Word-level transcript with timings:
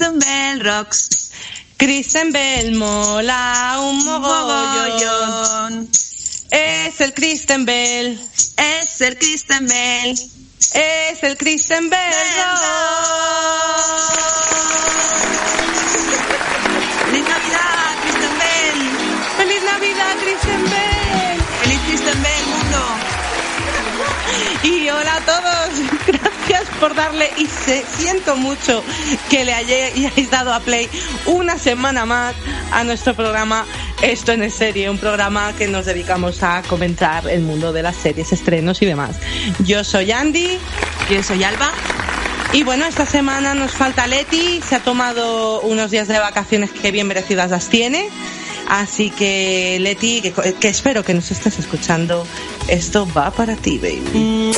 Kristen 0.00 0.18
Bell 0.18 0.60
rocks. 0.60 1.30
Kristen 1.76 2.32
Bell 2.32 2.74
mola 2.74 3.76
un 3.80 4.02
mogollón. 4.06 5.90
Es 6.50 7.00
el 7.02 7.12
Kristen 7.12 7.66
Bell. 7.66 8.18
Es 8.56 9.00
el 9.02 9.18
Kristen 9.18 9.66
Bell. 9.66 10.18
Es 10.72 11.22
el 11.22 11.36
Kristen 11.36 11.90
Bell. 11.90 12.14
¡Feliz 17.04 17.24
Navidad, 17.28 17.98
Kristen 18.00 18.38
Bell! 18.38 18.80
¡Feliz 19.36 19.62
Navidad, 19.64 20.16
Kristen 20.22 20.62
Bell! 20.70 21.42
¡Feliz 21.60 21.80
Kristen 21.88 22.22
Bell, 22.22 22.46
mundo! 22.46 22.80
Y 24.62 24.88
hola 24.88 25.19
por 26.80 26.94
darle 26.94 27.30
y 27.36 27.46
se, 27.46 27.84
siento 27.84 28.36
mucho 28.36 28.82
que 29.28 29.44
le 29.44 29.52
hayáis 29.52 30.30
dado 30.30 30.52
a 30.52 30.60
play 30.60 30.88
una 31.26 31.58
semana 31.58 32.06
más 32.06 32.34
a 32.72 32.82
nuestro 32.84 33.14
programa 33.14 33.66
Esto 34.02 34.32
en 34.32 34.50
serie, 34.50 34.88
un 34.88 34.98
programa 34.98 35.52
que 35.52 35.68
nos 35.68 35.84
dedicamos 35.84 36.42
a 36.42 36.62
comentar 36.62 37.28
el 37.28 37.42
mundo 37.42 37.72
de 37.72 37.82
las 37.82 37.96
series, 37.96 38.32
estrenos 38.32 38.80
y 38.80 38.86
demás. 38.86 39.16
Yo 39.60 39.84
soy 39.84 40.10
Andy. 40.10 40.58
Yo 41.10 41.22
soy 41.22 41.44
Alba. 41.44 41.70
Y 42.52 42.62
bueno, 42.62 42.84
esta 42.86 43.04
semana 43.04 43.54
nos 43.54 43.72
falta 43.72 44.06
Leti, 44.06 44.60
se 44.66 44.76
ha 44.76 44.80
tomado 44.80 45.60
unos 45.60 45.90
días 45.90 46.08
de 46.08 46.18
vacaciones 46.18 46.70
que 46.70 46.90
bien 46.90 47.06
merecidas 47.06 47.50
las 47.50 47.68
tiene. 47.68 48.08
Así 48.68 49.10
que 49.10 49.78
Leti, 49.80 50.20
que, 50.20 50.32
que 50.32 50.68
espero 50.68 51.04
que 51.04 51.14
nos 51.14 51.30
estés 51.30 51.58
escuchando, 51.58 52.26
esto 52.68 53.08
va 53.16 53.30
para 53.30 53.56
ti, 53.56 53.78
baby. 53.78 54.52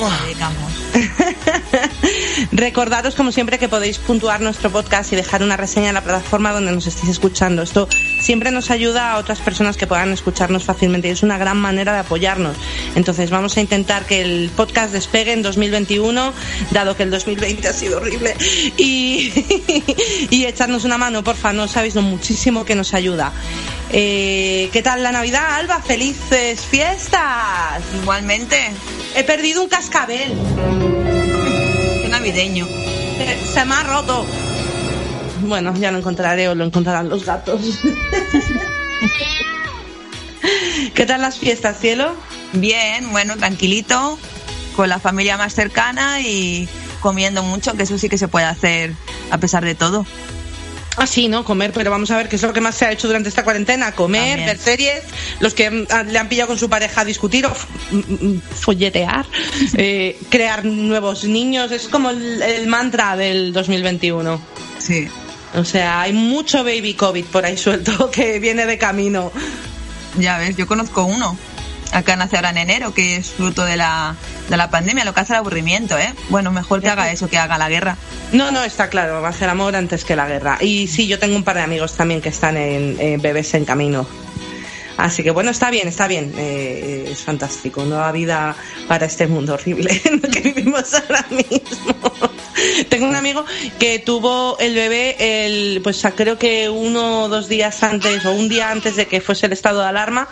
Recordaros, 2.53 3.15
como 3.15 3.33
siempre, 3.33 3.59
que 3.59 3.69
podéis 3.69 3.99
puntuar 3.99 4.41
nuestro 4.41 4.71
podcast 4.71 5.13
y 5.13 5.17
dejar 5.17 5.43
una 5.43 5.57
reseña 5.57 5.89
en 5.89 5.95
la 5.95 6.03
plataforma 6.03 6.53
donde 6.53 6.73
nos 6.73 6.87
estéis 6.87 7.11
escuchando. 7.11 7.63
Esto 7.63 7.89
siempre 8.21 8.51
nos 8.51 8.71
ayuda 8.71 9.13
a 9.13 9.19
otras 9.19 9.41
personas 9.41 9.77
que 9.77 9.87
puedan 9.87 10.13
escucharnos 10.13 10.65
fácilmente 10.65 11.09
y 11.09 11.11
es 11.11 11.23
una 11.23 11.39
gran 11.39 11.59
manera 11.59 11.93
de 11.93 12.01
apoyarnos. 12.01 12.57
Entonces, 12.95 13.31
vamos 13.31 13.57
a 13.57 13.61
intentar 13.61 14.05
que 14.05 14.23
el 14.23 14.51
podcast 14.55 14.93
despegue 14.93 15.33
en 15.33 15.43
2021, 15.43 16.33
dado 16.71 16.97
que 16.97 17.03
el 17.03 17.11
2020 17.11 17.69
ha 17.69 17.73
sido 17.73 17.99
horrible, 17.99 18.35
y, 18.77 19.33
y 20.31 20.45
echarnos 20.45 20.85
una 20.85 20.99
mano, 20.99 21.25
porfa, 21.25 21.53
no 21.53 21.69
sabéis 21.69 21.95
lo 21.95 22.03
muchísimo 22.03 22.65
que 22.65 22.75
nos 22.75 22.95
ayuda. 22.95 23.33
Eh, 23.95 24.71
¿Qué 24.73 24.83
tal 24.83 25.03
la 25.03 25.13
Navidad, 25.13 25.57
Alba? 25.57 25.81
¡Felices 25.83 26.63
fiestas! 26.63 27.83
Igualmente. 28.01 28.57
He 29.15 29.23
perdido 29.23 29.63
un 29.63 29.69
cascabel. 29.69 30.33
Navideño. 32.23 32.69
Se 33.53 33.65
me 33.65 33.75
ha 33.75 33.83
roto. 33.83 34.25
Bueno, 35.41 35.75
ya 35.75 35.91
lo 35.91 35.99
encontraré 35.99 36.49
o 36.49 36.55
lo 36.55 36.65
encontrarán 36.65 37.09
los 37.09 37.25
gatos. 37.25 37.81
¿Qué 40.95 41.05
tal 41.05 41.21
las 41.21 41.39
fiestas, 41.39 41.81
cielo? 41.81 42.15
Bien, 42.53 43.11
bueno, 43.11 43.37
tranquilito, 43.39 44.21
con 44.77 44.89
la 44.89 45.01
familia 45.01 45.37
más 45.37 45.53
cercana 45.53 46.21
y 46.21 46.69
comiendo 47.01 47.43
mucho, 47.43 47.73
que 47.73 47.83
eso 47.83 47.99
sí 47.99 48.09
que 48.09 48.19
se 48.19 48.29
puede 48.29 48.47
hacer 48.47 48.95
a 49.33 49.39
pesar 49.39 49.65
de 49.65 49.75
todo. 49.75 50.07
Ah, 50.97 51.07
sí, 51.07 51.27
¿no? 51.29 51.43
Comer, 51.45 51.73
pero 51.73 51.91
vamos 51.91 52.11
a 52.11 52.17
ver 52.19 52.29
qué 52.29 52.37
es 52.37 52.43
lo 52.43 52.53
que 52.53 52.61
más 52.61 52.75
se 52.75 52.85
ha 52.85 52.93
hecho 52.93 53.07
durante 53.07 53.29
esta 53.31 53.45
cuarentena. 53.45 53.93
Comer, 53.93 54.21
También. 54.39 54.47
ver 54.47 54.59
series, 54.59 55.03
los 55.41 55.55
que 55.55 55.71
mm, 55.71 55.87
le 56.09 56.19
han 56.19 56.29
pillado 56.29 56.49
con 56.49 56.59
su 56.59 56.69
pareja 56.69 57.01
a 57.01 57.05
discutir 57.05 57.47
o 57.47 57.53
f- 57.53 57.67
mm, 57.93 58.27
mm, 58.37 58.41
folletear, 58.61 59.25
eh, 59.77 60.19
crear 60.29 60.65
nuevos 60.67 61.25
niños. 61.25 61.73
Es 61.73 61.89
como 61.89 62.11
el, 62.11 62.43
el 62.43 62.67
mantra 62.67 63.17
del 63.17 63.53
2021. 63.55 64.41
Sí. 64.79 65.09
O 65.55 65.65
sea, 65.65 66.03
hay 66.03 66.13
mucho 66.13 66.65
baby 66.65 66.95
COVID 66.95 67.25
por 67.27 67.45
ahí 67.47 67.57
suelto 67.57 68.11
que 68.13 68.39
viene 68.39 68.67
de 68.67 68.77
camino. 68.79 69.33
Ya 70.19 70.37
ves, 70.39 70.57
yo 70.57 70.67
conozco 70.67 71.05
uno. 71.05 71.39
Acá 71.93 72.17
nace 72.17 72.37
ahora 72.37 72.51
en 72.51 72.59
enero, 72.59 72.95
que 72.95 73.17
es 73.17 73.31
fruto 73.31 73.65
de 73.65 73.77
la, 73.77 74.17
de 74.49 74.57
la 74.57 74.71
pandemia, 74.71 75.05
lo 75.05 75.13
que 75.13 75.21
hace 75.21 75.35
el 75.35 75.41
aburrimiento, 75.41 75.99
¿eh? 75.99 76.13
Bueno, 76.31 76.51
mejor 76.51 76.81
que 76.81 76.89
haga 76.89 77.13
eso 77.13 77.29
que 77.29 77.39
haga 77.39 77.59
la 77.59 77.69
guerra. 77.69 77.97
No, 78.33 78.51
no, 78.51 78.65
está 78.65 78.89
claro, 78.89 79.21
va 79.21 79.29
a 79.29 79.33
ser 79.33 79.51
amor 79.51 79.77
antes 79.77 80.05
que 80.05 80.17
la 80.17 80.27
guerra. 80.27 80.57
Y 80.61 80.87
sí, 80.89 81.07
yo 81.07 81.19
tengo 81.19 81.37
un 81.37 81.45
par 81.45 81.57
de 81.57 81.63
amigos 81.63 81.95
también 81.95 82.23
que 82.23 82.31
están 82.31 82.57
en, 82.57 82.99
en 82.99 83.21
bebés 83.21 83.53
en 83.55 83.67
camino. 83.67 84.07
Así 84.97 85.23
que 85.23 85.31
bueno, 85.31 85.51
está 85.51 85.71
bien, 85.71 85.89
está 85.89 86.07
bien. 86.07 86.33
eh, 86.37 87.09
es 87.11 87.19
fantástico. 87.21 87.85
Nueva 87.85 88.13
vida 88.13 88.55
para 88.89 89.07
este 89.07 89.27
mundo 89.27 89.55
horrible 89.55 90.01
en 90.05 90.21
el 90.23 90.31
que 90.31 90.41
vivimos 90.41 90.95
ahora 90.95 91.27
mismo. 91.31 92.13
Tengo 92.89 93.07
un 93.07 93.17
amigo 93.17 93.45
que 93.79 93.99
tuvo 93.99 94.59
el 94.59 94.75
bebé, 94.75 95.17
el, 95.47 95.81
pues 95.83 96.03
creo 96.15 96.39
que 96.39 96.69
uno 96.69 97.25
o 97.25 97.29
dos 97.29 97.49
días 97.49 97.83
antes 97.83 98.25
o 98.25 98.33
un 98.33 98.49
día 98.49 98.71
antes 98.71 98.97
de 98.97 99.07
que 99.07 99.21
fuese 99.21 99.47
el 99.47 99.53
estado 99.53 99.81
de 99.81 99.89
alarma 99.89 100.29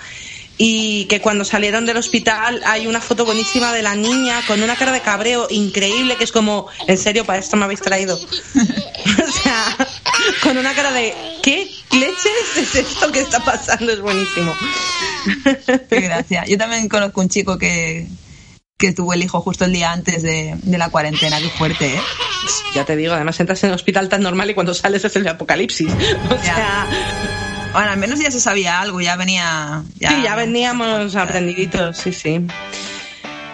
y 0.63 1.07
que 1.07 1.23
cuando 1.23 1.47
salieron 1.47 1.87
del 1.87 1.97
hospital 1.97 2.61
hay 2.67 2.87
una 2.87 3.01
foto 3.01 3.25
buenísima 3.25 3.73
de 3.73 3.81
la 3.81 3.95
niña 3.95 4.43
con 4.47 4.63
una 4.63 4.77
cara 4.77 4.93
de 4.93 5.01
cabreo 5.01 5.47
increíble 5.49 6.17
que 6.17 6.25
es 6.25 6.33
como, 6.33 6.67
en 6.87 6.99
serio, 6.99 7.25
para 7.25 7.39
esto 7.39 7.57
me 7.57 7.65
habéis 7.65 7.81
traído. 7.81 8.15
o 8.55 9.33
sea, 9.33 9.89
con 10.43 10.59
una 10.59 10.75
cara 10.75 10.93
de, 10.93 11.15
¿qué 11.43 11.67
leches 11.93 12.59
es 12.59 12.75
esto 12.75 13.11
que 13.11 13.21
está 13.21 13.43
pasando? 13.43 13.91
Es 13.91 14.03
buenísimo. 14.03 14.55
Qué 15.89 16.01
gracia. 16.03 16.45
Yo 16.47 16.59
también 16.59 16.91
conozco 16.91 17.23
un 17.23 17.31
chico 17.31 17.57
que, 17.57 18.07
que 18.77 18.93
tuvo 18.93 19.15
el 19.15 19.23
hijo 19.23 19.41
justo 19.41 19.65
el 19.65 19.73
día 19.73 19.93
antes 19.93 20.23
de, 20.23 20.59
de 20.63 20.77
la 20.77 20.91
cuarentena. 20.91 21.41
Qué 21.41 21.49
fuerte, 21.49 21.87
¿eh? 21.95 22.01
Ya 22.75 22.85
te 22.85 22.97
digo, 22.97 23.15
además 23.15 23.41
entras 23.41 23.65
en 23.65 23.71
el 23.71 23.77
hospital 23.77 24.11
tan 24.11 24.21
normal 24.21 24.51
y 24.51 24.55
cuando 24.55 24.75
sales 24.75 25.03
es 25.07 25.17
el 25.17 25.27
apocalipsis. 25.27 25.91
O 26.31 26.45
Ya. 26.45 27.50
Bueno, 27.73 27.91
al 27.91 27.99
menos 27.99 28.19
ya 28.19 28.31
se 28.31 28.41
sabía 28.41 28.81
algo, 28.81 29.01
ya 29.01 29.17
venía... 29.17 29.83
sí, 30.11 30.23
ya 30.25 30.35
veníamos 30.37 31.15
aprendiditos, 31.17 31.97
sí, 31.99 32.13
sí. 32.13 32.41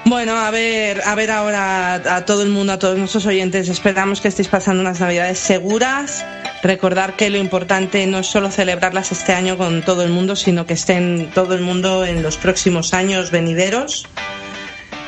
Bueno, 0.07 0.37
a 0.37 0.51
ver, 0.53 1.03
a 1.05 1.15
ver 1.17 1.31
ahora 1.33 1.95
a 1.95 2.25
todo 2.25 2.43
el 2.43 2.49
mundo, 2.49 2.73
a 2.73 2.79
todos 2.79 2.97
nuestros 2.97 3.27
oyentes, 3.27 3.69
esperamos 3.69 4.21
que 4.21 4.29
estéis 4.29 4.49
pasando 4.49 4.81
unas 4.81 5.01
navidades 5.01 5.39
seguras. 5.39 6.25
Recordar 6.63 7.17
que 7.17 7.29
lo 7.29 7.39
importante 7.39 8.07
no 8.07 8.19
es 8.21 8.27
solo 8.29 8.51
celebrarlas 8.51 9.11
este 9.13 9.35
año 9.35 9.59
con 9.59 9.83
todo 9.83 10.03
el 10.03 10.11
mundo, 10.11 10.37
sino 10.37 10.65
que 10.65 10.75
estén 10.75 11.31
todo 11.35 11.55
el 11.55 11.61
mundo 11.61 12.05
en 12.07 12.23
los 12.23 12.37
próximos 12.37 12.95
años 12.95 13.31
venideros. 13.33 14.07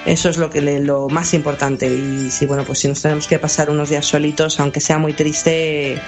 Eso 0.05 0.29
es 0.31 0.37
lo 0.37 0.51
que 0.51 0.61
le- 0.63 0.81
lo 0.81 1.09
más 1.09 1.33
importante. 1.33 1.87
Y 1.87 2.31
si 2.31 2.47
bueno, 2.47 2.65
pues 2.65 2.81
si 2.81 2.89
nos 2.89 3.01
tenemos 3.01 3.27
que 3.29 3.39
pasar 3.39 3.71
unos 3.71 3.89
días 3.91 4.05
solitos, 4.05 4.59
aunque 4.61 4.81
sea 4.81 4.99
muy 4.99 5.13
triste, 5.13 6.01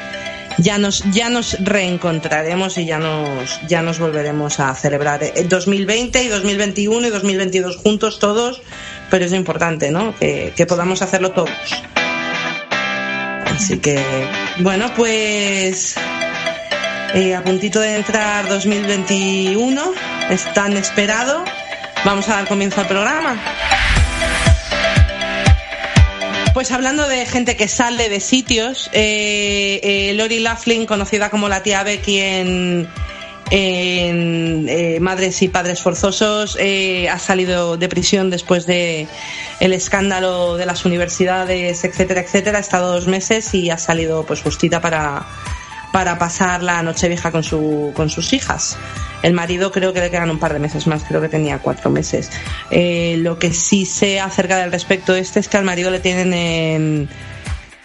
ya 0.63 0.79
nos 0.79 1.03
ya 1.11 1.29
nos 1.31 1.59
reencontraremos 1.65 2.79
y 2.79 2.85
ya 2.85 2.99
nos 2.99 3.61
ya 3.67 3.83
nos 3.83 3.99
volveremos 3.99 4.61
a 4.61 4.75
celebrar 4.75 5.23
el 5.23 5.49
2020 5.49 6.23
y 6.23 6.29
2021 6.29 7.07
y 7.07 7.11
2022 7.11 7.77
juntos 7.77 8.19
todos 8.19 8.63
pero 9.11 9.25
es 9.25 9.33
importante 9.33 9.91
no 9.91 10.15
que, 10.17 10.53
que 10.57 10.67
podamos 10.67 11.03
hacerlo 11.03 11.33
todos. 11.33 11.51
Así 13.55 13.79
que 13.79 14.03
bueno 14.59 14.93
pues 14.97 15.97
eh, 17.15 17.35
a 17.35 17.43
puntito 17.43 17.81
de 17.81 17.97
entrar 17.97 18.49
2021 18.49 19.93
es 20.31 20.55
tan 20.55 20.77
esperado 20.77 21.45
vamos 22.05 22.29
a 22.29 22.37
dar 22.37 22.49
comienzo 22.49 22.81
al 22.81 22.87
programa 22.87 23.37
pues 26.61 26.73
hablando 26.73 27.09
de 27.09 27.25
gente 27.25 27.57
que 27.57 27.69
sale 27.69 28.11
de 28.11 28.21
sitios, 28.21 28.91
eh, 28.93 29.81
eh, 29.83 30.13
Lori 30.13 30.41
Laughlin, 30.41 30.85
conocida 30.85 31.31
como 31.31 31.49
la 31.49 31.63
tía 31.63 31.83
Becky 31.85 32.21
en, 32.21 32.87
eh, 33.51 34.99
Madres 35.01 35.41
y 35.41 35.49
Padres 35.49 35.81
Forzosos, 35.81 36.59
eh, 36.61 37.09
ha 37.09 37.19
salido 37.19 37.79
de 37.79 37.89
prisión 37.89 38.29
después 38.29 38.67
de 38.67 39.09
el 39.61 39.73
escándalo 39.73 40.59
de 40.59 40.67
las 40.67 40.85
universidades, 40.85 41.83
etcétera, 41.83 42.21
etcétera. 42.21 42.59
Ha 42.59 42.61
estado 42.61 42.93
dos 42.93 43.07
meses 43.07 43.55
y 43.55 43.71
ha 43.71 43.79
salido 43.79 44.27
pues 44.27 44.43
justita 44.43 44.83
para, 44.83 45.25
para 45.93 46.19
pasar 46.19 46.63
la 46.63 46.83
noche 46.83 47.09
vieja 47.09 47.31
con, 47.33 47.43
su, 47.43 47.93
con 47.95 48.11
sus 48.11 48.33
hijas. 48.33 48.77
El 49.23 49.33
marido 49.35 49.71
creo 49.71 49.93
que 49.93 50.01
le 50.01 50.11
quedan 50.11 50.31
un 50.31 50.39
par 50.39 50.53
de 50.53 50.59
meses 50.59 50.87
más, 50.87 51.03
creo 51.05 51.21
que 51.21 51.29
tenía 51.29 51.59
cuatro 51.59 51.91
meses. 51.91 52.31
Eh, 52.71 53.17
lo 53.19 53.39
que 53.39 53.53
sí 53.53 53.85
sé 53.87 54.19
acerca 54.21 54.57
del 54.59 54.73
respecto 54.73 55.15
este 55.15 55.41
es 55.41 55.49
que 55.49 55.57
al 55.59 55.65
marido 55.65 55.91
le 55.91 56.01
tienen 56.01 56.33
en 56.33 57.09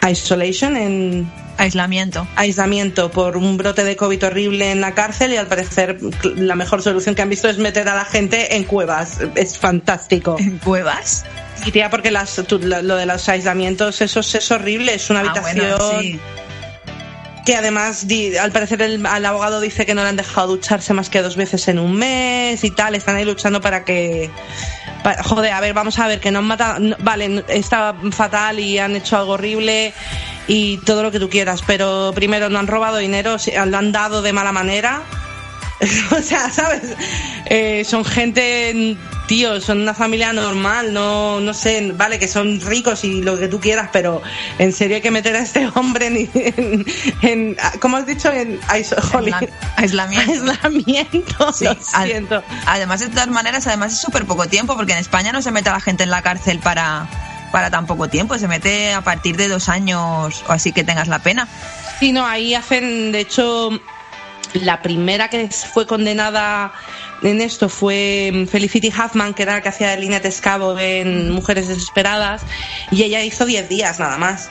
isolation, 0.08 0.76
en 0.76 1.30
Aislamiento. 1.58 2.26
aislamiento 2.36 3.10
por 3.10 3.36
un 3.36 3.56
brote 3.56 3.82
de 3.82 3.96
COVID 3.96 4.26
horrible 4.26 4.70
en 4.70 4.80
la 4.80 4.92
cárcel 4.94 5.32
y 5.32 5.36
al 5.36 5.46
parecer 5.46 5.98
la 6.36 6.54
mejor 6.54 6.82
solución 6.82 7.14
que 7.14 7.22
han 7.22 7.30
visto 7.30 7.48
es 7.48 7.58
meter 7.58 7.88
a 7.88 7.94
la 7.96 8.04
gente 8.04 8.56
en 8.56 8.64
cuevas. 8.64 9.18
Es 9.34 9.58
fantástico. 9.58 10.36
¿En 10.38 10.58
cuevas? 10.58 11.24
Y 11.64 11.70
tía, 11.72 11.88
porque 11.90 12.10
las, 12.10 12.34
tú- 12.46 12.58
lo, 12.62 12.82
lo 12.82 12.96
de 12.96 13.06
los 13.06 13.28
aislamientos, 13.28 14.00
eso 14.02 14.20
es, 14.20 14.34
es 14.34 14.50
horrible, 14.50 14.94
es 14.94 15.08
una 15.10 15.20
Ah, 15.20 15.30
habitación 15.30 15.76
bueno, 15.78 16.00
sí. 16.00 16.20
Que 17.46 17.56
además 17.56 18.04
al 18.40 18.52
parecer 18.52 18.82
el, 18.82 19.06
al 19.06 19.24
abogado 19.24 19.60
dice 19.60 19.86
que 19.86 19.94
no 19.94 20.02
le 20.02 20.08
han 20.10 20.16
dejado 20.16 20.48
ducharse 20.48 20.92
más 20.92 21.08
que 21.08 21.22
dos 21.22 21.36
veces 21.36 21.66
en 21.68 21.78
un 21.78 21.94
mes 21.94 22.62
y 22.64 22.70
tal, 22.70 22.94
están 22.94 23.16
ahí 23.16 23.24
luchando 23.24 23.60
para 23.62 23.84
que 23.84 24.30
Pa- 25.02 25.22
Joder, 25.22 25.52
a 25.52 25.60
ver, 25.60 25.72
vamos 25.72 25.98
a 26.00 26.08
ver, 26.08 26.18
que 26.20 26.30
no 26.32 26.40
han 26.40 26.46
matado. 26.46 26.96
vale, 26.98 27.44
está 27.48 27.94
fatal 28.10 28.58
y 28.58 28.78
han 28.78 28.96
hecho 28.96 29.16
algo 29.16 29.32
horrible 29.34 29.94
y 30.48 30.78
todo 30.78 31.02
lo 31.04 31.10
que 31.12 31.20
tú 31.20 31.28
quieras, 31.30 31.60
pero 31.66 32.12
primero 32.14 32.48
no 32.50 32.58
han 32.58 32.66
robado 32.66 32.96
dinero, 32.96 33.36
lo 33.66 33.78
han 33.78 33.92
dado 33.92 34.20
de 34.22 34.32
mala 34.32 34.50
manera. 34.52 35.02
o 36.18 36.22
sea, 36.22 36.50
¿sabes? 36.50 36.82
Eh, 37.46 37.84
son 37.84 38.04
gente, 38.04 38.96
tío, 39.26 39.60
son 39.60 39.80
una 39.82 39.92
familia 39.94 40.32
normal, 40.32 40.92
no, 40.92 41.40
no 41.40 41.52
sé, 41.54 41.92
vale, 41.96 42.18
que 42.18 42.28
son 42.28 42.60
ricos 42.60 43.04
y 43.04 43.22
lo 43.22 43.38
que 43.38 43.48
tú 43.48 43.60
quieras, 43.60 43.90
pero 43.92 44.22
en 44.58 44.72
serio 44.72 44.96
hay 44.96 45.02
que 45.02 45.10
meter 45.10 45.34
a 45.36 45.40
este 45.40 45.68
hombre 45.74 46.06
en, 46.06 46.30
en, 46.34 46.86
en- 47.22 47.56
¿cómo 47.80 47.96
has 47.96 48.06
dicho? 48.06 48.30
En 48.32 48.60
aislamiento. 48.68 49.46
aislamiento. 49.76 51.52
Sí, 51.52 51.64
lo 51.64 51.74
siento. 52.06 52.42
Además, 52.66 53.00
de 53.00 53.08
todas 53.08 53.28
maneras, 53.28 53.66
además 53.66 53.92
es 53.92 54.00
súper 54.00 54.24
poco 54.26 54.46
tiempo, 54.46 54.76
porque 54.76 54.92
en 54.92 54.98
España 54.98 55.32
no 55.32 55.42
se 55.42 55.50
mete 55.50 55.70
a 55.70 55.72
la 55.72 55.80
gente 55.80 56.04
en 56.04 56.10
la 56.10 56.22
cárcel 56.22 56.58
para, 56.60 57.08
para 57.52 57.70
tan 57.70 57.86
poco 57.86 58.08
tiempo, 58.08 58.38
se 58.38 58.48
mete 58.48 58.92
a 58.92 59.00
partir 59.02 59.36
de 59.36 59.48
dos 59.48 59.68
años 59.68 60.44
o 60.48 60.52
así 60.52 60.72
que 60.72 60.84
tengas 60.84 61.08
la 61.08 61.18
pena. 61.18 61.48
Sí, 61.98 62.12
no, 62.12 62.26
ahí 62.26 62.54
hacen, 62.54 63.10
de 63.12 63.20
hecho, 63.20 63.70
la 64.54 64.82
primera 64.82 65.28
que 65.28 65.48
fue 65.48 65.86
condenada 65.86 66.72
en 67.22 67.40
esto 67.40 67.68
fue 67.68 68.30
mm, 68.32 68.46
Felicity 68.46 68.88
Huffman, 68.88 69.34
que 69.34 69.42
era 69.42 69.54
la 69.54 69.62
que 69.62 69.68
hacía 69.68 69.90
de 69.90 69.98
Lynette 69.98 70.32
en 70.78 71.30
Mujeres 71.30 71.68
Desesperadas, 71.68 72.42
y 72.90 73.02
ella 73.02 73.22
hizo 73.22 73.44
10 73.44 73.68
días 73.68 73.98
nada 73.98 74.18
más. 74.18 74.48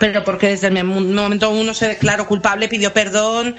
Pero 0.00 0.24
porque 0.24 0.48
desde 0.48 0.68
el 0.68 0.82
momento 0.84 1.50
uno 1.50 1.72
se 1.72 1.86
declaró 1.86 2.26
culpable, 2.26 2.66
pidió 2.66 2.92
perdón 2.92 3.54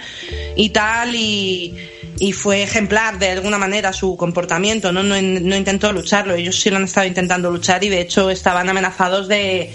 y 0.58 0.70
tal, 0.72 1.16
y, 1.16 1.74
y 2.20 2.34
fue 2.34 2.62
ejemplar 2.62 3.20
de 3.20 3.30
alguna 3.32 3.58
manera 3.58 3.94
su 3.94 4.18
comportamiento, 4.18 4.92
¿no? 4.92 5.02
No, 5.02 5.16
no 5.22 5.56
intentó 5.56 5.94
lucharlo. 5.94 6.34
Ellos 6.36 6.60
sí 6.60 6.70
lo 6.70 6.76
han 6.76 6.84
estado 6.84 7.08
intentando 7.08 7.50
luchar 7.50 7.86
y 7.86 7.90
de 7.90 8.02
hecho 8.02 8.30
estaban 8.30 8.68
amenazados 8.68 9.30
de 9.30 9.74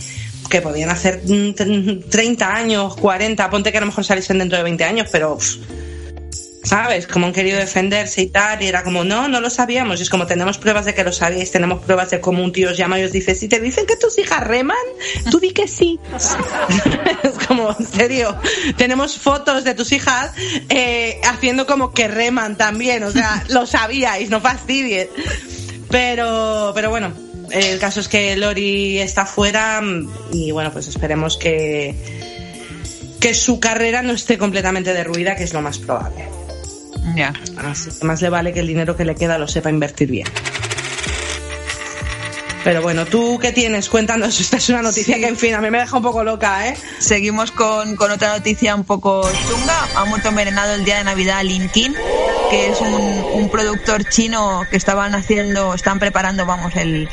que 0.51 0.61
podían 0.61 0.91
hacer 0.91 1.23
mm, 1.25 1.55
tre- 1.55 2.05
30 2.11 2.55
años, 2.55 2.95
40, 2.97 3.49
ponte 3.49 3.73
que 3.73 3.79
a 3.79 3.81
lo 3.81 3.87
mejor 3.87 4.05
saliesen 4.05 4.39
dentro 4.39 4.59
de 4.59 4.65
20 4.65 4.85
años, 4.85 5.09
pero 5.11 5.39
¿sabes? 6.63 7.07
Como 7.07 7.27
han 7.27 7.33
querido 7.33 7.59
defenderse 7.59 8.23
y 8.23 8.27
tal, 8.27 8.63
y 8.63 8.67
era 8.67 8.83
como, 8.83 9.05
no, 9.05 9.29
no 9.29 9.41
lo 9.41 9.51
sabíamos. 9.51 9.99
Y 10.01 10.03
es 10.03 10.11
como, 10.11 10.27
tenemos 10.27 10.59
pruebas 10.59 10.85
de 10.85 10.95
que 10.95 11.05
lo 11.05 11.13
sabíais, 11.13 11.51
tenemos 11.51 11.83
pruebas 11.83 12.11
de 12.11 12.21
cómo 12.21 12.43
un 12.43 12.53
tío 12.53 12.71
os 12.71 12.77
llama 12.77 12.99
y 12.99 13.05
os 13.05 13.13
dice, 13.13 13.35
si 13.35 13.49
te 13.49 13.61
dicen 13.61 13.87
que 13.87 13.97
tus 13.97 14.19
hijas 14.19 14.47
reman, 14.47 14.77
tú 15.31 15.41
di 15.41 15.53
que 15.53 15.69
sí. 15.69 15.99
es 17.23 17.47
como, 17.47 17.75
en 17.79 17.87
serio, 17.87 18.37
tenemos 18.77 19.19
fotos 19.19 19.65
de 19.65 19.75
tus 19.75 19.93
hijas 19.93 20.33
eh, 20.69 21.21
haciendo 21.25 21.67
como 21.67 21.93
que 21.93 22.09
reman 22.09 22.57
también, 22.57 23.03
o 23.05 23.11
sea, 23.11 23.45
lo 23.49 23.67
sabíais, 23.67 24.31
no 24.31 24.41
fastidies. 24.41 25.09
Pero, 25.91 26.71
pero 26.75 26.91
bueno, 26.91 27.13
el 27.51 27.79
caso 27.79 28.01
es 28.01 28.09
que 28.09 28.37
Lori 28.37 29.01
está 29.01 29.27
fuera 29.27 29.81
mm, 29.81 30.09
y 30.33 30.51
bueno, 30.53 30.73
pues 30.73 30.87
esperemos 30.87 31.37
que, 31.37 31.97
que 33.19 33.35
su 33.35 33.59
carrera 33.59 34.03
no 34.03 34.13
esté 34.13 34.39
completamente 34.39 34.93
derruida, 34.93 35.35
que 35.35 35.45
es 35.45 35.53
lo 35.53 35.63
más 35.63 35.79
probable. 35.79 36.40
Ya. 37.15 37.33
Así 37.59 37.91
que 37.91 38.05
más 38.07 38.21
le 38.23 38.29
vale 38.29 38.53
que 38.53 38.61
el 38.61 38.67
dinero 38.67 38.97
que 38.97 39.05
le 39.05 39.15
queda 39.15 39.39
lo 39.39 39.49
sepa 39.49 39.71
invertir 39.71 40.11
bien. 40.11 40.27
Pero 42.63 42.83
bueno, 42.83 43.07
¿tú 43.07 43.39
qué 43.41 43.53
tienes? 43.53 43.89
Cuéntanos, 43.89 44.39
esta 44.39 44.59
es 44.59 44.69
una 44.69 44.83
noticia 44.83 45.15
Sí. 45.15 45.21
que 45.23 45.29
en 45.29 45.37
fin, 45.39 45.55
a 45.55 45.63
mí 45.63 45.71
me 45.71 45.79
deja 45.79 45.97
un 45.97 46.03
poco 46.03 46.23
loca, 46.25 46.69
¿eh? 46.69 46.77
Seguimos 46.99 47.53
con, 47.53 47.97
con 47.97 48.11
otra 48.11 48.37
noticia 48.37 48.75
un 48.75 48.85
poco 48.85 49.23
chunga. 49.49 49.89
Ha 49.97 50.05
muerto 50.05 50.29
envenenado 50.29 50.75
el 50.75 50.85
día 50.85 50.99
de 50.99 51.05
Navidad 51.05 51.43
Lin 51.43 51.71
Kin, 51.71 51.95
que 52.51 52.69
es 52.69 52.81
un, 52.83 52.93
un 52.93 53.49
productor 53.49 54.05
chino 54.05 54.63
que 54.71 54.77
estaban 54.77 55.15
haciendo, 55.15 55.73
están 55.73 55.99
preparando, 55.99 56.45
vamos, 56.45 56.77
el, 56.77 57.09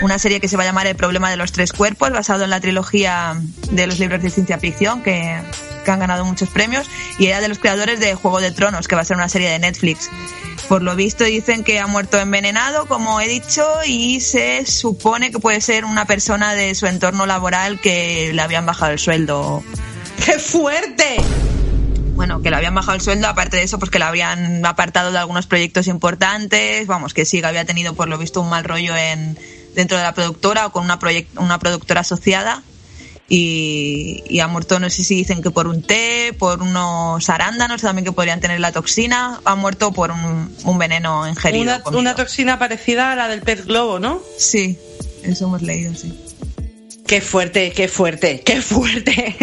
una 0.00 0.18
serie 0.18 0.40
que 0.40 0.48
se 0.48 0.56
va 0.56 0.62
a 0.62 0.66
llamar 0.66 0.86
El 0.86 0.96
problema 0.96 1.30
de 1.30 1.36
los 1.36 1.52
tres 1.52 1.74
cuerpos, 1.74 2.10
basado 2.10 2.44
en 2.44 2.50
la 2.50 2.60
trilogía 2.60 3.36
de 3.70 3.86
los 3.86 3.98
libros 3.98 4.22
de 4.22 4.30
ciencia 4.30 4.58
ficción 4.58 5.02
que, 5.02 5.38
que 5.86 5.90
han 5.92 6.00
ganado 6.00 6.26
muchos 6.26 6.50
premios, 6.50 6.90
y 7.18 7.28
era 7.28 7.40
de 7.40 7.48
los 7.48 7.58
creadores 7.58 7.98
de 7.98 8.14
Juego 8.14 8.40
de 8.40 8.50
Tronos, 8.50 8.88
que 8.88 8.94
va 8.94 9.00
a 9.00 9.04
ser 9.06 9.16
una 9.16 9.30
serie 9.30 9.48
de 9.48 9.58
Netflix. 9.58 10.10
Por 10.68 10.82
lo 10.82 10.96
visto 10.96 11.24
dicen 11.24 11.64
que 11.64 11.78
ha 11.78 11.86
muerto 11.86 12.18
envenenado, 12.18 12.86
como 12.86 13.20
he 13.20 13.28
dicho, 13.28 13.64
y 13.86 14.20
se 14.20 14.66
supone 14.66 15.30
que 15.30 15.38
puede 15.38 15.60
ser 15.60 15.84
una 15.84 16.04
persona 16.04 16.54
de 16.54 16.74
su 16.74 16.86
entorno 16.86 17.24
laboral 17.24 17.80
que 17.80 18.32
le 18.34 18.42
habían 18.42 18.66
bajado 18.66 18.92
el 18.92 18.98
sueldo. 18.98 19.62
¡Qué 20.24 20.38
fuerte! 20.38 21.16
Bueno, 22.16 22.42
que 22.42 22.50
le 22.50 22.56
habían 22.56 22.74
bajado 22.74 22.96
el 22.96 23.00
sueldo, 23.00 23.28
aparte 23.28 23.58
de 23.58 23.62
eso, 23.62 23.78
pues 23.78 23.90
que 23.90 23.98
le 23.98 24.06
habían 24.06 24.64
apartado 24.66 25.12
de 25.12 25.18
algunos 25.18 25.46
proyectos 25.46 25.86
importantes, 25.86 26.86
vamos, 26.86 27.14
que 27.14 27.24
sí, 27.24 27.40
que 27.40 27.46
había 27.46 27.64
tenido 27.64 27.94
por 27.94 28.08
lo 28.08 28.18
visto 28.18 28.40
un 28.40 28.48
mal 28.48 28.64
rollo 28.64 28.96
en, 28.96 29.38
dentro 29.74 29.98
de 29.98 30.02
la 30.02 30.14
productora 30.14 30.66
o 30.66 30.72
con 30.72 30.84
una, 30.84 30.98
una 31.36 31.58
productora 31.58 32.00
asociada. 32.00 32.62
Y, 33.28 34.22
y 34.28 34.38
ha 34.38 34.46
muerto, 34.46 34.78
no 34.78 34.88
sé 34.88 35.02
si 35.02 35.16
dicen 35.16 35.42
que 35.42 35.50
por 35.50 35.66
un 35.66 35.82
té, 35.82 36.32
por 36.38 36.62
unos 36.62 37.28
arándanos 37.28 37.82
también 37.82 38.04
que 38.04 38.12
podrían 38.12 38.40
tener 38.40 38.60
la 38.60 38.70
toxina, 38.70 39.40
ha 39.44 39.56
muerto 39.56 39.92
por 39.92 40.12
un, 40.12 40.54
un 40.64 40.78
veneno 40.78 41.26
ingerido. 41.26 41.80
Una, 41.86 41.98
una 41.98 42.14
toxina 42.14 42.58
parecida 42.58 43.12
a 43.12 43.16
la 43.16 43.28
del 43.28 43.42
pez 43.42 43.66
globo, 43.66 43.98
¿no? 43.98 44.22
Sí, 44.38 44.78
eso 45.24 45.46
hemos 45.46 45.62
leído, 45.62 45.92
sí. 45.94 46.16
¡Qué 47.06 47.20
fuerte, 47.20 47.72
qué 47.72 47.88
fuerte, 47.88 48.42
qué 48.44 48.62
fuerte! 48.62 49.36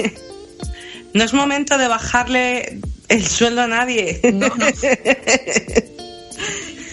No 1.14 1.24
es 1.24 1.34
momento 1.34 1.78
de 1.78 1.88
bajarle 1.88 2.80
el 3.08 3.28
sueldo 3.28 3.62
a 3.62 3.68
nadie. 3.68 4.20
No, 4.34 4.48
no. 4.48 4.66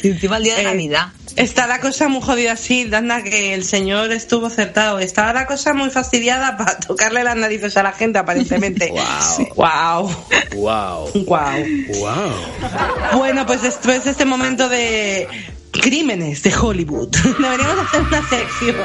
Y 0.02 0.08
encima 0.08 0.36
el 0.38 0.44
día 0.44 0.54
de 0.56 0.62
Eh, 0.62 0.64
Navidad. 0.64 1.08
Está 1.36 1.66
la 1.66 1.80
cosa 1.80 2.08
muy 2.08 2.20
jodida 2.22 2.52
así, 2.52 2.84
Danda, 2.86 3.22
que 3.22 3.54
el 3.54 3.64
señor 3.64 4.12
estuvo 4.12 4.46
acertado. 4.46 4.98
Estaba 4.98 5.32
la 5.32 5.46
cosa 5.46 5.72
muy 5.74 5.90
fastidiada 5.90 6.56
para 6.58 6.78
tocarle 6.80 7.22
las 7.24 7.36
narices 7.36 7.76
a 7.76 7.82
la 7.82 7.92
gente, 7.92 8.18
aparentemente. 8.18 8.90
Wow. 8.90 9.54
Wow. 9.54 10.16
Wow. 10.56 11.10
Wow. 11.26 11.66
Wow. 11.98 13.18
Bueno, 13.18 13.46
pues 13.46 13.62
después 13.62 14.04
de 14.04 14.10
este 14.10 14.24
momento 14.24 14.68
de 14.68 15.28
crímenes 15.70 16.42
de 16.42 16.54
Hollywood, 16.54 17.08
deberíamos 17.38 17.86
hacer 17.86 18.02
una 18.02 18.28
sección. 18.28 18.76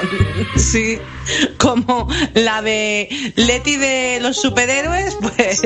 Sí. 0.58 1.00
Como 1.58 2.08
la 2.34 2.62
de 2.62 3.10
Leti 3.36 3.78
de 3.78 4.20
los 4.22 4.42
superhéroes, 4.42 5.18
pues. 5.22 5.62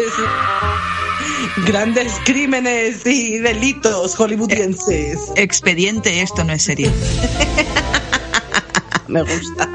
Grandes 1.65 2.13
crímenes 2.23 3.05
y 3.05 3.39
delitos 3.39 4.15
hollywoodienses. 4.15 5.19
Expediente, 5.35 6.21
esto 6.21 6.43
no 6.43 6.53
es 6.53 6.63
serio. 6.63 6.91
Me 9.07 9.23
gusta. 9.23 9.69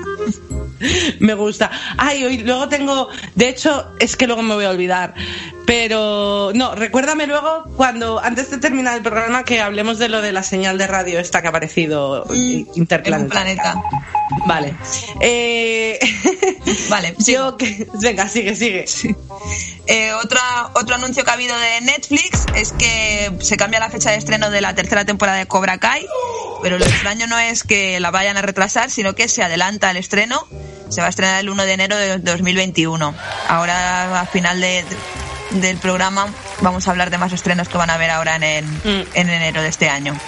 Me 1.18 1.34
gusta. 1.34 1.70
Ay, 1.96 2.24
hoy 2.24 2.38
luego 2.38 2.68
tengo. 2.68 3.08
De 3.34 3.48
hecho, 3.48 3.86
es 3.98 4.16
que 4.16 4.26
luego 4.26 4.42
me 4.42 4.54
voy 4.54 4.64
a 4.64 4.70
olvidar. 4.70 5.14
Pero 5.66 6.52
no, 6.54 6.74
recuérdame 6.74 7.26
luego 7.26 7.64
cuando, 7.76 8.20
antes 8.22 8.50
de 8.50 8.58
terminar 8.58 8.96
el 8.96 9.02
programa, 9.02 9.44
que 9.44 9.60
hablemos 9.60 9.98
de 9.98 10.08
lo 10.08 10.20
de 10.20 10.32
la 10.32 10.42
señal 10.42 10.76
de 10.78 10.86
radio 10.86 11.18
esta 11.18 11.40
que 11.40 11.46
ha 11.48 11.50
aparecido 11.50 12.24
Mm, 12.28 12.32
En 12.32 12.66
un 12.68 12.68
interplanetaria. 12.74 13.30
planeta. 13.30 13.74
Vale. 14.46 14.74
Eh, 15.20 15.98
Vale, 16.88 17.14
yo 17.18 17.56
que. 17.56 17.86
Venga, 18.00 18.28
sigue, 18.28 18.54
sigue. 18.56 18.84
Eh, 19.86 20.12
otra, 20.22 20.40
otro 20.74 20.94
anuncio 20.96 21.24
que 21.24 21.30
ha 21.30 21.34
habido 21.34 21.56
de 21.58 21.80
Netflix 21.82 22.44
es 22.54 22.72
que 22.72 23.30
se 23.40 23.56
cambia 23.56 23.80
la 23.80 23.90
fecha 23.90 24.10
de 24.10 24.16
estreno 24.16 24.50
de 24.50 24.60
la 24.60 24.74
tercera 24.74 25.04
temporada 25.04 25.38
de 25.38 25.46
Cobra 25.46 25.78
Kai, 25.78 26.06
pero 26.62 26.78
lo 26.78 26.84
extraño 26.84 27.26
no 27.26 27.38
es 27.38 27.64
que 27.64 28.00
la 28.00 28.10
vayan 28.10 28.36
a 28.36 28.42
retrasar, 28.42 28.90
sino 28.90 29.14
que 29.14 29.28
se 29.28 29.42
adelanta 29.42 29.90
el 29.90 29.96
estreno. 29.98 30.46
Se 30.88 31.00
va 31.00 31.06
a 31.08 31.10
estrenar 31.10 31.40
el 31.40 31.48
1 31.50 31.64
de 31.64 31.72
enero 31.72 31.96
de 31.96 32.18
2021. 32.18 33.14
Ahora, 33.48 34.20
al 34.20 34.28
final 34.28 34.60
de- 34.60 34.84
del 35.60 35.76
programa, 35.78 36.26
vamos 36.60 36.86
a 36.86 36.90
hablar 36.90 37.10
de 37.10 37.18
más 37.18 37.32
estrenos 37.32 37.68
que 37.68 37.78
van 37.78 37.90
a 37.90 37.94
haber 37.94 38.10
ahora 38.10 38.36
en, 38.36 38.42
en, 38.44 38.64
Mm. 38.66 39.04
en 39.14 39.30
enero 39.30 39.62
de 39.62 39.68
este 39.68 39.88
año. 39.88 40.18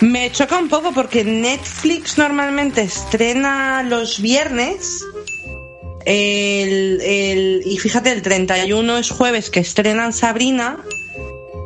Me 0.00 0.30
choca 0.30 0.56
un 0.58 0.68
poco 0.68 0.92
porque 0.92 1.24
Netflix 1.24 2.18
normalmente 2.18 2.82
estrena 2.82 3.82
los 3.82 4.20
viernes. 4.20 5.02
El, 6.04 7.00
el- 7.02 7.62
y 7.66 7.78
fíjate, 7.78 8.12
el 8.12 8.22
31 8.22 8.98
es 8.98 9.10
jueves 9.10 9.50
que 9.50 9.60
estrenan 9.60 10.12
Sabrina. 10.12 10.78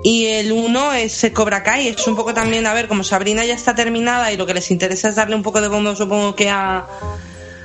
Y 0.04 0.26
el 0.26 0.50
1 0.50 0.94
es 0.94 1.24
Cobra 1.32 1.62
Kai. 1.62 1.86
Es 1.88 2.06
un 2.08 2.16
poco 2.16 2.34
también, 2.34 2.66
a 2.66 2.74
ver, 2.74 2.88
como 2.88 3.04
Sabrina 3.04 3.44
ya 3.44 3.54
está 3.54 3.74
terminada 3.76 4.32
y 4.32 4.36
lo 4.36 4.46
que 4.46 4.54
les 4.54 4.70
interesa 4.72 5.08
es 5.10 5.14
darle 5.14 5.36
un 5.36 5.44
poco 5.44 5.60
de 5.60 5.68
bombo, 5.68 5.94
supongo 5.94 6.34
que 6.34 6.50
a, 6.50 6.86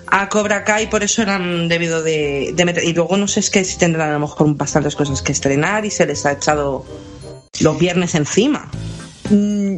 a 0.09 0.29
Cobra 0.29 0.63
Kai, 0.63 0.89
por 0.89 1.03
eso 1.03 1.21
eran 1.21 1.67
debido 1.67 2.01
de, 2.03 2.51
de 2.55 2.65
meter. 2.65 2.83
Y 2.83 2.93
luego 2.93 3.17
no 3.17 3.27
sé, 3.27 3.39
es 3.41 3.49
que 3.49 3.63
si 3.63 3.77
tendrán 3.77 4.09
a 4.09 4.13
lo 4.13 4.19
mejor 4.19 4.55
bastantes 4.55 4.95
cosas 4.95 5.21
que 5.21 5.31
estrenar 5.31 5.85
y 5.85 5.91
se 5.91 6.05
les 6.05 6.25
ha 6.25 6.31
echado 6.33 6.85
los 7.59 7.77
viernes 7.79 8.15
encima. 8.15 8.69
Mm, 9.29 9.77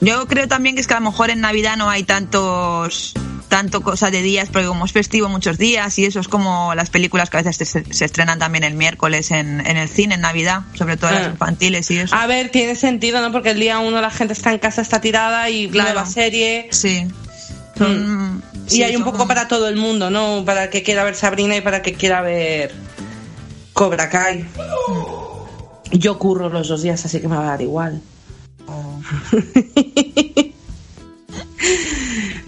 Yo 0.00 0.26
creo 0.26 0.46
también 0.48 0.74
que 0.74 0.80
es 0.82 0.86
que 0.86 0.94
a 0.94 1.00
lo 1.00 1.10
mejor 1.10 1.30
en 1.30 1.40
Navidad 1.40 1.76
no 1.76 1.88
hay 1.88 2.02
tantos 2.02 3.14
tanto 3.48 3.80
cosa 3.80 4.12
de 4.12 4.22
días, 4.22 4.48
porque 4.52 4.68
como 4.68 4.84
es 4.84 4.92
festivo 4.92 5.28
muchos 5.28 5.58
días 5.58 5.98
y 5.98 6.04
eso 6.04 6.20
es 6.20 6.28
como 6.28 6.72
las 6.76 6.88
películas 6.88 7.30
que 7.30 7.38
a 7.38 7.42
veces 7.42 7.68
se, 7.68 7.92
se 7.92 8.04
estrenan 8.04 8.38
también 8.38 8.62
el 8.62 8.74
miércoles 8.74 9.32
en, 9.32 9.66
en 9.66 9.76
el 9.76 9.88
cine 9.88 10.14
en 10.14 10.20
Navidad, 10.20 10.60
sobre 10.74 10.96
todo 10.96 11.10
las 11.10 11.26
Ah. 11.26 11.30
infantiles 11.32 11.90
y 11.90 11.98
eso. 11.98 12.14
A 12.14 12.28
ver, 12.28 12.50
tiene 12.50 12.76
sentido, 12.76 13.20
¿no? 13.20 13.32
Porque 13.32 13.50
el 13.50 13.58
día 13.58 13.80
uno 13.80 14.00
la 14.00 14.10
gente 14.12 14.34
está 14.34 14.52
en 14.52 14.60
casa, 14.60 14.82
está 14.82 15.00
tirada 15.00 15.50
y 15.50 15.68
Claro. 15.68 15.94
nueva 15.94 16.06
serie. 16.06 16.68
Sí. 16.70 17.08
Y 18.70 18.82
hay 18.82 18.96
un 18.96 19.04
poco 19.04 19.26
para 19.26 19.48
todo 19.48 19.68
el 19.68 19.76
mundo, 19.76 20.10
¿no? 20.10 20.44
Para 20.44 20.64
el 20.64 20.70
que 20.70 20.82
quiera 20.82 21.04
ver 21.04 21.14
Sabrina 21.14 21.56
y 21.56 21.60
para 21.60 21.78
el 21.78 21.82
que 21.82 21.94
quiera 21.94 22.22
ver 22.22 22.72
Cobra 23.72 24.08
Kai. 24.08 24.46
Yo 25.92 26.18
curro 26.18 26.48
los 26.48 26.68
dos 26.68 26.82
días, 26.82 27.04
así 27.04 27.20
que 27.20 27.28
me 27.28 27.36
va 27.36 27.42
a 27.42 27.50
dar 27.50 27.62
igual. 27.62 28.00
Oh. 28.66 29.00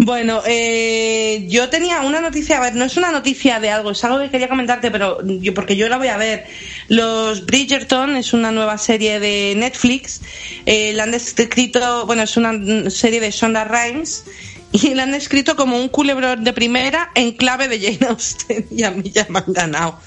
Bueno, 0.04 0.42
eh, 0.46 1.46
yo 1.48 1.68
tenía 1.68 2.00
una 2.00 2.20
noticia, 2.20 2.58
a 2.58 2.60
ver, 2.60 2.74
no 2.74 2.84
es 2.84 2.96
una 2.96 3.12
noticia 3.12 3.60
de 3.60 3.70
algo, 3.70 3.92
es 3.92 4.02
algo 4.02 4.18
que 4.18 4.30
quería 4.30 4.48
comentarte, 4.48 4.90
pero 4.90 5.24
yo 5.24 5.54
porque 5.54 5.76
yo 5.76 5.88
la 5.88 5.96
voy 5.96 6.08
a 6.08 6.16
ver. 6.16 6.44
Los 6.88 7.46
Bridgerton 7.46 8.16
es 8.16 8.32
una 8.32 8.50
nueva 8.50 8.78
serie 8.78 9.20
de 9.20 9.54
Netflix, 9.56 10.20
eh, 10.66 10.92
la 10.94 11.04
han 11.04 11.12
descrito, 11.12 12.04
bueno, 12.04 12.24
es 12.24 12.36
una 12.36 12.52
serie 12.90 13.20
de 13.20 13.30
Shonda 13.30 13.62
Rhimes 13.62 14.24
y 14.82 14.94
la 14.94 15.04
han 15.04 15.12
descrito 15.12 15.56
como 15.56 15.76
un 15.76 15.88
culebrón 15.88 16.44
de 16.44 16.52
primera 16.52 17.10
en 17.14 17.32
clave 17.32 17.68
de 17.68 17.80
Jane 17.80 18.10
Austen 18.10 18.66
y 18.70 18.82
a 18.84 18.90
mí 18.90 19.10
ya 19.10 19.26
me 19.28 19.40
han 19.40 19.52
ganado. 19.52 19.98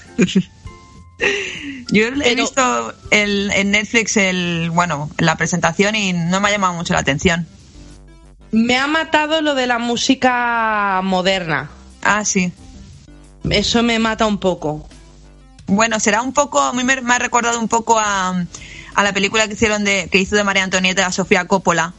Yo 1.88 2.06
he 2.06 2.34
visto 2.34 2.94
el, 3.10 3.50
en 3.52 3.70
Netflix 3.70 4.16
el, 4.16 4.70
bueno, 4.72 5.08
la 5.18 5.36
presentación 5.36 5.94
y 5.94 6.12
no 6.12 6.40
me 6.40 6.48
ha 6.48 6.50
llamado 6.50 6.74
mucho 6.74 6.92
la 6.92 7.00
atención. 7.00 7.46
Me 8.50 8.76
ha 8.76 8.86
matado 8.86 9.40
lo 9.40 9.54
de 9.54 9.66
la 9.66 9.78
música 9.78 11.00
moderna. 11.02 11.70
Ah, 12.02 12.24
sí. 12.24 12.52
Eso 13.48 13.82
me 13.82 13.98
mata 13.98 14.26
un 14.26 14.38
poco. 14.38 14.88
Bueno, 15.66 15.98
será 16.00 16.22
un 16.22 16.32
poco, 16.32 16.60
a 16.60 16.72
mí 16.72 16.84
me, 16.84 17.00
me 17.00 17.14
ha 17.14 17.18
recordado 17.18 17.58
un 17.58 17.68
poco 17.68 17.98
a, 17.98 18.44
a 18.94 19.02
la 19.02 19.12
película 19.12 19.46
que 19.46 19.54
hicieron 19.54 19.84
de, 19.84 20.08
que 20.10 20.18
hizo 20.18 20.36
de 20.36 20.44
María 20.44 20.64
Antonieta 20.64 21.10
Sofía 21.12 21.46
Coppola. 21.46 21.94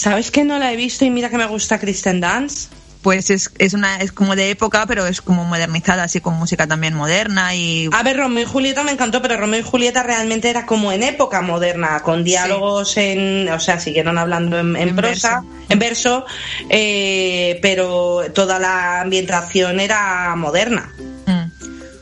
¿Sabes 0.00 0.30
que 0.30 0.44
no 0.44 0.58
la 0.58 0.72
he 0.72 0.76
visto 0.76 1.04
y 1.04 1.10
mira 1.10 1.28
que 1.28 1.36
me 1.36 1.44
gusta 1.44 1.78
Kristen 1.78 2.20
Dance? 2.20 2.68
Pues 3.02 3.28
es, 3.28 3.52
es 3.58 3.74
una, 3.74 3.98
es 3.98 4.12
como 4.12 4.34
de 4.34 4.48
época, 4.48 4.86
pero 4.86 5.06
es 5.06 5.20
como 5.20 5.44
modernizada, 5.44 6.04
así 6.04 6.22
con 6.22 6.38
música 6.38 6.66
también 6.66 6.94
moderna 6.94 7.54
y 7.54 7.90
A 7.92 8.02
ver, 8.02 8.16
Romeo 8.16 8.44
y 8.44 8.46
Julieta 8.46 8.82
me 8.82 8.92
encantó, 8.92 9.20
pero 9.20 9.36
Romeo 9.36 9.60
y 9.60 9.62
Julieta 9.62 10.02
realmente 10.02 10.48
era 10.48 10.64
como 10.64 10.90
en 10.90 11.02
época 11.02 11.42
moderna, 11.42 12.00
con 12.02 12.24
diálogos 12.24 12.96
en, 12.96 13.50
o 13.50 13.60
sea, 13.60 13.78
siguieron 13.78 14.16
hablando 14.16 14.58
en, 14.58 14.74
en 14.74 14.88
En 14.88 14.96
prosa, 14.96 15.42
verso. 15.42 15.66
en 15.68 15.78
verso, 15.78 16.26
eh, 16.70 17.58
pero 17.60 18.22
toda 18.34 18.58
la 18.58 19.02
ambientación 19.02 19.80
era 19.80 20.34
moderna. 20.34 20.94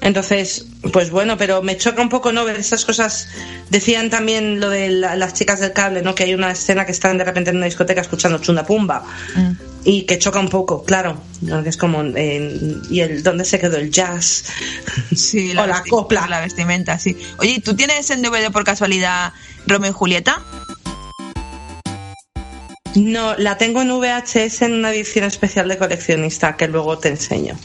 Entonces, 0.00 0.66
pues 0.92 1.10
bueno, 1.10 1.36
pero 1.36 1.60
me 1.60 1.76
choca 1.76 2.00
un 2.02 2.08
poco 2.08 2.30
no 2.32 2.44
ver 2.44 2.56
esas 2.56 2.84
cosas. 2.84 3.28
Decían 3.70 4.10
también 4.10 4.60
lo 4.60 4.70
de 4.70 4.90
la- 4.90 5.16
las 5.16 5.34
chicas 5.34 5.58
del 5.60 5.72
cable, 5.72 6.02
¿no? 6.02 6.14
Que 6.14 6.22
hay 6.24 6.34
una 6.34 6.52
escena 6.52 6.86
que 6.86 6.92
están 6.92 7.18
de 7.18 7.24
repente 7.24 7.50
en 7.50 7.56
una 7.56 7.66
discoteca 7.66 8.00
escuchando 8.00 8.38
Chunda 8.38 8.64
Pumba. 8.64 9.02
Mm. 9.34 9.50
Y 9.84 10.02
que 10.02 10.18
choca 10.18 10.38
un 10.38 10.48
poco, 10.50 10.84
claro. 10.84 11.20
es 11.64 11.76
como. 11.76 12.02
eh, 12.02 12.76
¿Y 12.90 13.00
el 13.00 13.22
dónde 13.22 13.44
se 13.44 13.58
quedó 13.58 13.76
el 13.76 13.90
jazz? 13.90 14.44
Sí, 15.16 15.52
O 15.58 15.66
la 15.66 15.82
copla. 15.88 16.26
La 16.28 16.40
vestimenta, 16.40 16.98
sí. 16.98 17.16
Oye, 17.38 17.60
¿tú 17.64 17.74
tienes 17.74 18.10
en 18.10 18.22
DVD 18.22 18.50
por 18.52 18.64
casualidad 18.64 19.32
Romeo 19.66 19.90
y 19.90 19.94
Julieta? 19.94 20.42
No, 22.94 23.36
la 23.36 23.56
tengo 23.58 23.82
en 23.82 23.90
VHS 23.90 24.62
en 24.62 24.74
una 24.74 24.90
edición 24.92 25.24
especial 25.24 25.68
de 25.68 25.76
coleccionista 25.78 26.56
que 26.56 26.66
luego 26.68 26.98
te 26.98 27.08
enseño. 27.08 27.56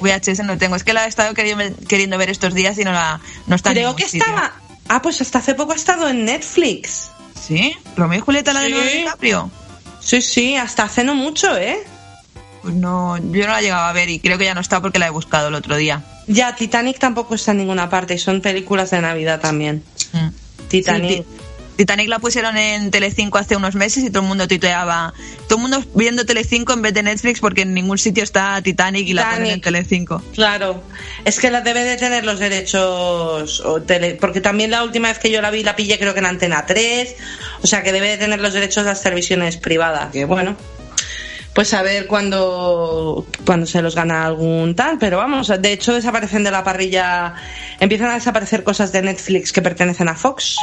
VHS 0.00 0.44
no 0.44 0.58
tengo. 0.58 0.76
Es 0.76 0.84
que 0.84 0.92
la 0.92 1.04
he 1.04 1.08
estado 1.08 1.34
queriendo, 1.34 2.18
ver 2.18 2.30
estos 2.30 2.54
días 2.54 2.78
y 2.78 2.84
no 2.84 2.92
la 2.92 3.20
no 3.46 3.56
está 3.56 3.70
Creo 3.72 3.94
que 3.96 4.04
sitio. 4.04 4.26
estaba. 4.26 4.52
Ah, 4.88 5.02
pues 5.02 5.20
hasta 5.20 5.38
hace 5.38 5.54
poco 5.54 5.72
ha 5.72 5.76
estado 5.76 6.08
en 6.08 6.24
Netflix. 6.24 7.10
¿Sí? 7.40 7.74
¿Romeo 7.96 8.18
y 8.18 8.22
Julieta 8.22 8.52
la 8.52 8.60
de 8.60 8.66
Sí. 8.68 8.72
Leonardo 8.72 8.98
DiCaprio? 8.98 9.50
Sí, 10.00 10.22
sí, 10.22 10.56
hasta 10.56 10.84
hace 10.84 11.04
no 11.04 11.14
mucho, 11.14 11.56
¿eh? 11.56 11.78
Pues 12.62 12.74
no, 12.74 13.16
yo 13.18 13.46
no 13.46 13.52
la 13.52 13.60
llegaba 13.60 13.88
a 13.88 13.92
ver 13.92 14.08
y 14.10 14.18
creo 14.20 14.38
que 14.38 14.44
ya 14.44 14.54
no 14.54 14.60
está 14.60 14.80
porque 14.80 14.98
la 14.98 15.06
he 15.06 15.10
buscado 15.10 15.48
el 15.48 15.54
otro 15.54 15.76
día. 15.76 16.02
Ya, 16.26 16.54
Titanic 16.56 16.98
tampoco 16.98 17.34
está 17.34 17.52
en 17.52 17.58
ninguna 17.58 17.88
parte 17.88 18.14
y 18.14 18.18
son 18.18 18.40
películas 18.40 18.90
de 18.90 19.00
Navidad 19.00 19.40
también. 19.40 19.82
Mm. 20.12 20.28
Titanic. 20.68 21.24
Sí, 21.24 21.26
Titanic 21.78 22.08
la 22.08 22.18
pusieron 22.18 22.56
en 22.56 22.90
Telecinco 22.90 23.38
hace 23.38 23.54
unos 23.54 23.76
meses 23.76 24.02
y 24.02 24.10
todo 24.10 24.22
el 24.24 24.28
mundo 24.28 24.48
tuiteaba. 24.48 25.14
Todo 25.48 25.58
el 25.58 25.62
mundo 25.62 25.84
viendo 25.94 26.26
Telecinco 26.26 26.72
en 26.72 26.82
vez 26.82 26.92
de 26.92 27.04
Netflix 27.04 27.38
porque 27.38 27.62
en 27.62 27.72
ningún 27.72 27.98
sitio 27.98 28.24
está 28.24 28.60
Titanic 28.60 29.06
y 29.06 29.14
la 29.14 29.30
ponen 29.30 29.46
en. 29.52 29.60
Telecinco. 29.60 30.20
Claro, 30.34 30.82
es 31.24 31.38
que 31.38 31.52
la 31.52 31.60
debe 31.60 31.84
de 31.84 31.96
tener 31.96 32.24
los 32.24 32.40
derechos, 32.40 33.60
o 33.60 33.80
tele- 33.80 34.16
porque 34.20 34.40
también 34.40 34.72
la 34.72 34.82
última 34.82 35.06
vez 35.06 35.20
que 35.20 35.30
yo 35.30 35.40
la 35.40 35.52
vi 35.52 35.62
la 35.62 35.76
pillé 35.76 36.00
creo 36.00 36.14
que 36.14 36.18
en 36.18 36.26
Antena 36.26 36.66
3, 36.66 37.14
o 37.62 37.66
sea 37.68 37.84
que 37.84 37.92
debe 37.92 38.08
de 38.08 38.18
tener 38.18 38.40
los 38.40 38.52
derechos 38.54 38.82
de 38.82 38.90
las 38.90 39.00
televisiones 39.02 39.56
privadas, 39.56 40.10
que 40.10 40.24
bueno, 40.24 40.56
pues 41.54 41.72
a 41.74 41.82
ver 41.82 42.08
cuando, 42.08 43.24
cuando 43.46 43.66
se 43.66 43.82
los 43.82 43.94
gana 43.94 44.24
algún 44.26 44.74
tal, 44.74 44.98
pero 44.98 45.18
vamos, 45.18 45.46
de 45.60 45.72
hecho 45.72 45.94
desaparecen 45.94 46.42
de 46.42 46.50
la 46.50 46.64
parrilla, 46.64 47.34
empiezan 47.78 48.10
a 48.10 48.14
desaparecer 48.14 48.64
cosas 48.64 48.90
de 48.90 49.02
Netflix 49.02 49.52
que 49.52 49.62
pertenecen 49.62 50.08
a 50.08 50.14
Fox, 50.16 50.56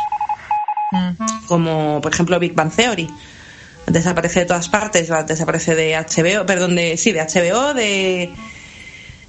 Mm. 0.92 1.46
como 1.48 2.00
por 2.02 2.14
ejemplo 2.14 2.40
Big 2.40 2.54
Bang 2.54 2.72
Theory. 2.74 3.10
Desaparece 3.88 4.40
de 4.42 4.46
todas 4.48 4.68
partes, 4.70 5.10
desaparece 5.28 5.76
de 5.76 5.96
HBO, 5.96 6.46
perdón, 6.48 6.76
de, 6.76 6.98
sí, 6.98 7.12
de 7.12 7.22
HBO, 7.22 7.74
de, 7.76 8.34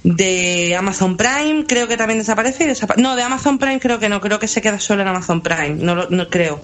de 0.03 0.75
Amazon 0.75 1.15
Prime, 1.17 1.65
creo 1.67 1.87
que 1.87 1.95
también 1.97 2.17
desaparece. 2.19 2.63
y 2.63 2.67
desapa- 2.67 2.95
no, 2.97 3.15
de 3.15 3.21
Amazon 3.21 3.59
Prime 3.59 3.79
creo 3.79 3.99
que 3.99 4.09
no, 4.09 4.19
creo 4.21 4.39
que 4.39 4.47
se 4.47 4.61
queda 4.61 4.79
solo 4.79 5.01
en 5.03 5.07
Amazon 5.09 5.41
Prime, 5.41 5.75
no, 5.75 5.93
lo- 5.95 6.09
no 6.09 6.29
creo. 6.29 6.59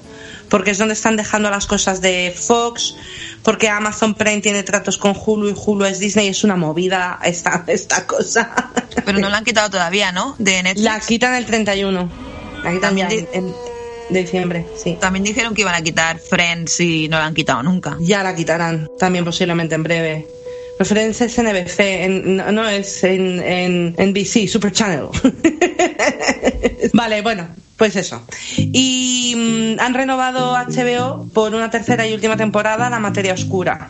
Porque 0.50 0.72
es 0.72 0.78
donde 0.80 0.94
están 0.96 1.18
dejando 1.18 1.50
las 1.52 1.68
cosas 1.68 2.02
de 2.02 2.34
Fox, 2.36 2.96
porque 3.44 3.70
Amazon 3.70 4.16
Prime 4.16 4.42
tiene 4.42 4.64
tratos 4.64 4.98
con 4.98 5.14
Hulu 5.16 5.50
y 5.50 5.56
Hulu 5.56 5.86
es 5.86 6.00
Disney, 6.00 6.28
es 6.30 6.44
una 6.44 6.56
movida 6.56 7.20
esta, 7.24 7.64
esta 7.68 8.08
cosa. 8.08 8.72
Pero 9.06 9.20
no 9.20 9.30
la 9.30 9.38
han 9.38 9.46
quitado 9.46 9.70
todavía, 9.70 10.12
¿no? 10.12 10.36
De 10.40 10.64
Netflix. 10.64 10.84
La 10.84 11.00
quitan 11.00 11.34
el 11.36 11.46
31. 11.46 12.10
La 12.64 12.72
quitan 12.72 12.82
También 12.82 13.10
en, 13.12 13.28
en- 13.34 13.56
diciembre, 14.10 14.66
sí. 14.76 14.98
También 15.00 15.24
dijeron 15.24 15.54
que 15.54 15.62
iban 15.62 15.76
a 15.76 15.82
quitar 15.82 16.20
Friends 16.20 16.80
y 16.80 17.08
no 17.10 17.18
la 17.18 17.26
han 17.26 17.34
quitado 17.34 17.64
nunca. 17.64 17.98
Ya 18.02 18.24
la 18.24 18.36
quitarán, 18.36 18.88
también 19.00 19.26
posiblemente 19.26 19.76
en 19.76 19.84
breve. 19.84 20.28
Pero 20.78 20.90
Friends 20.90 21.22
es 21.22 21.38
NBC, 21.38 21.80
en- 22.04 22.36
no, 22.38 22.52
no 22.52 22.68
es 22.68 23.04
en, 23.04 23.40
en 23.42 23.96
NBC, 23.98 24.48
Super 24.48 24.72
Channel. 24.72 25.06
vale, 26.94 27.22
bueno, 27.22 27.48
pues 27.78 27.96
eso. 27.96 28.22
Y 28.58 29.34
mm, 29.36 29.80
han 29.80 29.94
renovado 29.94 30.54
HBO 30.56 31.28
por 31.34 31.54
una 31.56 31.70
tercera 31.70 32.08
y 32.08 32.14
última 32.14 32.38
temporada, 32.38 32.90
La 32.90 33.00
Materia 33.00 33.34
Oscura, 33.34 33.90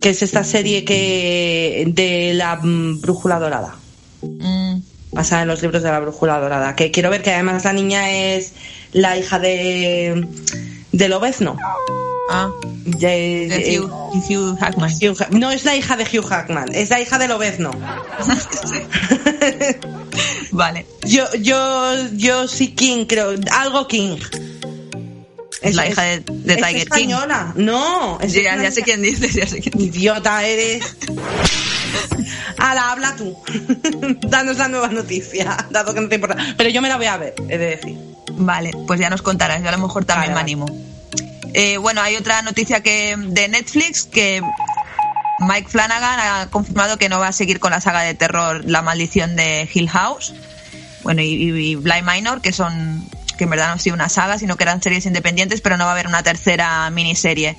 que 0.00 0.10
es 0.10 0.22
esta 0.22 0.44
serie 0.44 0.84
que 0.84 1.84
de 1.88 2.32
la 2.34 2.56
mm, 2.56 3.00
Brújula 3.00 3.38
Dorada, 3.38 3.74
Mm. 4.20 4.80
basada 5.12 5.42
en 5.42 5.48
los 5.48 5.62
libros 5.62 5.80
de 5.82 5.90
la 5.92 6.00
Brújula 6.00 6.40
Dorada. 6.40 6.74
Que 6.74 6.90
quiero 6.90 7.08
ver 7.08 7.22
que 7.22 7.30
además 7.32 7.64
la 7.64 7.72
niña 7.72 8.10
es 8.10 8.52
la 8.92 9.16
hija 9.16 9.38
de 9.38 10.26
de 10.92 11.08
Lobezno. 11.08 11.56
Ah, 12.30 12.50
De- 12.84 13.48
de 13.48 13.48
de- 13.48 13.80
Hugh, 13.80 13.90
Hugh 14.28 14.58
Hackman. 14.58 14.90
Hugh 14.92 15.16
no 15.30 15.50
es 15.50 15.64
la 15.64 15.76
hija 15.76 15.96
de 15.96 16.04
Hugh 16.04 16.26
Hackman, 16.26 16.74
es 16.74 16.90
la 16.90 17.00
hija 17.00 17.18
de 17.18 17.28
Lobezno. 17.28 17.70
Vale. 20.50 20.86
Yo, 21.06 21.24
yo, 21.40 21.94
yo 22.14 22.48
sí 22.48 22.74
King, 22.74 23.06
creo, 23.06 23.34
algo 23.52 23.86
King. 23.88 24.16
Es 25.62 25.74
la 25.74 25.88
hija 25.88 26.02
de, 26.02 26.20
de 26.20 26.54
es 26.54 26.56
Tiger 26.58 26.72
King. 26.72 26.78
española. 26.82 27.52
No, 27.56 28.18
es 28.20 28.32
Ya, 28.32 28.60
ya 28.62 28.70
sé 28.70 28.82
quién 28.82 29.02
dices, 29.02 29.34
ya 29.34 29.46
sé 29.46 29.60
quién 29.60 29.74
dices. 29.78 29.96
Idiota 29.96 30.44
eres. 30.46 30.96
Ala, 32.58 32.90
habla 32.92 33.16
tú. 33.16 33.36
Danos 34.28 34.56
la 34.58 34.68
nueva 34.68 34.88
noticia, 34.88 35.66
dado 35.70 35.94
que 35.94 36.00
no 36.00 36.08
te 36.08 36.16
importa. 36.16 36.36
Pero 36.56 36.70
yo 36.70 36.82
me 36.82 36.88
la 36.88 36.96
voy 36.96 37.06
a 37.06 37.16
ver, 37.16 37.34
he 37.48 37.58
de 37.58 37.66
decir. 37.76 37.96
Vale, 38.32 38.72
pues 38.86 39.00
ya 39.00 39.10
nos 39.10 39.22
contarás, 39.22 39.62
yo 39.62 39.68
a 39.68 39.72
lo 39.72 39.78
mejor 39.78 40.04
también 40.04 40.34
Vale, 40.34 40.54
me 40.54 40.62
vale. 40.62 40.74
animo. 40.74 41.52
Eh, 41.54 41.78
bueno, 41.78 42.00
hay 42.02 42.16
otra 42.16 42.42
noticia 42.42 42.82
que 42.82 43.16
de 43.16 43.48
Netflix 43.48 44.04
que 44.04 44.42
Mike 45.40 45.68
Flanagan 45.68 46.18
ha 46.20 46.50
confirmado 46.50 46.98
que 46.98 47.08
no 47.08 47.18
va 47.18 47.28
a 47.28 47.32
seguir 47.32 47.58
con 47.60 47.70
la 47.70 47.80
saga 47.80 48.02
de 48.02 48.14
terror 48.14 48.64
La 48.64 48.82
maldición 48.82 49.36
de 49.36 49.68
Hill 49.72 49.88
House. 49.88 50.34
Bueno, 51.02 51.22
y, 51.22 51.26
y, 51.26 51.70
y 51.70 51.74
Blind 51.76 52.06
Minor, 52.08 52.40
que 52.42 52.52
son 52.52 53.08
que 53.38 53.44
en 53.44 53.50
verdad 53.50 53.68
no 53.68 53.74
han 53.74 53.78
sido 53.80 53.94
una 53.94 54.08
saga, 54.08 54.36
sino 54.38 54.56
que 54.56 54.64
eran 54.64 54.82
series 54.82 55.06
independientes, 55.06 55.60
pero 55.60 55.76
no 55.76 55.84
va 55.84 55.90
a 55.90 55.92
haber 55.94 56.08
una 56.08 56.24
tercera 56.24 56.90
miniserie. 56.90 57.56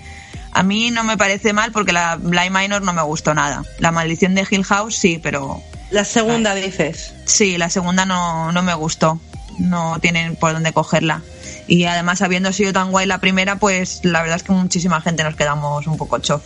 A 0.51 0.61
mí 0.61 0.91
no 0.91 1.03
me 1.05 1.15
parece 1.17 1.53
mal 1.53 1.71
porque 1.71 1.93
la 1.93 2.17
Blind 2.17 2.51
Minor 2.55 2.81
no 2.81 2.91
me 2.91 3.01
gustó 3.01 3.33
nada. 3.33 3.63
La 3.79 3.91
maldición 3.91 4.35
de 4.35 4.45
Hill 4.49 4.65
House 4.65 4.97
sí, 4.97 5.19
pero 5.23 5.63
La 5.89 6.03
segunda 6.03 6.53
dices. 6.53 7.13
Sí, 7.25 7.57
la 7.57 7.69
segunda 7.69 8.05
no, 8.05 8.51
no 8.51 8.61
me 8.61 8.73
gustó. 8.73 9.21
No 9.59 9.99
tienen 9.99 10.35
por 10.35 10.53
dónde 10.53 10.73
cogerla. 10.73 11.21
Y 11.67 11.85
además, 11.85 12.21
habiendo 12.21 12.51
sido 12.51 12.73
tan 12.73 12.91
guay 12.91 13.05
la 13.05 13.19
primera, 13.19 13.57
pues 13.57 13.99
la 14.03 14.21
verdad 14.21 14.37
es 14.37 14.43
que 14.43 14.51
muchísima 14.51 15.01
gente 15.01 15.23
nos 15.23 15.35
quedamos 15.35 15.85
un 15.85 15.97
poco 15.97 16.17
chof. 16.19 16.41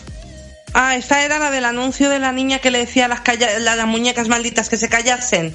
Ah, 0.74 0.96
esta 0.96 1.24
era 1.24 1.38
la 1.40 1.52
del 1.52 1.66
anuncio 1.66 2.10
de 2.10 2.20
la 2.20 2.32
niña 2.32 2.60
que 2.60 2.72
le 2.72 2.80
decía 2.80 3.06
a 3.06 3.08
las, 3.08 3.22
las 3.62 3.88
muñecas 3.88 4.28
malditas 4.28 4.70
que 4.70 4.78
se 4.78 4.90
callasen. 4.90 5.54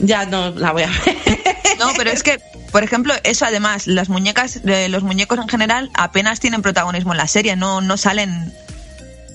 Ya 0.00 0.26
no 0.26 0.50
la 0.50 0.72
voy 0.72 0.82
a 0.82 0.88
ver. 0.88 1.16
No, 1.78 1.88
pero 1.96 2.10
es 2.10 2.22
que 2.22 2.40
Por 2.70 2.84
ejemplo, 2.84 3.14
eso 3.24 3.46
además, 3.46 3.88
las 3.88 4.08
muñecas, 4.08 4.60
eh, 4.64 4.88
los 4.88 5.02
muñecos 5.02 5.38
en 5.38 5.48
general 5.48 5.90
apenas 5.94 6.38
tienen 6.40 6.62
protagonismo 6.62 7.12
en 7.12 7.18
la 7.18 7.26
serie, 7.26 7.56
no, 7.56 7.80
no 7.80 7.96
salen 7.96 8.52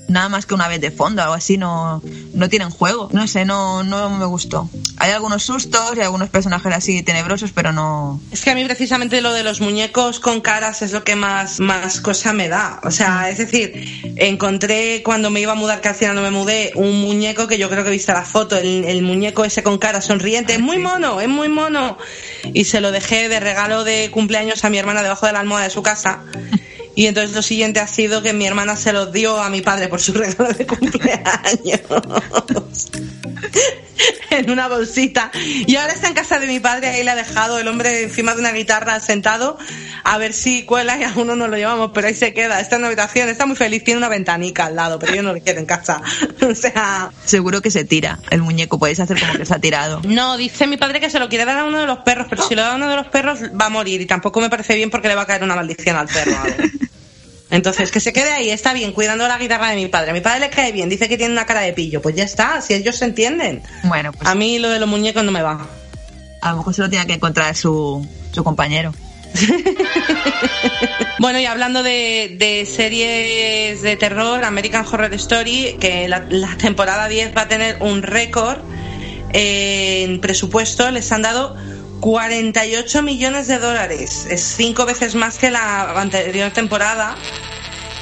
nada 0.09 0.29
más 0.29 0.45
que 0.45 0.53
una 0.53 0.67
vez 0.67 0.81
de 0.81 0.91
fondo, 0.91 1.21
algo 1.21 1.33
así, 1.33 1.57
no, 1.57 2.01
no 2.33 2.49
tienen 2.49 2.69
juego. 2.69 3.09
No 3.11 3.27
sé, 3.27 3.45
no, 3.45 3.83
no 3.83 4.09
me 4.09 4.25
gustó. 4.25 4.69
Hay 4.97 5.11
algunos 5.11 5.43
sustos 5.43 5.95
y 5.95 6.01
algunos 6.01 6.29
personajes 6.29 6.73
así 6.73 7.03
tenebrosos, 7.03 7.51
pero 7.51 7.71
no. 7.71 8.19
Es 8.31 8.41
que 8.41 8.51
a 8.51 8.55
mí 8.55 8.65
precisamente 8.65 9.21
lo 9.21 9.33
de 9.33 9.43
los 9.43 9.61
muñecos 9.61 10.19
con 10.19 10.41
caras 10.41 10.81
es 10.81 10.91
lo 10.91 11.03
que 11.03 11.15
más, 11.15 11.59
más 11.59 12.01
cosa 12.01 12.33
me 12.33 12.49
da. 12.49 12.79
O 12.83 12.91
sea, 12.91 13.29
es 13.29 13.37
decir, 13.37 14.13
encontré 14.17 15.01
cuando 15.03 15.29
me 15.29 15.39
iba 15.39 15.53
a 15.53 15.55
mudar, 15.55 15.81
que 15.81 15.89
al 15.89 15.95
final 15.95 16.15
no 16.15 16.21
me 16.21 16.31
mudé, 16.31 16.71
un 16.75 17.01
muñeco 17.01 17.47
que 17.47 17.57
yo 17.57 17.69
creo 17.69 17.83
que 17.83 17.91
viste 17.91 18.11
la 18.11 18.25
foto, 18.25 18.57
el, 18.57 18.85
el 18.85 19.01
muñeco 19.01 19.45
ese 19.45 19.63
con 19.63 19.77
cara 19.77 20.01
sonriente, 20.01 20.53
es 20.53 20.59
muy 20.59 20.77
mono, 20.79 21.21
es 21.21 21.29
muy 21.29 21.49
mono. 21.49 21.97
Y 22.53 22.65
se 22.65 22.81
lo 22.81 22.91
dejé 22.91 23.29
de 23.29 23.39
regalo 23.39 23.83
de 23.83 24.09
cumpleaños 24.11 24.63
a 24.65 24.69
mi 24.69 24.77
hermana 24.77 25.03
debajo 25.03 25.25
de 25.25 25.33
la 25.33 25.39
almohada 25.39 25.65
de 25.65 25.71
su 25.71 25.83
casa. 25.83 26.23
Y 26.99 27.07
entonces 27.07 27.33
lo 27.33 27.41
siguiente 27.41 27.79
ha 27.79 27.87
sido 27.87 28.21
que 28.21 28.33
mi 28.33 28.45
hermana 28.45 28.75
se 28.75 28.91
los 28.91 29.13
dio 29.13 29.41
a 29.41 29.49
mi 29.49 29.61
padre 29.61 29.87
por 29.87 30.01
su 30.01 30.11
regalo 30.13 30.51
de 30.51 30.67
cumpleaños. 30.67 31.79
en 34.29 34.49
una 34.49 34.67
bolsita. 34.67 35.31
Y 35.65 35.75
ahora 35.77 35.93
está 35.93 36.09
en 36.09 36.13
casa 36.13 36.39
de 36.39 36.47
mi 36.47 36.59
padre, 36.59 36.89
ahí 36.89 37.03
le 37.03 37.11
ha 37.11 37.15
dejado 37.15 37.57
el 37.57 37.67
hombre 37.69 38.03
encima 38.03 38.33
de 38.33 38.41
una 38.41 38.51
guitarra 38.51 38.99
sentado, 38.99 39.57
a 40.03 40.17
ver 40.17 40.33
si 40.33 40.63
cuela 40.63 40.97
y 40.97 41.03
a 41.03 41.13
uno 41.15 41.35
nos 41.35 41.49
lo 41.49 41.57
llevamos, 41.57 41.91
pero 41.93 42.07
ahí 42.07 42.13
se 42.13 42.33
queda, 42.33 42.59
está 42.59 42.75
en 42.75 42.81
una 42.81 42.87
habitación, 42.87 43.29
está 43.29 43.45
muy 43.45 43.55
feliz, 43.55 43.83
tiene 43.83 43.97
una 43.97 44.09
ventanica 44.09 44.65
al 44.65 44.75
lado, 44.75 44.99
pero 44.99 45.15
yo 45.15 45.23
no 45.23 45.33
lo 45.33 45.39
quiero 45.39 45.59
en 45.59 45.65
casa. 45.65 46.01
o 46.49 46.55
sea... 46.55 47.11
Seguro 47.25 47.61
que 47.61 47.71
se 47.71 47.85
tira 47.85 48.19
el 48.29 48.41
muñeco, 48.41 48.77
podéis 48.77 48.99
hacer 48.99 49.19
como 49.19 49.33
que 49.33 49.45
se 49.45 49.53
ha 49.53 49.59
tirado. 49.59 50.01
No, 50.05 50.37
dice 50.37 50.67
mi 50.67 50.77
padre 50.77 50.99
que 50.99 51.09
se 51.09 51.19
lo 51.19 51.29
quiere 51.29 51.45
dar 51.45 51.59
a 51.59 51.65
uno 51.65 51.79
de 51.79 51.87
los 51.87 51.99
perros, 51.99 52.27
pero 52.29 52.43
si 52.43 52.55
lo 52.55 52.61
da 52.61 52.73
a 52.73 52.75
uno 52.75 52.89
de 52.89 52.95
los 52.95 53.07
perros 53.07 53.39
va 53.59 53.67
a 53.67 53.69
morir 53.69 54.01
y 54.01 54.05
tampoco 54.05 54.41
me 54.41 54.49
parece 54.49 54.75
bien 54.75 54.89
porque 54.89 55.07
le 55.07 55.15
va 55.15 55.23
a 55.23 55.27
caer 55.27 55.43
una 55.43 55.55
maldición 55.55 55.95
al 55.95 56.07
perro. 56.07 56.37
Entonces, 57.51 57.91
que 57.91 57.99
se 57.99 58.13
quede 58.13 58.31
ahí, 58.31 58.49
está 58.49 58.73
bien, 58.73 58.91
cuidando 58.91 59.27
la 59.27 59.37
guitarra 59.37 59.69
de 59.69 59.75
mi 59.75 59.87
padre. 59.87 60.11
A 60.11 60.13
mi 60.13 60.21
padre 60.21 60.41
le 60.41 60.49
cae 60.49 60.71
bien, 60.71 60.87
dice 60.87 61.09
que 61.09 61.17
tiene 61.17 61.33
una 61.33 61.45
cara 61.45 61.61
de 61.61 61.73
pillo. 61.73 62.01
Pues 62.01 62.15
ya 62.15 62.23
está, 62.23 62.61
si 62.61 62.73
ellos 62.73 62.95
se 62.95 63.05
entienden. 63.05 63.63
Bueno, 63.83 64.11
pues. 64.13 64.27
A 64.27 64.35
mí 64.35 64.59
lo 64.59 64.69
de 64.69 64.79
los 64.79 64.87
muñecos 64.87 65.23
no 65.23 65.31
me 65.31 65.41
va. 65.41 65.67
A 66.41 66.51
lo 66.51 66.57
mejor 66.57 66.73
se 66.73 66.81
lo 66.81 66.89
tiene 66.89 67.07
que 67.07 67.13
encontrar 67.13 67.55
su, 67.55 68.07
su 68.31 68.43
compañero. 68.43 68.93
bueno, 71.19 71.39
y 71.39 71.45
hablando 71.45 71.83
de, 71.83 72.35
de, 72.37 72.65
series 72.65 73.81
de 73.81 73.95
terror, 73.97 74.43
American 74.43 74.85
Horror 74.85 75.13
Story, 75.15 75.77
que 75.79 76.07
la, 76.07 76.25
la 76.29 76.55
temporada 76.57 77.07
10 77.07 77.35
va 77.35 77.41
a 77.41 77.47
tener 77.47 77.77
un 77.79 78.01
récord 78.01 78.59
en 79.33 80.19
presupuesto, 80.21 80.89
les 80.91 81.11
han 81.11 81.21
dado 81.21 81.55
48 81.99 83.01
millones 83.03 83.47
de 83.47 83.59
dólares. 83.59 84.27
Es 84.29 84.41
cinco 84.41 84.85
veces 84.85 85.15
más 85.15 85.37
que 85.37 85.51
la 85.51 85.99
anterior 85.99 86.51
temporada. 86.51 87.15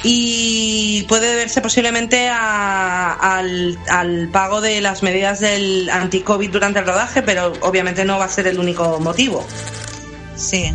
Y 0.04 1.04
puede 1.08 1.28
deberse 1.28 1.60
posiblemente 1.60 2.28
a, 2.28 3.12
al, 3.14 3.76
al, 3.88 4.28
pago 4.28 4.60
de 4.60 4.80
las 4.80 5.02
medidas 5.02 5.40
del 5.40 5.90
anti-COVID 5.90 6.50
durante 6.50 6.78
el 6.78 6.86
rodaje, 6.86 7.22
pero 7.22 7.52
obviamente 7.62 8.04
no 8.04 8.16
va 8.16 8.26
a 8.26 8.28
ser 8.28 8.46
el 8.46 8.60
único 8.60 9.00
motivo. 9.00 9.44
Sí. 10.36 10.72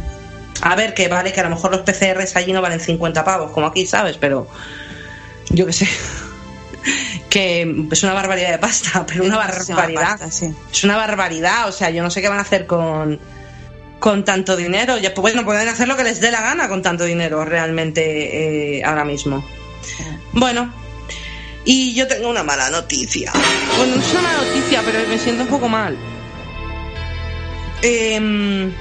A 0.61 0.75
ver, 0.75 0.93
que 0.93 1.07
vale, 1.07 1.31
que 1.31 1.39
a 1.39 1.43
lo 1.43 1.51
mejor 1.51 1.71
los 1.71 1.81
PCRs 1.81 2.35
allí 2.35 2.51
no 2.51 2.61
valen 2.61 2.81
50 2.81 3.23
pavos, 3.23 3.51
como 3.51 3.67
aquí, 3.67 3.85
¿sabes? 3.85 4.17
Pero 4.17 4.47
yo 5.49 5.65
qué 5.65 5.73
sé. 5.73 5.87
Que 7.29 7.87
es 7.91 8.03
una 8.03 8.13
barbaridad 8.13 8.51
de 8.51 8.59
pasta, 8.59 9.05
pero 9.07 9.23
una 9.23 9.37
barbaridad. 9.37 10.19
Pasta, 10.19 10.31
sí. 10.31 10.53
Es 10.71 10.83
una 10.83 10.97
barbaridad, 10.97 11.67
o 11.67 11.71
sea, 11.71 11.89
yo 11.89 12.03
no 12.03 12.09
sé 12.09 12.21
qué 12.21 12.29
van 12.29 12.39
a 12.39 12.41
hacer 12.41 12.65
con, 12.65 13.19
con 13.99 14.25
tanto 14.25 14.55
dinero. 14.55 14.97
Ya, 14.97 15.13
pues 15.13 15.33
bueno, 15.33 15.45
pueden 15.45 15.67
hacer 15.67 15.87
lo 15.87 15.97
que 15.97 16.03
les 16.03 16.19
dé 16.21 16.31
la 16.31 16.41
gana 16.41 16.67
con 16.67 16.81
tanto 16.81 17.05
dinero 17.05 17.43
realmente 17.45 18.77
eh, 18.77 18.83
ahora 18.83 19.05
mismo. 19.05 19.43
Bueno, 20.31 20.73
y 21.65 21.93
yo 21.93 22.07
tengo 22.07 22.29
una 22.29 22.43
mala 22.43 22.69
noticia. 22.69 23.31
Bueno, 23.77 23.95
no 23.95 24.01
es 24.01 24.11
una 24.11 24.21
mala 24.21 24.37
noticia, 24.43 24.81
pero 24.85 25.07
me 25.07 25.17
siento 25.17 25.43
un 25.43 25.49
poco 25.49 25.69
mal. 25.69 25.97
Eh, 27.81 28.71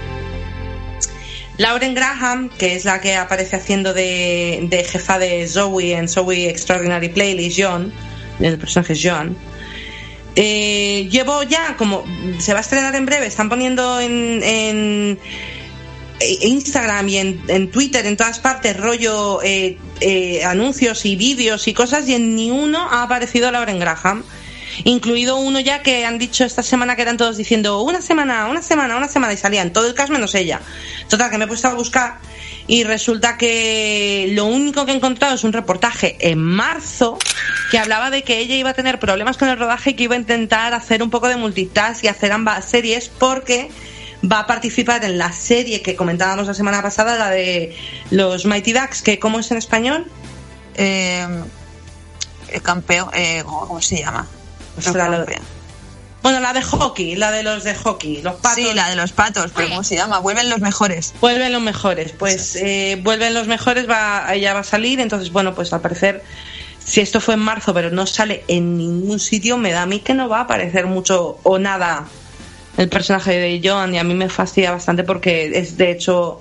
Lauren 1.58 1.94
Graham, 1.94 2.48
que 2.48 2.74
es 2.74 2.84
la 2.84 3.00
que 3.00 3.14
aparece 3.14 3.56
haciendo 3.56 3.92
de, 3.94 4.66
de 4.68 4.84
jefa 4.84 5.18
de 5.18 5.46
Zoe 5.46 5.92
en 5.92 6.08
Zoe 6.08 6.48
Extraordinary 6.48 7.08
Playlist, 7.08 7.60
John, 7.60 7.92
el 8.40 8.58
personaje 8.58 8.94
es 8.94 9.00
John, 9.02 9.36
eh, 10.34 11.08
llevo 11.10 11.42
ya 11.42 11.76
como 11.76 12.04
se 12.38 12.52
va 12.52 12.60
a 12.60 12.62
estrenar 12.62 12.94
en 12.96 13.04
breve, 13.04 13.26
están 13.26 13.48
poniendo 13.50 14.00
en, 14.00 14.42
en 14.42 15.18
Instagram 16.40 17.08
y 17.08 17.18
en, 17.18 17.42
en, 17.48 17.70
Twitter, 17.70 18.06
en 18.06 18.16
todas 18.16 18.38
partes, 18.38 18.76
rollo 18.76 19.42
eh, 19.42 19.78
eh, 20.00 20.44
anuncios 20.44 21.04
y 21.04 21.16
vídeos 21.16 21.68
y 21.68 21.74
cosas, 21.74 22.08
y 22.08 22.14
en 22.14 22.34
ni 22.34 22.50
uno 22.50 22.78
ha 22.90 23.02
aparecido 23.02 23.50
Lauren 23.50 23.78
Graham. 23.78 24.24
Incluido 24.84 25.36
uno 25.36 25.60
ya 25.60 25.82
que 25.82 26.04
han 26.04 26.18
dicho 26.18 26.44
esta 26.44 26.62
semana 26.62 26.96
que 26.96 27.02
eran 27.02 27.16
todos 27.16 27.36
diciendo 27.36 27.82
una 27.82 28.00
semana, 28.00 28.46
una 28.46 28.62
semana, 28.62 28.96
una 28.96 29.08
semana, 29.08 29.32
y 29.32 29.36
salían 29.36 29.72
todo 29.72 29.86
el 29.86 29.94
caso 29.94 30.12
menos 30.12 30.34
ella. 30.34 30.60
Total, 31.08 31.30
que 31.30 31.38
me 31.38 31.44
he 31.44 31.48
puesto 31.48 31.68
a 31.68 31.74
buscar 31.74 32.18
y 32.66 32.84
resulta 32.84 33.36
que 33.36 34.30
lo 34.32 34.46
único 34.46 34.86
que 34.86 34.92
he 34.92 34.94
encontrado 34.94 35.34
es 35.34 35.44
un 35.44 35.52
reportaje 35.52 36.16
en 36.20 36.38
marzo 36.38 37.18
que 37.70 37.78
hablaba 37.78 38.10
de 38.10 38.22
que 38.22 38.38
ella 38.38 38.54
iba 38.54 38.70
a 38.70 38.74
tener 38.74 38.98
problemas 38.98 39.36
con 39.36 39.48
el 39.48 39.58
rodaje 39.58 39.90
y 39.90 39.94
que 39.94 40.04
iba 40.04 40.14
a 40.14 40.18
intentar 40.18 40.74
hacer 40.74 41.02
un 41.02 41.10
poco 41.10 41.28
de 41.28 41.36
multitask 41.36 42.04
y 42.04 42.08
hacer 42.08 42.32
ambas 42.32 42.64
series 42.64 43.08
porque 43.08 43.70
va 44.30 44.40
a 44.40 44.46
participar 44.46 45.04
en 45.04 45.18
la 45.18 45.32
serie 45.32 45.82
que 45.82 45.96
comentábamos 45.96 46.46
la 46.46 46.54
semana 46.54 46.80
pasada, 46.82 47.18
la 47.18 47.30
de 47.30 47.76
los 48.10 48.46
Mighty 48.46 48.72
Ducks, 48.72 49.02
que 49.02 49.18
¿cómo 49.18 49.40
es 49.40 49.50
en 49.50 49.58
español? 49.58 50.06
Eh, 50.74 51.26
el 52.48 52.62
campeón, 52.62 53.10
eh, 53.14 53.42
¿cómo 53.44 53.80
se 53.82 53.98
llama? 53.98 54.28
Lo... 54.76 55.26
Bueno, 56.22 56.38
la 56.38 56.52
de 56.52 56.62
hockey, 56.62 57.16
la 57.16 57.32
de 57.32 57.42
los 57.42 57.64
de 57.64 57.74
hockey, 57.74 58.22
los 58.22 58.36
patos. 58.36 58.54
Sí, 58.54 58.72
la 58.74 58.88
de 58.88 58.96
los 58.96 59.10
patos, 59.10 59.50
pero 59.54 59.68
¿cómo 59.70 59.82
se 59.82 59.96
llama? 59.96 60.20
Vuelven 60.20 60.48
los 60.48 60.60
mejores. 60.60 61.14
Vuelven 61.20 61.52
los 61.52 61.62
mejores, 61.62 62.12
pues 62.12 62.54
eh, 62.56 62.98
vuelven 63.02 63.34
los 63.34 63.48
mejores, 63.48 63.90
va, 63.90 64.32
ella 64.32 64.54
va 64.54 64.60
a 64.60 64.64
salir, 64.64 65.00
entonces 65.00 65.32
bueno, 65.32 65.52
pues 65.54 65.72
al 65.72 65.80
parecer, 65.80 66.22
si 66.84 67.00
esto 67.00 67.20
fue 67.20 67.34
en 67.34 67.40
marzo, 67.40 67.74
pero 67.74 67.90
no 67.90 68.06
sale 68.06 68.44
en 68.46 68.78
ningún 68.78 69.18
sitio, 69.18 69.56
me 69.56 69.72
da 69.72 69.82
a 69.82 69.86
mí 69.86 69.98
que 69.98 70.14
no 70.14 70.28
va 70.28 70.38
a 70.38 70.42
aparecer 70.42 70.86
mucho 70.86 71.40
o 71.42 71.58
nada 71.58 72.06
el 72.76 72.88
personaje 72.88 73.32
de 73.32 73.60
John 73.62 73.92
y 73.94 73.98
a 73.98 74.04
mí 74.04 74.14
me 74.14 74.28
fastidia 74.28 74.70
bastante 74.70 75.02
porque 75.02 75.58
es 75.58 75.76
de 75.76 75.90
hecho 75.90 76.40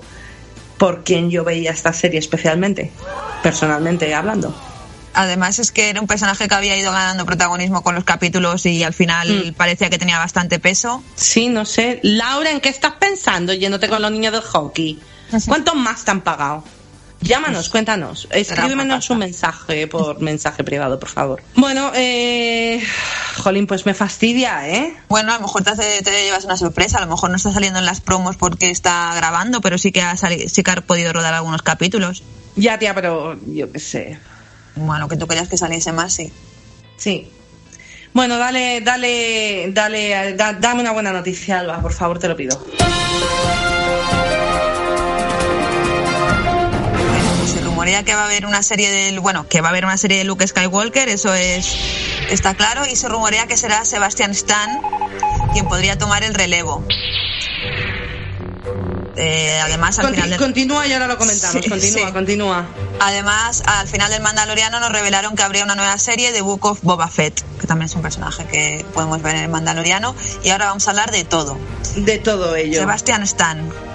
por 0.78 1.02
quien 1.02 1.30
yo 1.30 1.44
veía 1.44 1.72
esta 1.72 1.92
serie 1.92 2.20
especialmente, 2.20 2.92
personalmente 3.42 4.14
hablando. 4.14 4.54
Además 5.14 5.58
es 5.58 5.72
que 5.72 5.90
era 5.90 6.00
un 6.00 6.06
personaje 6.06 6.48
que 6.48 6.54
había 6.54 6.76
ido 6.76 6.92
ganando 6.92 7.26
protagonismo 7.26 7.82
con 7.82 7.94
los 7.94 8.04
capítulos 8.04 8.66
y 8.66 8.82
al 8.82 8.94
final 8.94 9.46
mm. 9.46 9.54
parecía 9.54 9.90
que 9.90 9.98
tenía 9.98 10.18
bastante 10.18 10.58
peso. 10.58 11.02
Sí, 11.14 11.48
no 11.48 11.64
sé. 11.64 12.00
Laura, 12.02 12.50
¿en 12.50 12.60
qué 12.60 12.68
estás 12.68 12.94
pensando 12.98 13.52
yéndote 13.52 13.88
con 13.88 14.02
los 14.02 14.10
niños 14.10 14.32
del 14.32 14.42
hockey? 14.42 14.98
¿Cuántos 15.46 15.74
más 15.74 16.04
te 16.04 16.10
han 16.10 16.20
pagado? 16.20 16.64
Llámanos, 17.22 17.68
cuéntanos. 17.68 18.26
Escríbenos 18.30 19.08
un 19.10 19.18
mensaje 19.18 19.86
por 19.86 20.20
mensaje 20.20 20.64
privado, 20.64 20.98
por 20.98 21.08
favor. 21.08 21.42
Bueno, 21.54 21.92
eh... 21.94 22.82
Jolín, 23.36 23.66
pues 23.66 23.86
me 23.86 23.94
fastidia, 23.94 24.68
¿eh? 24.68 24.96
Bueno, 25.08 25.32
a 25.32 25.36
lo 25.36 25.42
mejor 25.42 25.62
te, 25.62 25.70
hace, 25.70 26.02
te, 26.02 26.24
llevas 26.24 26.44
una 26.44 26.56
sorpresa. 26.56 26.98
A 26.98 27.02
lo 27.02 27.06
mejor 27.06 27.30
no 27.30 27.36
está 27.36 27.52
saliendo 27.52 27.78
en 27.78 27.86
las 27.86 28.00
promos 28.00 28.36
porque 28.36 28.70
está 28.70 29.14
grabando, 29.14 29.60
pero 29.60 29.78
sí 29.78 29.92
que 29.92 30.02
ha, 30.02 30.16
salido, 30.16 30.48
sí 30.48 30.62
que 30.62 30.70
ha 30.72 30.76
podido 30.80 31.12
rodar 31.12 31.32
algunos 31.32 31.62
capítulos. 31.62 32.24
Ya, 32.56 32.78
tía, 32.78 32.94
pero 32.94 33.38
yo 33.46 33.70
qué 33.70 33.78
sé. 33.78 34.18
Bueno, 34.74 35.08
que 35.08 35.16
tú 35.16 35.26
querías 35.26 35.48
que 35.48 35.56
saliese 35.56 35.92
más, 35.92 36.12
sí. 36.14 36.32
Sí. 36.96 37.30
Bueno, 38.12 38.36
dale, 38.36 38.80
dale, 38.82 39.70
dale, 39.72 40.34
da, 40.34 40.52
dame 40.52 40.82
una 40.82 40.92
buena 40.92 41.12
noticia, 41.12 41.60
Alba, 41.60 41.80
por 41.80 41.92
favor, 41.92 42.18
te 42.18 42.28
lo 42.28 42.36
pido. 42.36 42.62
Se 47.46 47.60
rumorea 47.62 48.02
que 48.02 48.14
va 48.14 48.22
a 48.22 48.26
haber 48.26 48.44
una 48.46 48.62
serie 48.62 48.90
del, 48.90 49.20
bueno, 49.20 49.48
que 49.48 49.60
va 49.60 49.68
a 49.68 49.70
haber 49.70 49.84
una 49.84 49.96
serie 49.96 50.18
de 50.18 50.24
Luke 50.24 50.46
Skywalker, 50.46 51.08
eso 51.08 51.32
es 51.32 51.74
está 52.30 52.54
claro, 52.54 52.82
y 52.90 52.96
se 52.96 53.08
rumorea 53.08 53.46
que 53.46 53.56
será 53.56 53.84
Sebastian 53.84 54.32
Stan 54.32 54.80
quien 55.52 55.66
podría 55.66 55.98
tomar 55.98 56.22
el 56.22 56.34
relevo. 56.34 56.84
Eh, 59.16 59.60
además 59.62 59.98
al 59.98 60.06
Conti 60.06 60.16
final 60.16 60.30
del... 60.30 60.38
continúa 60.38 60.86
y 60.86 60.92
ahora 60.94 61.06
lo 61.06 61.18
comentamos 61.18 61.62
Sí, 61.62 61.68
continúa 61.68 62.06
sí. 62.06 62.12
continúa 62.12 62.66
Además, 63.00 63.62
al 63.66 63.86
final 63.86 64.10
del 64.10 64.22
Mandaloriano 64.22 64.80
nos 64.80 64.90
revelaron 64.90 65.36
que 65.36 65.42
habría 65.42 65.64
una 65.64 65.74
nueva 65.74 65.98
serie 65.98 66.32
de 66.32 66.40
Book 66.40 66.64
of 66.64 66.80
Boba 66.82 67.08
Fett, 67.08 67.42
que 67.60 67.66
también 67.66 67.86
es 67.86 67.94
un 67.94 68.02
personaje 68.02 68.46
que 68.46 68.86
podemos 68.94 69.20
ver 69.20 69.34
en 69.36 69.42
el 69.42 69.48
Mandaloriano. 69.50 70.14
Y 70.44 70.50
ahora 70.50 70.66
vamos 70.66 70.86
a 70.86 70.90
hablar 70.90 71.10
de 71.10 71.24
todo. 71.24 71.58
de 71.96 72.18
todo 72.18 72.54
ello 72.56 72.80
Sebastian 72.80 73.22
Stan. 73.24 73.91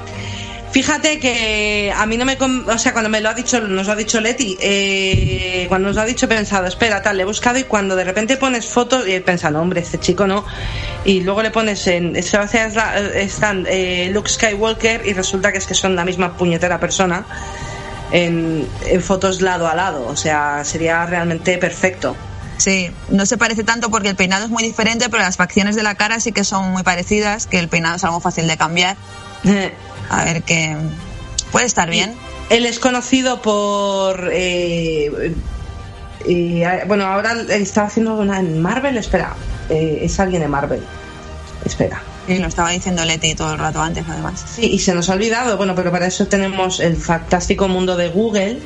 Fíjate 0.72 1.20
que 1.20 1.94
a 1.96 2.06
mí 2.06 2.18
no 2.18 2.26
me. 2.26 2.38
O 2.40 2.78
sea, 2.78 2.92
cuando 2.92 3.10
me 3.10 3.22
lo 3.22 3.30
ha 3.30 3.34
dicho, 3.34 3.60
nos 3.62 3.88
lo 3.88 3.94
ha 3.94 3.96
dicho 3.96 4.20
Leti, 4.20 4.58
eh, 4.62 5.66
cuando 5.70 5.88
nos 5.88 5.96
lo 5.96 6.02
ha 6.02 6.06
dicho 6.06 6.26
he 6.26 6.30
pensado, 6.30 6.68
espera, 6.68 7.02
tal, 7.02 7.18
le 7.18 7.24
he 7.24 7.26
buscado 7.26 7.58
y 7.58 7.64
cuando 7.64 7.96
de 7.96 8.04
repente 8.04 8.38
pones 8.38 8.68
fotos 8.68 9.08
y 9.08 9.14
he 9.14 9.22
pensado, 9.22 9.60
hombre, 9.62 9.82
este 9.82 9.98
chico 10.00 10.28
no. 10.28 10.46
Y 11.06 11.22
luego 11.22 11.42
le 11.42 11.52
pones 11.52 11.88
en. 11.88 12.16
Están 12.16 13.66
eh, 13.68 14.10
Luke 14.12 14.30
Skywalker 14.30 15.08
y 15.08 15.14
resulta 15.14 15.52
que 15.52 15.58
es 15.58 15.66
que 15.66 15.74
son 15.74 15.96
la 15.96 16.04
misma 16.04 16.36
puñetera 16.36 16.80
persona 16.80 17.26
en, 18.12 18.68
en 18.86 19.02
fotos 19.02 19.42
lado 19.42 19.68
a 19.68 19.76
lado. 19.76 20.06
O 20.08 20.16
sea, 20.16 20.64
sería 20.66 21.06
realmente 21.06 21.58
perfecto. 21.58 22.16
Sí, 22.58 22.92
no 23.10 23.26
se 23.26 23.38
parece 23.38 23.64
tanto 23.64 23.90
porque 23.90 24.10
el 24.10 24.16
peinado 24.16 24.46
es 24.46 24.50
muy 24.50 24.64
diferente, 24.64 25.10
pero 25.10 25.24
las 25.24 25.38
facciones 25.38 25.76
de 25.76 25.84
la 25.84 25.96
cara 25.96 26.20
sí 26.20 26.32
que 26.32 26.44
son 26.44 26.72
muy 26.72 26.84
parecidas, 26.84 27.46
que 27.46 27.60
el 27.60 27.70
peinado 27.70 27.96
es 27.96 28.04
algo 28.04 28.20
fácil 28.20 28.48
de 28.48 28.58
cambiar. 28.58 28.98
A 30.10 30.26
ver 30.26 30.44
qué 30.44 30.76
puede 31.52 31.66
estar 31.66 31.90
bien. 31.90 32.16
Él 32.50 32.66
es 32.66 32.80
conocido 32.80 33.42
por 33.42 34.30
eh, 34.32 35.34
bueno, 36.88 37.06
ahora 37.06 37.36
está 37.50 37.86
haciendo 37.86 38.16
una 38.16 38.40
en 38.40 38.62
Marvel, 38.62 38.98
espera, 38.98 39.36
eh, 39.70 40.00
es 40.02 40.20
alguien 40.20 40.42
de 40.42 40.48
Marvel. 40.48 40.82
Espera. 41.66 42.02
Y 42.28 42.38
lo 42.40 42.48
estaba 42.48 42.72
diciendo 42.72 43.06
Leti 43.06 43.36
todo 43.36 43.54
el 43.54 43.60
rato 43.60 43.82
antes, 43.82 44.06
además. 44.08 44.44
Sí, 44.54 44.66
y 44.66 44.80
se 44.80 44.94
nos 44.94 45.10
ha 45.10 45.14
olvidado, 45.14 45.56
bueno, 45.56 45.76
pero 45.76 45.92
para 45.92 46.08
eso 46.08 46.28
tenemos 46.28 46.80
el 46.80 46.98
fantástico 46.98 47.68
mundo 47.68 47.96
de 47.96 48.10
Google, 48.10 48.60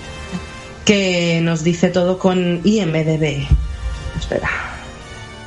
que 0.85 1.39
nos 1.43 1.63
dice 1.63 1.89
todo 1.89 2.17
con 2.17 2.61
IMDB. 2.63 3.45
Espera. 4.19 4.49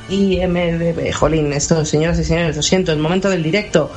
IMDB, 0.09 1.11
jolín, 1.13 1.51
esto, 1.51 1.83
señoras 1.83 2.19
y 2.19 2.23
señores, 2.23 2.55
lo 2.55 2.61
siento, 2.61 2.91
el 2.93 2.99
momento 2.99 3.29
del 3.29 3.43
directo 3.43 3.91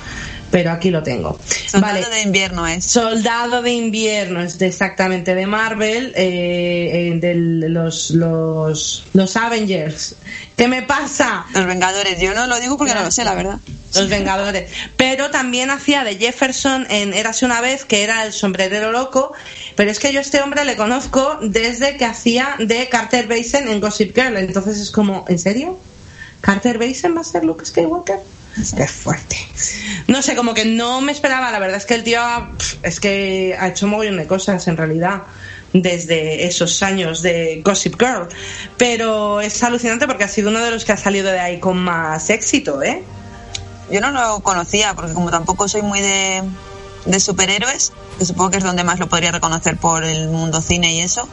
pero 0.50 0.72
aquí 0.72 0.90
lo 0.90 1.02
tengo. 1.02 1.38
Soldado 1.66 2.10
de 2.10 2.22
invierno 2.22 2.66
es. 2.66 2.84
Soldado 2.84 3.62
de 3.62 3.72
invierno 3.72 4.42
es 4.42 4.60
exactamente 4.60 5.34
de 5.34 5.46
Marvel, 5.46 6.12
eh, 6.16 7.10
eh, 7.10 7.18
de 7.18 7.34
los, 7.34 8.10
los, 8.10 9.04
los 9.12 9.36
Avengers. 9.36 10.16
¿Qué 10.56 10.68
me 10.68 10.82
pasa? 10.82 11.46
Los 11.54 11.66
Vengadores. 11.66 12.20
Yo 12.20 12.34
no 12.34 12.46
lo 12.46 12.58
digo 12.60 12.78
porque 12.78 12.94
no 12.94 13.02
lo 13.02 13.10
sé, 13.10 13.24
la 13.24 13.34
verdad. 13.34 13.58
Los 13.94 14.08
Vengadores. 14.08 14.70
Pero 14.96 15.30
también 15.30 15.70
hacía 15.70 16.04
de 16.04 16.16
Jefferson 16.16 16.86
en 16.90 17.14
Érase 17.14 17.44
una 17.44 17.60
vez, 17.60 17.84
que 17.84 18.02
era 18.02 18.24
el 18.24 18.32
sombrerero 18.32 18.90
loco. 18.90 19.32
Pero 19.76 19.90
es 19.90 19.98
que 19.98 20.12
yo 20.12 20.18
a 20.18 20.22
este 20.22 20.40
hombre 20.42 20.64
le 20.64 20.76
conozco 20.76 21.38
desde 21.42 21.96
que 21.96 22.04
hacía 22.04 22.56
de 22.58 22.88
Carter 22.88 23.26
Basin 23.26 23.68
en 23.68 23.80
Gossip 23.80 24.14
Girl. 24.14 24.36
Entonces 24.36 24.78
es 24.78 24.90
como, 24.90 25.24
¿en 25.28 25.38
serio? 25.38 25.78
¿Carter 26.40 26.78
Basin 26.78 27.16
va 27.16 27.20
a 27.20 27.24
ser 27.24 27.44
Luke 27.44 27.64
Skywalker? 27.64 28.18
Es 28.58 28.90
fuerte. 28.90 29.36
No 30.06 30.22
sé, 30.22 30.34
como 30.34 30.54
que 30.54 30.64
no 30.64 31.00
me 31.00 31.12
esperaba. 31.12 31.50
La 31.50 31.58
verdad 31.58 31.76
es 31.76 31.86
que 31.86 31.94
el 31.94 32.02
tío 32.02 32.20
es 32.82 33.00
que 33.00 33.56
ha 33.58 33.68
hecho 33.68 33.86
un 33.86 33.92
montón 33.92 34.16
de 34.16 34.26
cosas 34.26 34.66
en 34.68 34.76
realidad 34.76 35.22
desde 35.72 36.46
esos 36.46 36.82
años 36.82 37.22
de 37.22 37.62
Gossip 37.64 37.94
Girl. 37.98 38.28
Pero 38.76 39.40
es 39.40 39.62
alucinante 39.62 40.06
porque 40.06 40.24
ha 40.24 40.28
sido 40.28 40.50
uno 40.50 40.60
de 40.60 40.70
los 40.70 40.84
que 40.84 40.92
ha 40.92 40.96
salido 40.96 41.30
de 41.30 41.40
ahí 41.40 41.60
con 41.60 41.78
más 41.78 42.30
éxito, 42.30 42.82
¿eh? 42.82 43.02
Yo 43.90 44.00
no 44.00 44.10
lo 44.10 44.40
conocía 44.40 44.94
porque 44.94 45.14
como 45.14 45.30
tampoco 45.30 45.68
soy 45.68 45.82
muy 45.82 46.00
de, 46.00 46.42
de 47.06 47.20
superhéroes, 47.20 47.92
que 48.18 48.24
supongo 48.24 48.50
que 48.50 48.58
es 48.58 48.64
donde 48.64 48.84
más 48.84 48.98
lo 48.98 49.08
podría 49.08 49.32
reconocer 49.32 49.76
por 49.76 50.04
el 50.04 50.28
mundo 50.28 50.60
cine 50.60 50.92
y 50.92 51.00
eso, 51.00 51.26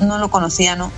no 0.00 0.18
lo 0.18 0.30
conocía, 0.30 0.76
¿no? 0.76 0.90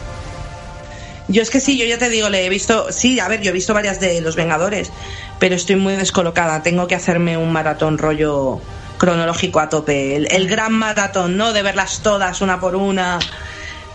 Yo 1.28 1.42
es 1.42 1.50
que 1.50 1.61
sí, 1.61 1.78
yo 1.78 1.85
ya 1.85 1.98
te 1.98 2.08
digo, 2.08 2.28
le 2.28 2.44
he 2.44 2.48
visto, 2.48 2.90
sí, 2.90 3.20
a 3.20 3.28
ver, 3.28 3.40
yo 3.42 3.50
he 3.50 3.52
visto 3.52 3.74
varias 3.74 4.00
de 4.00 4.20
Los 4.20 4.37
Vengadores, 4.37 4.90
pero 5.38 5.54
estoy 5.54 5.76
muy 5.76 5.94
descolocada. 5.94 6.62
Tengo 6.62 6.87
que 6.88 6.94
hacerme 6.94 7.37
un 7.37 7.52
maratón 7.52 7.98
rollo 7.98 8.61
cronológico 8.98 9.61
a 9.61 9.68
tope. 9.68 10.16
El, 10.16 10.48
gran 10.48 10.72
maratón, 10.72 11.37
¿no? 11.37 11.52
De 11.52 11.62
verlas 11.62 12.00
todas 12.02 12.40
una 12.40 12.61
por 12.61 12.76
una, 12.76 13.18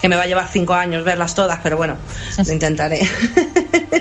que 0.01 0.09
me 0.09 0.15
va 0.15 0.23
a 0.23 0.27
llevar 0.27 0.47
cinco 0.51 0.73
años 0.73 1.03
verlas 1.03 1.35
todas, 1.35 1.59
pero 1.61 1.77
bueno, 1.77 1.97
lo 2.45 2.53
intentaré. 2.53 3.07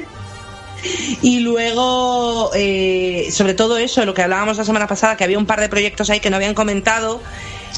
y 1.22 1.40
luego, 1.40 2.50
eh, 2.54 3.28
sobre 3.30 3.54
todo 3.54 3.76
eso, 3.78 4.04
lo 4.04 4.14
que 4.14 4.22
hablábamos 4.22 4.56
la 4.56 4.64
semana 4.64 4.86
pasada, 4.86 5.16
que 5.16 5.24
había 5.24 5.38
un 5.38 5.46
par 5.46 5.60
de 5.60 5.68
proyectos 5.68 6.10
ahí 6.10 6.20
que 6.20 6.30
no 6.30 6.36
habían 6.36 6.54
comentado, 6.54 7.20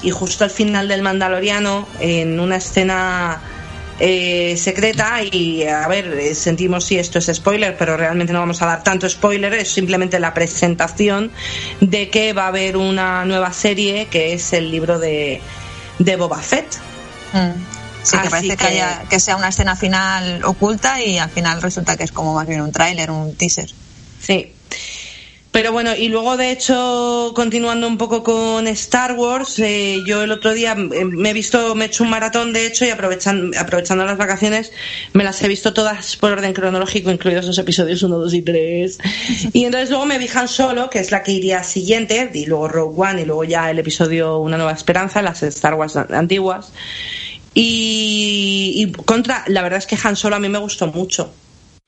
y 0.02 0.10
justo 0.10 0.44
al 0.44 0.50
final 0.50 0.88
del 0.88 1.02
Mandaloriano, 1.02 1.86
en 2.00 2.38
una 2.38 2.56
escena 2.56 3.40
eh, 4.00 4.56
secreta 4.56 5.22
y 5.22 5.64
a 5.64 5.88
ver, 5.88 6.06
eh, 6.06 6.34
sentimos 6.34 6.84
si 6.84 6.98
esto 6.98 7.18
es 7.18 7.30
spoiler, 7.32 7.76
pero 7.76 7.96
realmente 7.96 8.32
no 8.32 8.40
vamos 8.40 8.62
a 8.62 8.66
dar 8.66 8.82
tanto 8.84 9.08
spoiler, 9.08 9.54
es 9.54 9.70
simplemente 9.72 10.20
la 10.20 10.34
presentación 10.34 11.30
de 11.80 12.08
que 12.08 12.32
va 12.32 12.44
a 12.44 12.48
haber 12.48 12.76
una 12.76 13.24
nueva 13.24 13.52
serie 13.52 14.06
que 14.06 14.34
es 14.34 14.52
el 14.52 14.70
libro 14.70 14.98
de, 14.98 15.40
de 15.98 16.16
Boba 16.16 16.38
Fett. 16.38 16.76
Mm. 17.32 17.78
Sí, 18.02 18.16
que 18.16 18.30
parece 18.30 18.56
que, 18.56 18.82
que 19.10 19.20
sea 19.20 19.36
una 19.36 19.48
escena 19.48 19.76
final 19.76 20.42
oculta 20.44 21.02
y 21.02 21.18
al 21.18 21.28
final 21.28 21.60
resulta 21.60 21.96
que 21.96 22.04
es 22.04 22.12
como 22.12 22.32
más 22.32 22.46
bien 22.46 22.62
un 22.62 22.72
tráiler, 22.72 23.10
un 23.10 23.34
teaser. 23.34 23.70
Sí. 24.20 24.54
Pero 25.58 25.72
bueno, 25.72 25.96
y 25.96 26.06
luego 26.06 26.36
de 26.36 26.52
hecho, 26.52 27.32
continuando 27.34 27.88
un 27.88 27.98
poco 27.98 28.22
con 28.22 28.68
Star 28.68 29.14
Wars, 29.14 29.58
eh, 29.58 30.04
yo 30.06 30.22
el 30.22 30.30
otro 30.30 30.54
día 30.54 30.76
eh, 30.78 31.04
me 31.04 31.30
he 31.30 31.32
visto, 31.32 31.74
me 31.74 31.86
he 31.86 31.88
hecho 31.88 32.04
un 32.04 32.10
maratón 32.10 32.52
de 32.52 32.64
hecho 32.64 32.84
y 32.84 32.90
aprovechando, 32.90 33.58
aprovechando 33.58 34.04
las 34.04 34.16
vacaciones 34.16 34.70
me 35.14 35.24
las 35.24 35.42
he 35.42 35.48
visto 35.48 35.72
todas 35.72 36.14
por 36.14 36.30
orden 36.30 36.52
cronológico, 36.52 37.10
incluidos 37.10 37.44
los 37.44 37.58
episodios 37.58 38.00
1, 38.04 38.18
2 38.18 38.34
y 38.34 38.42
3. 38.42 38.98
Y 39.52 39.64
entonces 39.64 39.90
luego 39.90 40.06
me 40.06 40.18
vi 40.18 40.28
Han 40.32 40.46
Solo, 40.46 40.90
que 40.90 41.00
es 41.00 41.10
la 41.10 41.24
que 41.24 41.32
iría 41.32 41.64
siguiente, 41.64 42.30
y 42.32 42.46
luego 42.46 42.68
Rogue 42.68 42.94
One 42.96 43.22
y 43.22 43.24
luego 43.24 43.42
ya 43.42 43.68
el 43.68 43.80
episodio 43.80 44.38
Una 44.38 44.58
Nueva 44.58 44.74
Esperanza, 44.74 45.22
las 45.22 45.42
Star 45.42 45.74
Wars 45.74 45.96
antiguas. 45.96 46.70
Y, 47.52 48.92
contra, 49.06 49.42
la 49.48 49.62
verdad 49.62 49.78
es 49.78 49.86
que 49.86 49.98
Han 50.04 50.14
Solo 50.14 50.36
a 50.36 50.38
mí 50.38 50.48
me 50.48 50.58
gustó 50.58 50.86
mucho. 50.86 51.32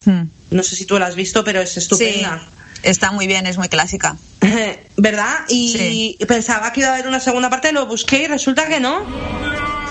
Hmm. 0.05 0.23
No 0.51 0.65
sé 0.65 0.75
si 0.75 0.87
tú 0.87 0.99
la 0.99 1.07
has 1.07 1.15
visto, 1.15 1.45
pero 1.45 1.61
es 1.61 1.77
estupenda. 1.77 2.43
Está 2.83 3.13
muy 3.13 3.27
bien, 3.27 3.47
es 3.47 3.59
muy 3.59 3.69
clásica. 3.69 4.17
¿Verdad? 4.97 5.41
Y 5.49 6.17
pensaba 6.27 6.73
que 6.73 6.81
iba 6.81 6.91
a 6.91 6.95
haber 6.95 7.07
una 7.07 7.21
segunda 7.21 7.51
parte, 7.51 7.73
lo 7.73 7.87
busqué 7.87 8.25
y 8.25 8.27
resulta 8.27 8.69
que 8.69 8.81
no. 8.81 9.05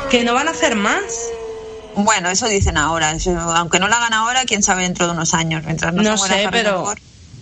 Que 0.09 0.23
no 0.23 0.33
van 0.33 0.47
a 0.47 0.51
hacer 0.51 0.75
más. 0.75 1.03
Bueno, 1.95 2.29
eso 2.29 2.47
dicen 2.47 2.77
ahora. 2.77 3.15
Aunque 3.55 3.79
no 3.79 3.87
la 3.87 3.97
hagan 3.97 4.13
ahora, 4.13 4.45
quién 4.45 4.63
sabe 4.63 4.83
dentro 4.83 5.05
de 5.05 5.13
unos 5.13 5.33
años. 5.33 5.63
Mientras 5.65 5.93
no, 5.93 6.17
sé, 6.17 6.47
pero. 6.51 6.93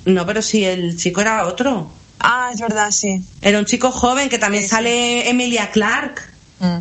No, 0.06 0.26
pero 0.26 0.42
si 0.42 0.66
el 0.66 0.98
chico 0.98 1.22
era 1.22 1.46
otro. 1.46 1.92
Ah, 2.20 2.50
es 2.54 2.60
verdad, 2.60 2.92
sí. 2.92 3.22
Era 3.42 3.60
un 3.60 3.66
chico 3.66 3.92
joven 3.92 4.30
que 4.30 4.40
también 4.40 4.68
sale 4.68 5.30
Emilia 5.30 5.70
Clark. 5.72 6.34
Mm. 6.60 6.78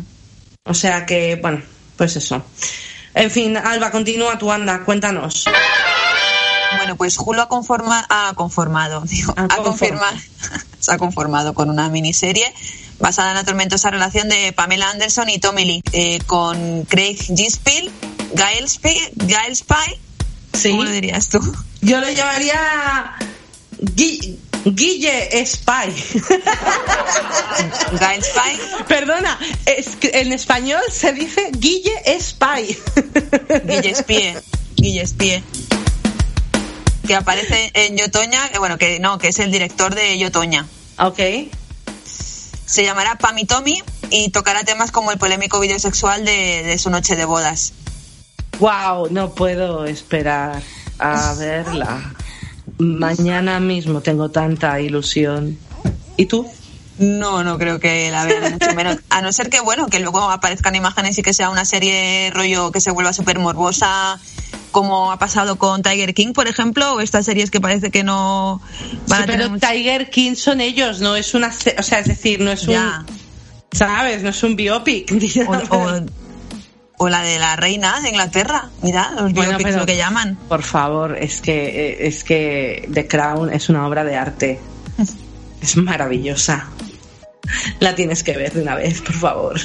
O 0.63 0.73
sea 0.73 1.05
que, 1.05 1.35
bueno, 1.35 1.61
pues 1.95 2.15
eso. 2.15 2.43
En 3.13 3.31
fin, 3.31 3.57
Alba, 3.57 3.91
continúa 3.91 4.37
tu 4.37 4.51
anda, 4.51 4.83
cuéntanos. 4.83 5.45
Bueno, 6.75 6.95
pues 6.95 7.17
Hulu 7.17 7.41
ha, 7.41 7.47
conforma, 7.47 8.05
ha 8.09 8.33
conformado, 8.35 9.01
digo, 9.01 9.33
ha, 9.37 9.47
confirmado, 9.57 10.17
se 10.79 10.91
ha 10.91 10.97
conformado 10.97 11.53
con 11.53 11.69
una 11.69 11.89
miniserie 11.89 12.53
basada 12.99 13.29
en 13.29 13.35
la 13.35 13.43
tormentosa 13.43 13.89
relación 13.91 14.27
de 14.29 14.53
Pamela 14.53 14.89
Anderson 14.89 15.29
y 15.29 15.39
Tommy 15.39 15.65
Lee, 15.65 15.83
eh, 15.91 16.19
con 16.25 16.83
Craig 16.83 17.17
Gispel, 17.17 17.91
Giles, 18.35 18.79
Giles 18.81 19.63
Pye. 19.63 19.99
¿Sí? 20.53 20.71
¿Cómo 20.71 20.83
lo 20.83 20.89
dirías 20.89 21.29
tú? 21.29 21.39
Yo 21.81 21.99
lo 21.99 22.09
llamaría 22.09 23.15
Guille 24.65 25.45
Spy. 25.45 25.93
Giles 27.91 28.25
Spy. 28.25 28.59
Perdona, 28.87 29.37
es 29.65 29.95
que 29.97 30.09
en 30.13 30.33
español 30.33 30.81
se 30.91 31.13
dice 31.13 31.51
Guille 31.51 32.19
Spy. 32.19 32.77
Guille 33.65 33.95
Spie. 33.95 34.35
Guille 34.75 35.05
Spie 35.05 35.43
que 37.07 37.15
aparece 37.15 37.71
en 37.73 37.97
Yotoña, 37.97 38.49
que 38.49 38.59
bueno, 38.59 38.77
que 38.77 38.99
no, 38.99 39.17
que 39.17 39.29
es 39.29 39.39
el 39.39 39.51
director 39.51 39.95
de 39.95 40.19
Yotoña. 40.19 40.67
Ok. 40.99 41.19
Se 42.03 42.83
llamará 42.83 43.17
Pami 43.17 43.45
Tommy 43.45 43.81
y 44.11 44.29
tocará 44.29 44.63
temas 44.63 44.91
como 44.91 45.11
el 45.11 45.17
polémico 45.17 45.59
video 45.59 45.79
sexual 45.79 46.25
de, 46.25 46.77
su 46.77 46.89
noche 46.89 47.15
de 47.15 47.25
bodas. 47.25 47.73
Wow, 48.59 49.07
no 49.09 49.33
puedo 49.33 49.85
esperar 49.85 50.61
a 50.99 51.33
verla. 51.35 52.13
Mañana 52.77 53.59
mismo 53.59 54.01
tengo 54.01 54.29
tanta 54.29 54.79
ilusión. 54.81 55.57
¿Y 56.17 56.25
tú? 56.25 56.45
No, 56.99 57.43
no 57.43 57.57
creo 57.57 57.79
que 57.79 58.09
la 58.11 58.25
vean 58.25 58.53
mucho 58.53 58.73
menos. 58.73 58.97
A 59.09 59.21
no 59.21 59.31
ser 59.31 59.49
que, 59.49 59.59
bueno, 59.59 59.87
que 59.87 59.99
luego 59.99 60.21
aparezcan 60.21 60.75
imágenes 60.75 61.17
y 61.17 61.23
que 61.23 61.33
sea 61.33 61.49
una 61.49 61.65
serie 61.65 62.31
rollo 62.33 62.71
que 62.71 62.81
se 62.81 62.91
vuelva 62.91 63.13
súper 63.13 63.39
morbosa 63.39 64.19
como 64.71 65.11
ha 65.11 65.17
pasado 65.17 65.57
con 65.57 65.81
Tiger 65.81 66.13
King, 66.13 66.33
por 66.33 66.47
ejemplo, 66.47 66.93
o 66.93 66.99
estas 66.99 67.25
series 67.25 67.49
que 67.49 67.59
parece 67.59 67.89
que 67.89 68.03
no 68.03 68.61
van 69.07 69.23
a 69.23 69.25
tener 69.25 69.49
pero 69.49 69.59
Tiger 69.59 70.09
King 70.09 70.35
son 70.35 70.61
ellos, 70.61 70.99
no 70.99 71.15
es 71.15 71.33
una, 71.33 71.47
o 71.47 71.83
sea, 71.83 71.99
es 71.99 72.07
decir, 72.07 72.41
no 72.41 72.51
es 72.51 72.67
un, 72.67 72.75
sabes, 73.71 74.23
no 74.23 74.29
es 74.29 74.43
un 74.43 74.55
biopic. 74.55 75.11
O, 76.99 77.09
la 77.09 77.21
de 77.21 77.37
la 77.37 77.55
reina 77.55 78.01
de 78.01 78.09
Inglaterra, 78.09 78.71
mira, 78.81 79.11
los 79.11 79.31
biopics 79.31 79.75
lo 79.75 79.85
que 79.85 79.97
llaman. 79.97 80.35
Por 80.49 80.63
favor, 80.63 81.15
es 81.15 81.41
que 81.41 82.07
es 82.07 82.23
que 82.23 82.89
The 82.91 83.07
Crown 83.07 83.53
es 83.53 83.69
una 83.69 83.85
obra 83.85 84.03
de 84.03 84.15
arte. 84.15 84.59
es 85.61 85.77
maravillosa. 85.77 86.69
La 87.79 87.95
tienes 87.95 88.23
que 88.23 88.33
ver 88.37 88.53
de 88.53 88.61
una 88.61 88.75
vez, 88.75 89.01
por 89.01 89.15
favor. 89.15 89.59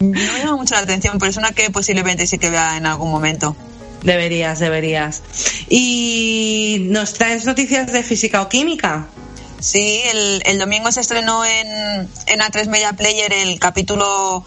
No 0.00 0.10
me 0.10 0.38
llama 0.38 0.56
mucho 0.56 0.74
la 0.74 0.82
atención, 0.82 1.18
pero 1.18 1.30
es 1.30 1.36
una 1.36 1.52
que 1.52 1.70
posiblemente 1.70 2.26
sí 2.26 2.38
que 2.38 2.50
vea 2.50 2.76
en 2.76 2.86
algún 2.86 3.10
momento. 3.10 3.56
Deberías, 4.02 4.60
deberías. 4.60 5.22
¿Y 5.68 6.86
nos 6.90 7.14
traes 7.14 7.44
noticias 7.44 7.92
de 7.92 8.02
física 8.02 8.42
o 8.42 8.48
química? 8.48 9.08
Sí, 9.58 10.00
el, 10.12 10.42
el 10.46 10.58
domingo 10.58 10.92
se 10.92 11.00
estrenó 11.00 11.44
en, 11.44 12.08
en 12.26 12.40
A3 12.40 12.68
Media 12.68 12.92
Player 12.92 13.32
el 13.32 13.58
capítulo 13.58 14.44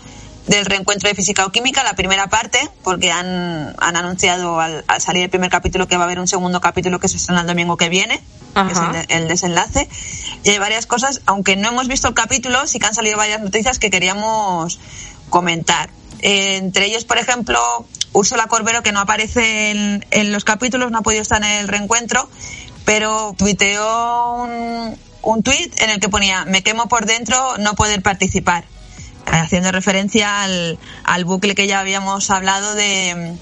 del 0.51 0.65
reencuentro 0.65 1.07
de 1.07 1.15
física 1.15 1.45
o 1.45 1.51
química, 1.51 1.81
la 1.83 1.93
primera 1.93 2.27
parte, 2.27 2.69
porque 2.83 3.09
han, 3.11 3.73
han 3.79 3.95
anunciado 3.95 4.59
al, 4.59 4.83
al, 4.87 5.01
salir 5.01 5.23
el 5.23 5.29
primer 5.29 5.49
capítulo 5.49 5.87
que 5.87 5.95
va 5.95 6.03
a 6.03 6.05
haber 6.05 6.19
un 6.19 6.27
segundo 6.27 6.59
capítulo 6.59 6.99
que 6.99 7.07
se 7.07 7.15
estrena 7.15 7.41
el 7.41 7.47
domingo 7.47 7.77
que 7.77 7.87
viene, 7.87 8.21
que 8.53 8.71
es 8.71 8.77
el, 8.77 9.21
el, 9.21 9.27
desenlace. 9.29 9.87
Y 10.43 10.49
hay 10.49 10.59
varias 10.59 10.85
cosas, 10.85 11.21
aunque 11.25 11.55
no 11.55 11.69
hemos 11.69 11.87
visto 11.87 12.09
el 12.09 12.13
capítulo, 12.13 12.67
sí 12.67 12.79
que 12.79 12.85
han 12.85 12.93
salido 12.93 13.17
varias 13.17 13.39
noticias 13.39 13.79
que 13.79 13.89
queríamos 13.89 14.79
comentar. 15.29 15.89
Eh, 16.19 16.57
entre 16.57 16.85
ellos, 16.85 17.05
por 17.05 17.17
ejemplo, 17.17 17.57
Úrsula 18.11 18.47
Corbero, 18.47 18.83
que 18.83 18.91
no 18.91 18.99
aparece 18.99 19.71
en, 19.71 20.05
en, 20.11 20.33
los 20.33 20.43
capítulos, 20.43 20.91
no 20.91 20.97
ha 20.97 21.01
podido 21.01 21.21
estar 21.21 21.41
en 21.41 21.49
el 21.49 21.69
reencuentro, 21.69 22.29
pero 22.83 23.33
tuiteó 23.37 24.33
un, 24.33 24.97
un 25.21 25.43
tuit 25.43 25.81
en 25.81 25.91
el 25.91 26.01
que 26.01 26.09
ponía, 26.09 26.43
me 26.43 26.61
quemo 26.61 26.89
por 26.89 27.05
dentro 27.05 27.57
no 27.57 27.73
poder 27.73 28.01
participar 28.01 28.65
haciendo 29.39 29.71
referencia 29.71 30.43
al, 30.43 30.77
al, 31.03 31.25
bucle 31.25 31.55
que 31.55 31.67
ya 31.67 31.79
habíamos 31.79 32.29
hablado 32.29 32.75
de, 32.75 33.37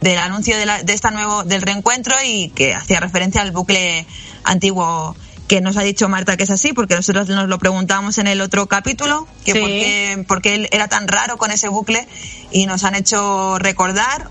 del 0.00 0.18
anuncio 0.18 0.56
de, 0.56 0.66
la, 0.66 0.82
de 0.82 0.92
esta 0.92 1.10
nuevo 1.10 1.44
del 1.44 1.62
reencuentro 1.62 2.14
y 2.24 2.50
que 2.50 2.74
hacía 2.74 3.00
referencia 3.00 3.42
al 3.42 3.52
bucle 3.52 4.06
antiguo 4.44 5.16
que 5.48 5.60
nos 5.60 5.76
ha 5.76 5.82
dicho 5.82 6.08
Marta 6.08 6.36
que 6.36 6.44
es 6.44 6.50
así, 6.50 6.72
porque 6.72 6.94
nosotros 6.94 7.28
nos 7.28 7.48
lo 7.48 7.58
preguntamos 7.58 8.18
en 8.18 8.26
el 8.26 8.40
otro 8.40 8.68
capítulo, 8.68 9.26
que 9.44 9.52
sí. 9.52 9.58
por, 9.58 9.68
qué, 9.68 10.24
por 10.28 10.42
qué 10.42 10.68
era 10.72 10.88
tan 10.88 11.08
raro 11.08 11.36
con 11.36 11.50
ese 11.50 11.68
bucle 11.68 12.06
y 12.50 12.66
nos 12.66 12.84
han 12.84 12.94
hecho 12.94 13.58
recordar 13.58 14.30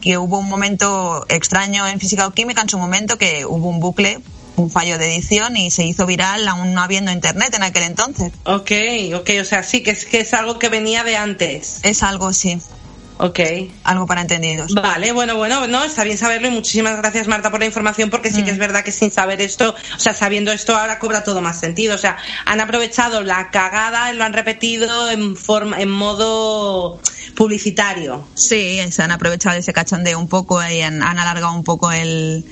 que 0.00 0.16
hubo 0.16 0.38
un 0.38 0.48
momento 0.48 1.26
extraño 1.28 1.86
en 1.86 1.98
física 2.00 2.26
o 2.26 2.30
química 2.30 2.62
en 2.62 2.68
su 2.68 2.78
momento 2.78 3.18
que 3.18 3.44
hubo 3.44 3.68
un 3.68 3.80
bucle 3.80 4.20
un 4.60 4.70
fallo 4.70 4.98
de 4.98 5.14
edición 5.14 5.56
y 5.56 5.70
se 5.70 5.84
hizo 5.84 6.06
viral 6.06 6.46
aún 6.48 6.74
no 6.74 6.82
habiendo 6.82 7.10
internet 7.10 7.54
en 7.54 7.62
aquel 7.62 7.84
entonces. 7.84 8.32
Ok, 8.44 8.70
ok, 9.14 9.30
o 9.40 9.44
sea, 9.44 9.62
sí, 9.62 9.82
que 9.82 9.90
es, 9.90 10.04
que 10.04 10.20
es 10.20 10.34
algo 10.34 10.58
que 10.58 10.68
venía 10.68 11.04
de 11.04 11.16
antes. 11.16 11.80
Es 11.82 12.02
algo, 12.02 12.32
sí. 12.32 12.58
Ok. 13.22 13.38
Algo 13.84 14.06
para 14.06 14.22
entendidos. 14.22 14.72
Vale, 14.72 15.12
bueno, 15.12 15.36
bueno, 15.36 15.66
no, 15.66 15.84
está 15.84 16.04
bien 16.04 16.16
saberlo 16.16 16.48
y 16.48 16.50
muchísimas 16.52 16.96
gracias 16.96 17.28
Marta 17.28 17.50
por 17.50 17.60
la 17.60 17.66
información 17.66 18.08
porque 18.08 18.30
sí 18.30 18.40
mm. 18.40 18.44
que 18.46 18.50
es 18.50 18.58
verdad 18.58 18.82
que 18.82 18.92
sin 18.92 19.10
saber 19.10 19.42
esto, 19.42 19.74
o 19.94 20.00
sea, 20.00 20.14
sabiendo 20.14 20.50
esto 20.52 20.74
ahora 20.74 20.98
cobra 20.98 21.22
todo 21.22 21.42
más 21.42 21.60
sentido. 21.60 21.94
O 21.94 21.98
sea, 21.98 22.16
han 22.46 22.60
aprovechado 22.60 23.22
la 23.22 23.50
cagada, 23.50 24.10
lo 24.14 24.24
han 24.24 24.32
repetido 24.32 25.10
en 25.10 25.36
forma, 25.36 25.82
en 25.82 25.90
modo 25.90 26.98
publicitario. 27.36 28.26
Sí, 28.34 28.80
se 28.90 29.02
han 29.02 29.12
aprovechado 29.12 29.58
ese 29.58 29.74
cachondeo 29.74 30.18
un 30.18 30.28
poco 30.28 30.66
y 30.66 30.80
han, 30.80 31.02
han 31.02 31.18
alargado 31.18 31.52
un 31.52 31.64
poco 31.64 31.92
el, 31.92 32.46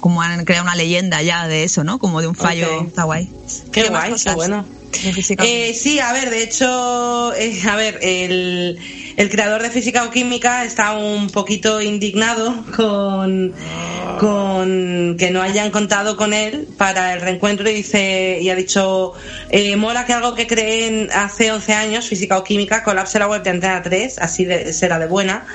como 0.00 0.22
han 0.22 0.44
creado 0.44 0.64
una 0.64 0.74
leyenda 0.74 1.22
ya 1.22 1.46
de 1.46 1.64
eso, 1.64 1.84
¿no? 1.84 1.98
Como 1.98 2.20
de 2.20 2.26
un 2.26 2.34
fallo. 2.34 2.66
Okay. 2.74 2.86
Está 2.88 3.04
guay. 3.04 3.30
Qué, 3.72 3.82
¿Qué 3.82 3.88
guay, 3.88 4.14
qué 4.14 4.34
bueno. 4.34 4.64
Eh, 4.92 5.74
sí, 5.74 5.98
a 6.00 6.12
ver, 6.12 6.30
de 6.30 6.42
hecho, 6.42 7.32
eh, 7.34 7.62
a 7.68 7.76
ver, 7.76 7.98
el, 8.02 8.78
el, 9.16 9.30
creador 9.30 9.62
de 9.62 9.70
física 9.70 10.04
o 10.04 10.10
química 10.10 10.64
está 10.64 10.92
un 10.92 11.30
poquito 11.30 11.80
indignado 11.80 12.64
con, 12.76 13.54
con 14.18 15.16
que 15.18 15.30
no 15.30 15.42
hayan 15.42 15.70
contado 15.70 16.16
con 16.16 16.34
él 16.34 16.68
para 16.76 17.14
el 17.14 17.20
reencuentro 17.20 17.70
y 17.70 17.74
dice 17.74 18.38
y 18.42 18.50
ha 18.50 18.56
dicho 18.56 19.12
eh, 19.48 19.76
mola 19.76 20.04
que 20.04 20.12
algo 20.12 20.34
que 20.34 20.46
creen 20.46 21.08
hace 21.14 21.52
11 21.52 21.72
años, 21.72 22.08
física 22.08 22.36
o 22.36 22.44
química, 22.44 22.82
colapse 22.82 23.18
la 23.18 23.28
web 23.28 23.42
de 23.42 23.50
Antena 23.50 23.82
3, 23.82 24.18
así 24.18 24.44
de, 24.44 24.72
será 24.72 24.98
de 24.98 25.06
buena 25.06 25.46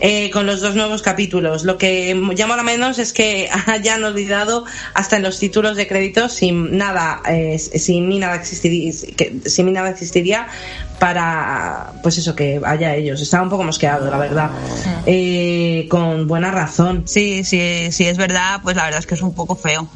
eh, 0.00 0.30
con 0.30 0.46
los 0.46 0.60
dos 0.60 0.74
nuevos 0.74 1.02
capítulos. 1.02 1.64
Lo 1.64 1.78
que 1.78 2.20
llama 2.34 2.54
a 2.54 2.62
menos 2.62 2.98
es 2.98 3.12
que 3.12 3.48
hayan 3.66 4.04
olvidado 4.04 4.64
hasta 4.94 5.16
en 5.16 5.22
los 5.22 5.38
títulos 5.38 5.76
de 5.76 5.86
crédito 5.86 6.28
sin 6.28 6.76
nada, 6.76 7.22
eh, 7.28 7.58
sin 7.58 8.08
mí 8.08 8.18
nada 8.18 8.36
existiría, 8.36 8.92
sin 9.44 9.66
mí 9.66 9.72
nada 9.72 9.90
existiría 9.90 10.48
para, 10.98 11.92
pues 12.02 12.18
eso, 12.18 12.34
que 12.34 12.60
haya 12.64 12.94
ellos. 12.94 13.20
Estaba 13.20 13.42
un 13.42 13.50
poco 13.50 13.64
mosqueado, 13.64 14.10
la 14.10 14.18
verdad. 14.18 14.50
Eh, 15.06 15.86
con 15.90 16.26
buena 16.26 16.50
razón. 16.50 17.04
Sí, 17.06 17.44
sí, 17.44 17.88
sí, 17.90 18.06
es 18.06 18.16
verdad, 18.16 18.60
pues 18.62 18.76
la 18.76 18.84
verdad 18.84 19.00
es 19.00 19.06
que 19.06 19.14
es 19.14 19.22
un 19.22 19.34
poco 19.34 19.56
feo 19.56 19.88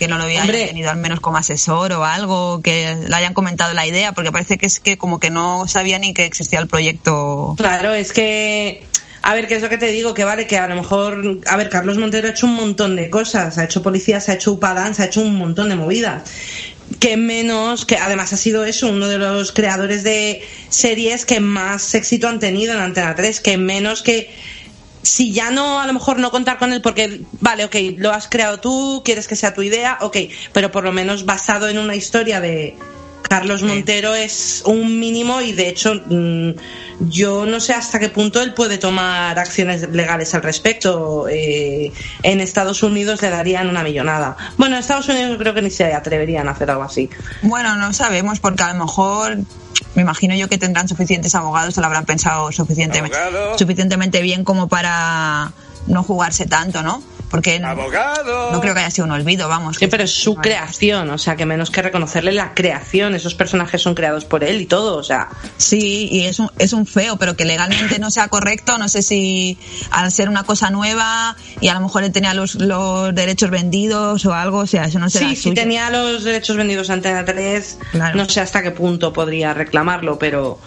que 0.00 0.08
no 0.08 0.16
lo 0.16 0.24
había 0.24 0.46
tenido 0.46 0.90
al 0.90 0.96
menos 0.96 1.20
como 1.20 1.36
asesor 1.36 1.92
o 1.92 2.04
algo, 2.04 2.62
que 2.62 2.96
le 3.06 3.14
hayan 3.14 3.34
comentado 3.34 3.74
la 3.74 3.86
idea, 3.86 4.12
porque 4.12 4.32
parece 4.32 4.56
que 4.56 4.64
es 4.64 4.80
que 4.80 4.96
como 4.96 5.20
que 5.20 5.28
no 5.28 5.68
sabía 5.68 5.98
ni 5.98 6.14
que 6.14 6.24
existía 6.24 6.58
el 6.58 6.68
proyecto. 6.68 7.54
Claro, 7.58 7.92
es 7.92 8.14
que 8.14 8.86
a 9.22 9.34
ver, 9.34 9.46
¿qué 9.46 9.56
es 9.56 9.62
lo 9.62 9.68
que 9.68 9.78
te 9.78 9.88
digo? 9.88 10.14
Que 10.14 10.24
vale, 10.24 10.46
que 10.46 10.56
a 10.56 10.66
lo 10.66 10.76
mejor, 10.76 11.40
a 11.46 11.56
ver, 11.56 11.68
Carlos 11.68 11.98
Montero 11.98 12.28
ha 12.28 12.30
hecho 12.30 12.46
un 12.46 12.54
montón 12.54 12.96
de 12.96 13.10
cosas, 13.10 13.58
ha 13.58 13.64
hecho 13.64 13.82
policía, 13.82 14.20
se 14.20 14.32
ha 14.32 14.34
hecho 14.34 14.52
upadán, 14.52 14.94
se 14.94 15.02
ha 15.02 15.06
hecho 15.06 15.20
un 15.20 15.36
montón 15.36 15.68
de 15.68 15.76
movidas. 15.76 16.22
Que 16.98 17.16
menos, 17.16 17.84
que 17.84 17.96
además 17.96 18.32
ha 18.32 18.36
sido 18.36 18.64
eso, 18.64 18.88
uno 18.88 19.08
de 19.08 19.18
los 19.18 19.52
creadores 19.52 20.02
de 20.02 20.42
series 20.70 21.24
que 21.26 21.38
más 21.38 21.94
éxito 21.94 22.28
han 22.28 22.40
tenido 22.40 22.72
en 22.72 22.80
Antena 22.80 23.14
3, 23.14 23.40
que 23.40 23.58
menos 23.58 24.02
que 24.02 24.30
si 25.02 25.32
ya 25.32 25.50
no, 25.50 25.80
a 25.80 25.86
lo 25.86 25.92
mejor 25.92 26.18
no 26.18 26.30
contar 26.30 26.58
con 26.58 26.72
él 26.72 26.82
porque, 26.82 27.22
vale, 27.40 27.64
ok, 27.64 27.76
lo 27.96 28.10
has 28.10 28.28
creado 28.28 28.58
tú, 28.58 29.02
quieres 29.04 29.28
que 29.28 29.36
sea 29.36 29.54
tu 29.54 29.62
idea, 29.62 29.98
ok, 30.00 30.16
pero 30.52 30.70
por 30.70 30.84
lo 30.84 30.92
menos 30.92 31.24
basado 31.24 31.68
en 31.68 31.78
una 31.78 31.94
historia 31.94 32.40
de, 32.40 32.76
Carlos 33.30 33.62
Montero 33.62 34.16
es 34.16 34.64
un 34.66 34.98
mínimo 34.98 35.40
y 35.40 35.52
de 35.52 35.68
hecho 35.68 35.94
mm, 35.94 36.50
yo 37.10 37.46
no 37.46 37.60
sé 37.60 37.72
hasta 37.74 38.00
qué 38.00 38.08
punto 38.08 38.42
él 38.42 38.54
puede 38.54 38.76
tomar 38.76 39.38
acciones 39.38 39.88
legales 39.88 40.34
al 40.34 40.42
respecto. 40.42 41.28
Eh, 41.28 41.92
en 42.24 42.40
Estados 42.40 42.82
Unidos 42.82 43.22
le 43.22 43.30
darían 43.30 43.68
una 43.68 43.84
millonada. 43.84 44.36
Bueno, 44.58 44.74
en 44.74 44.80
Estados 44.80 45.08
Unidos 45.08 45.36
creo 45.38 45.54
que 45.54 45.62
ni 45.62 45.70
se 45.70 45.94
atreverían 45.94 46.48
a 46.48 46.50
hacer 46.50 46.72
algo 46.72 46.82
así. 46.82 47.08
Bueno, 47.42 47.76
no 47.76 47.92
sabemos 47.92 48.40
porque 48.40 48.64
a 48.64 48.74
lo 48.74 48.84
mejor 48.84 49.38
me 49.94 50.02
imagino 50.02 50.34
yo 50.34 50.48
que 50.48 50.58
tendrán 50.58 50.88
suficientes 50.88 51.32
abogados, 51.36 51.74
se 51.74 51.80
lo 51.80 51.86
habrán 51.86 52.06
pensado 52.06 52.50
suficientemente, 52.50 53.16
suficientemente 53.56 54.22
bien 54.22 54.42
como 54.42 54.66
para 54.66 55.52
no 55.86 56.02
jugarse 56.02 56.46
tanto, 56.46 56.82
¿no? 56.82 57.00
Porque 57.30 57.60
¡Abogado! 57.64 58.50
no 58.52 58.60
creo 58.60 58.74
que 58.74 58.80
haya 58.80 58.90
sido 58.90 59.06
un 59.06 59.12
olvido, 59.12 59.48
vamos. 59.48 59.76
Sí, 59.76 59.86
pero 59.86 60.04
es 60.04 60.10
su 60.10 60.34
creación, 60.34 61.10
o 61.10 61.18
sea, 61.18 61.36
que 61.36 61.46
menos 61.46 61.70
que 61.70 61.80
reconocerle 61.80 62.32
la 62.32 62.54
creación, 62.54 63.14
esos 63.14 63.34
personajes 63.34 63.80
son 63.80 63.94
creados 63.94 64.24
por 64.24 64.42
él 64.42 64.60
y 64.60 64.66
todo, 64.66 64.96
o 64.96 65.02
sea. 65.02 65.28
Sí, 65.56 66.08
y 66.10 66.24
es 66.24 66.38
un, 66.40 66.50
es 66.58 66.72
un 66.72 66.86
feo, 66.86 67.16
pero 67.16 67.36
que 67.36 67.44
legalmente 67.44 67.98
no 67.98 68.10
sea 68.10 68.28
correcto, 68.28 68.78
no 68.78 68.88
sé 68.88 69.02
si 69.02 69.58
al 69.90 70.10
ser 70.10 70.28
una 70.28 70.42
cosa 70.44 70.70
nueva 70.70 71.36
y 71.60 71.68
a 71.68 71.74
lo 71.74 71.80
mejor 71.80 72.02
él 72.02 72.12
tenía 72.12 72.34
los, 72.34 72.56
los 72.56 73.14
derechos 73.14 73.50
vendidos 73.50 74.26
o 74.26 74.34
algo, 74.34 74.58
o 74.58 74.66
sea, 74.66 74.84
eso 74.84 74.98
no 74.98 75.08
será 75.08 75.28
Sí, 75.28 75.36
si 75.36 75.54
tenía 75.54 75.90
los 75.90 76.24
derechos 76.24 76.56
vendidos 76.56 76.90
ante 76.90 77.12
la 77.12 77.24
3, 77.24 77.78
claro. 77.92 78.16
no 78.16 78.28
sé 78.28 78.40
hasta 78.40 78.62
qué 78.62 78.72
punto 78.72 79.12
podría 79.12 79.54
reclamarlo, 79.54 80.18
pero 80.18 80.58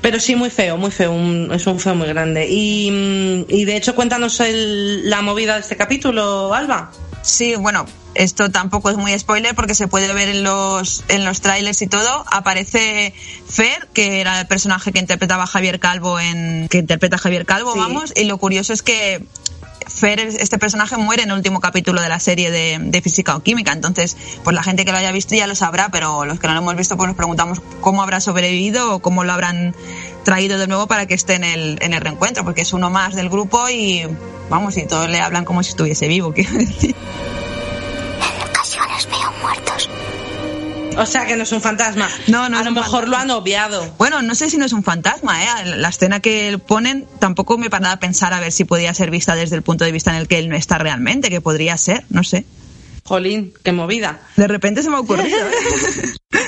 pero 0.00 0.20
sí, 0.20 0.36
muy 0.36 0.50
feo, 0.50 0.76
muy 0.76 0.90
feo, 0.90 1.12
un, 1.12 1.50
es 1.52 1.66
un 1.66 1.80
feo 1.80 1.94
muy 1.94 2.08
grande. 2.08 2.46
Y, 2.48 2.90
mm, 2.90 3.52
y 3.52 3.64
de 3.64 3.76
hecho, 3.76 3.94
cuéntanos 3.94 4.40
el, 4.40 5.08
la 5.08 5.22
movida 5.22 5.54
de 5.54 5.60
este 5.60 5.76
capítulo, 5.76 6.54
Alba. 6.54 6.90
Sí, 7.22 7.56
bueno, 7.56 7.84
esto 8.14 8.50
tampoco 8.50 8.90
es 8.90 8.96
muy 8.96 9.16
spoiler 9.18 9.54
porque 9.54 9.74
se 9.74 9.88
puede 9.88 10.12
ver 10.12 10.28
en 10.28 10.42
los, 10.42 11.04
en 11.08 11.24
los 11.24 11.40
trailers 11.40 11.82
y 11.82 11.86
todo. 11.86 12.24
Aparece 12.30 13.12
Fer, 13.48 13.88
que 13.92 14.20
era 14.20 14.40
el 14.40 14.46
personaje 14.46 14.92
que 14.92 14.98
interpretaba 14.98 15.46
Javier 15.46 15.78
Calvo 15.78 16.18
en, 16.18 16.68
que 16.68 16.78
interpreta 16.78 17.18
Javier 17.18 17.44
Calvo, 17.44 17.72
sí. 17.72 17.78
vamos. 17.78 18.12
Y 18.16 18.24
lo 18.24 18.38
curioso 18.38 18.72
es 18.72 18.82
que 18.82 19.24
Fer, 19.88 20.20
este 20.20 20.58
personaje, 20.58 20.96
muere 20.96 21.22
en 21.22 21.30
el 21.30 21.36
último 21.36 21.60
capítulo 21.60 22.00
de 22.00 22.08
la 22.08 22.20
serie 22.20 22.50
de, 22.50 22.78
de, 22.80 23.02
física 23.02 23.36
o 23.36 23.40
química. 23.40 23.72
Entonces, 23.72 24.16
pues 24.44 24.54
la 24.54 24.62
gente 24.62 24.84
que 24.84 24.92
lo 24.92 24.98
haya 24.98 25.12
visto 25.12 25.34
ya 25.34 25.46
lo 25.46 25.54
sabrá, 25.54 25.88
pero 25.90 26.24
los 26.24 26.38
que 26.38 26.46
no 26.46 26.54
lo 26.54 26.60
hemos 26.60 26.76
visto, 26.76 26.96
pues 26.96 27.08
nos 27.08 27.16
preguntamos 27.16 27.60
cómo 27.80 28.02
habrá 28.02 28.20
sobrevivido 28.20 28.94
o 28.94 28.98
cómo 29.00 29.24
lo 29.24 29.32
habrán 29.32 29.74
traído 30.24 30.58
de 30.58 30.66
nuevo 30.66 30.86
para 30.86 31.06
que 31.06 31.14
esté 31.14 31.34
en 31.34 31.44
el, 31.44 31.78
en 31.80 31.94
el 31.94 32.00
reencuentro, 32.00 32.44
porque 32.44 32.62
es 32.62 32.72
uno 32.72 32.90
más 32.90 33.14
del 33.14 33.30
grupo 33.30 33.68
y, 33.70 34.02
vamos, 34.50 34.76
y 34.76 34.86
todos 34.86 35.08
le 35.08 35.20
hablan 35.20 35.44
como 35.44 35.62
si 35.62 35.70
estuviese 35.70 36.06
vivo, 36.06 36.32
quiero 36.34 36.52
decir. 36.52 36.94
O 40.98 41.06
sea 41.06 41.26
que 41.26 41.36
no 41.36 41.44
es 41.44 41.52
un 41.52 41.60
fantasma. 41.60 42.08
No, 42.26 42.48
no. 42.48 42.58
A 42.58 42.64
lo 42.64 42.72
mejor 42.72 43.02
fantasma. 43.02 43.10
lo 43.10 43.16
han 43.16 43.30
obviado. 43.30 43.94
Bueno, 43.98 44.20
no 44.20 44.34
sé 44.34 44.50
si 44.50 44.56
no 44.56 44.66
es 44.66 44.72
un 44.72 44.82
fantasma, 44.82 45.44
¿eh? 45.44 45.76
La 45.76 45.88
escena 45.88 46.20
que 46.20 46.58
ponen 46.58 47.06
tampoco 47.20 47.56
me 47.56 47.70
para 47.70 47.92
a 47.92 48.00
pensar 48.00 48.34
a 48.34 48.40
ver 48.40 48.50
si 48.50 48.64
podía 48.64 48.92
ser 48.94 49.10
vista 49.10 49.36
desde 49.36 49.54
el 49.54 49.62
punto 49.62 49.84
de 49.84 49.92
vista 49.92 50.10
en 50.10 50.16
el 50.16 50.28
que 50.28 50.38
él 50.38 50.48
no 50.48 50.56
está 50.56 50.76
realmente, 50.78 51.30
que 51.30 51.40
podría 51.40 51.76
ser, 51.76 52.04
no 52.10 52.24
sé. 52.24 52.44
Jolín, 53.04 53.54
qué 53.62 53.72
movida. 53.72 54.20
De 54.36 54.48
repente 54.48 54.82
se 54.82 54.90
me 54.90 54.96
ha 54.96 55.00
ocurrido. 55.00 55.38
¿eh? 55.38 56.42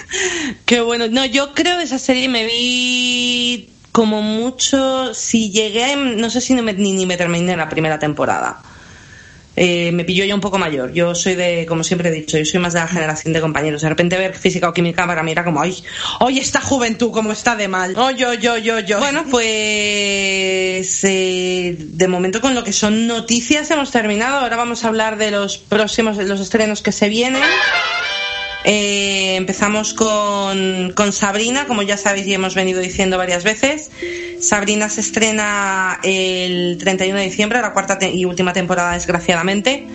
qué 0.67 0.81
bueno. 0.81 1.07
No, 1.09 1.25
yo 1.25 1.55
creo 1.55 1.79
de 1.79 1.85
esa 1.85 1.99
serie 1.99 2.29
me 2.29 2.45
vi 2.45 3.71
como 3.93 4.21
mucho. 4.21 5.15
Si 5.15 5.51
llegué, 5.51 5.93
a, 5.93 5.97
no 5.97 6.29
sé 6.29 6.41
si 6.41 6.55
no 6.55 6.63
me, 6.63 6.73
ni, 6.73 6.93
ni 6.93 7.07
me 7.07 7.17
terminé 7.17 7.57
la 7.57 7.69
primera 7.69 7.99
temporada. 7.99 8.61
Eh, 9.57 9.91
me 9.93 10.05
pilló 10.05 10.25
ya 10.25 10.35
un 10.35 10.41
poco 10.41 10.59
mayor. 10.59 10.93
Yo 10.93 11.15
soy 11.15 11.35
de, 11.35 11.67
como 11.67 11.85
siempre 11.85 12.09
he 12.09 12.13
dicho, 12.13 12.39
yo 12.39 12.45
soy 12.45 12.61
más 12.61 12.73
de 12.73 12.81
la 12.81 12.89
generación 12.89 13.33
de 13.33 13.41
compañeros. 13.41 13.83
De 13.83 13.89
repente 13.89 14.17
ver 14.17 14.35
física 14.35 14.69
o 14.69 14.73
química 14.73 15.07
para 15.07 15.23
mí 15.23 15.33
era 15.33 15.45
como, 15.45 15.61
ay, 15.61 15.83
hoy 16.21 16.39
esta 16.39 16.61
juventud, 16.61 17.11
como 17.11 17.33
está 17.33 17.57
de 17.57 17.69
mal. 17.69 17.95
Oh, 17.97 18.11
yo, 18.11 18.35
yo, 18.35 18.57
yo, 18.59 18.81
yo. 18.81 18.99
Bueno, 18.99 19.25
pues 19.31 21.05
eh, 21.05 21.77
de 21.79 22.09
momento 22.09 22.41
con 22.41 22.55
lo 22.55 22.65
que 22.65 22.73
son 22.73 23.07
noticias 23.07 23.71
hemos 23.71 23.91
terminado. 23.91 24.39
Ahora 24.39 24.57
vamos 24.57 24.85
a 24.85 24.89
hablar 24.89 25.17
de 25.19 25.31
los 25.31 25.59
próximos, 25.59 26.17
de 26.17 26.27
los 26.27 26.41
estrenos 26.41 26.83
que 26.83 26.93
se 26.93 27.09
vienen. 27.09 27.43
Eh, 28.65 29.37
empezamos 29.37 29.95
con, 29.95 30.93
con, 30.95 31.13
Sabrina, 31.13 31.67
como 31.67 31.83
ya 31.83 31.97
sabéis 31.97 32.27
y 32.27 32.35
hemos 32.35 32.55
venido 32.55 32.81
diciendo 32.81 33.17
varias 33.17 33.45
veces. 33.45 33.91
Sabrina 34.41 34.89
se 34.89 35.01
estrena 35.01 35.99
el 36.03 36.77
31 36.79 37.19
de 37.19 37.25
diciembre, 37.25 37.61
la 37.61 37.73
cuarta 37.73 37.99
y 38.07 38.25
última 38.25 38.53
temporada, 38.53 38.93
desgraciadamente. 38.93 39.87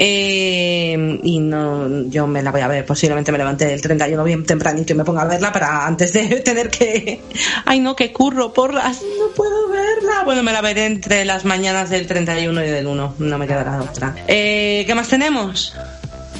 Eh, 0.00 1.18
y 1.24 1.40
no, 1.40 2.08
yo 2.08 2.26
me 2.26 2.42
la 2.42 2.52
voy 2.52 2.60
a 2.60 2.68
ver, 2.68 2.86
posiblemente 2.86 3.32
me 3.32 3.38
levante 3.38 3.72
el 3.72 3.80
31 3.80 4.22
bien 4.22 4.44
tempranito 4.44 4.92
y 4.92 4.96
me 4.96 5.04
ponga 5.04 5.22
a 5.22 5.24
verla 5.24 5.52
para 5.52 5.86
antes 5.86 6.12
de 6.12 6.22
tener 6.44 6.70
que. 6.70 7.20
Ay, 7.64 7.80
no, 7.80 7.96
que 7.96 8.12
curro, 8.12 8.52
porras, 8.52 9.02
no 9.02 9.34
puedo 9.34 9.68
verla. 9.68 10.22
Bueno, 10.24 10.42
me 10.42 10.52
la 10.52 10.60
veré 10.60 10.86
entre 10.86 11.24
las 11.24 11.44
mañanas 11.44 11.90
del 11.90 12.06
31 12.06 12.64
y 12.64 12.68
del 12.68 12.86
1, 12.86 13.14
no 13.18 13.38
me 13.38 13.46
quedará 13.46 13.82
otra. 13.82 14.14
Eh, 14.28 14.84
¿Qué 14.86 14.94
más 14.94 15.08
tenemos? 15.08 15.74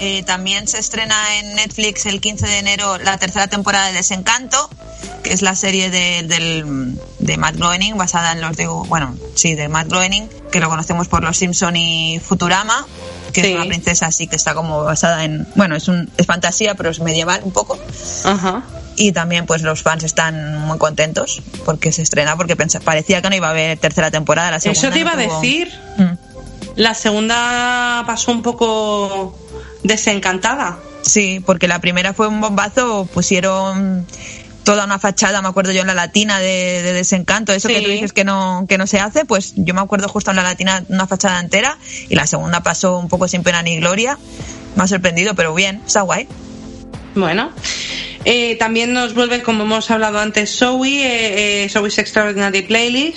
Eh, 0.00 0.22
también 0.22 0.68
se 0.68 0.78
estrena 0.78 1.16
en 1.38 1.54
Netflix 1.54 2.06
el 2.06 2.20
15 2.20 2.46
de 2.46 2.58
enero 2.58 2.98
la 2.98 3.18
tercera 3.18 3.48
temporada 3.48 3.88
de 3.88 3.94
Desencanto, 3.94 4.70
que 5.22 5.32
es 5.32 5.42
la 5.42 5.56
serie 5.56 5.90
de, 5.90 6.22
del, 6.22 6.96
de 7.18 7.36
Matt 7.36 7.56
Groening, 7.56 7.96
basada 7.96 8.32
en 8.32 8.40
los 8.40 8.56
de, 8.56 8.66
bueno, 8.66 9.16
sí, 9.34 9.54
de 9.54 9.68
Matt 9.68 9.88
Groening, 9.88 10.28
que 10.52 10.60
lo 10.60 10.68
conocemos 10.68 11.08
por 11.08 11.24
Los 11.24 11.36
Simpson 11.36 11.74
y 11.76 12.20
Futurama, 12.20 12.86
que 13.32 13.40
es 13.40 13.54
una 13.56 13.66
princesa 13.66 14.06
así 14.06 14.28
que 14.28 14.36
está 14.36 14.54
como 14.54 14.84
basada 14.84 15.24
en, 15.24 15.46
bueno, 15.56 15.74
es 15.74 15.88
un 15.88 16.10
es 16.16 16.26
fantasía, 16.26 16.74
pero 16.74 16.90
es 16.90 17.00
medieval 17.00 17.40
un 17.42 17.52
poco. 17.52 17.78
Ajá. 18.24 18.62
Y 18.96 19.12
también 19.12 19.46
pues 19.46 19.62
los 19.62 19.82
fans 19.82 20.04
están 20.04 20.58
muy 20.60 20.78
contentos 20.78 21.42
porque 21.64 21.92
se 21.92 22.02
estrena, 22.02 22.36
porque 22.36 22.56
parecía 22.56 23.20
que 23.22 23.30
no 23.30 23.36
iba 23.36 23.48
a 23.48 23.50
haber 23.50 23.78
tercera 23.78 24.10
temporada. 24.10 24.52
La 24.52 24.60
segunda 24.60 24.80
Eso 24.80 24.90
te 24.90 25.00
iba 25.00 25.12
a 25.12 25.16
decir. 25.16 25.72
Mm. 25.96 26.28
La 26.76 26.94
segunda 26.94 28.04
pasó 28.06 28.30
un 28.30 28.42
poco 28.42 29.36
desencantada. 29.82 30.78
Sí, 31.02 31.42
porque 31.44 31.68
la 31.68 31.80
primera 31.80 32.12
fue 32.12 32.28
un 32.28 32.40
bombazo, 32.40 33.08
pusieron 33.12 34.06
toda 34.64 34.84
una 34.84 34.98
fachada, 34.98 35.40
me 35.40 35.48
acuerdo 35.48 35.72
yo 35.72 35.80
en 35.80 35.86
la 35.86 35.94
latina 35.94 36.40
de, 36.40 36.82
desencanto, 36.92 37.54
eso 37.54 37.68
que 37.68 37.80
tú 37.80 37.88
dices 37.88 38.12
que 38.12 38.24
no, 38.24 38.66
que 38.68 38.76
no 38.76 38.86
se 38.86 39.00
hace, 39.00 39.24
pues 39.24 39.54
yo 39.56 39.72
me 39.72 39.80
acuerdo 39.80 40.08
justo 40.08 40.30
en 40.30 40.36
la 40.36 40.42
latina 40.42 40.84
una 40.90 41.06
fachada 41.06 41.40
entera 41.40 41.78
y 42.10 42.14
la 42.14 42.26
segunda 42.26 42.62
pasó 42.62 42.98
un 42.98 43.08
poco 43.08 43.28
sin 43.28 43.42
pena 43.42 43.62
ni 43.62 43.78
gloria, 43.78 44.18
me 44.76 44.82
ha 44.82 44.86
sorprendido, 44.86 45.34
pero 45.34 45.54
bien, 45.54 45.80
está 45.86 46.02
guay. 46.02 46.28
Bueno, 47.14 47.50
eh, 48.26 48.56
también 48.56 48.92
nos 48.92 49.14
vuelve, 49.14 49.42
como 49.42 49.64
hemos 49.64 49.90
hablado 49.90 50.18
antes, 50.18 50.58
Zoe, 50.58 51.02
eh, 51.02 51.64
eh 51.64 51.68
Zoe's 51.70 51.96
Extraordinary 51.96 52.60
Playlist 52.60 53.16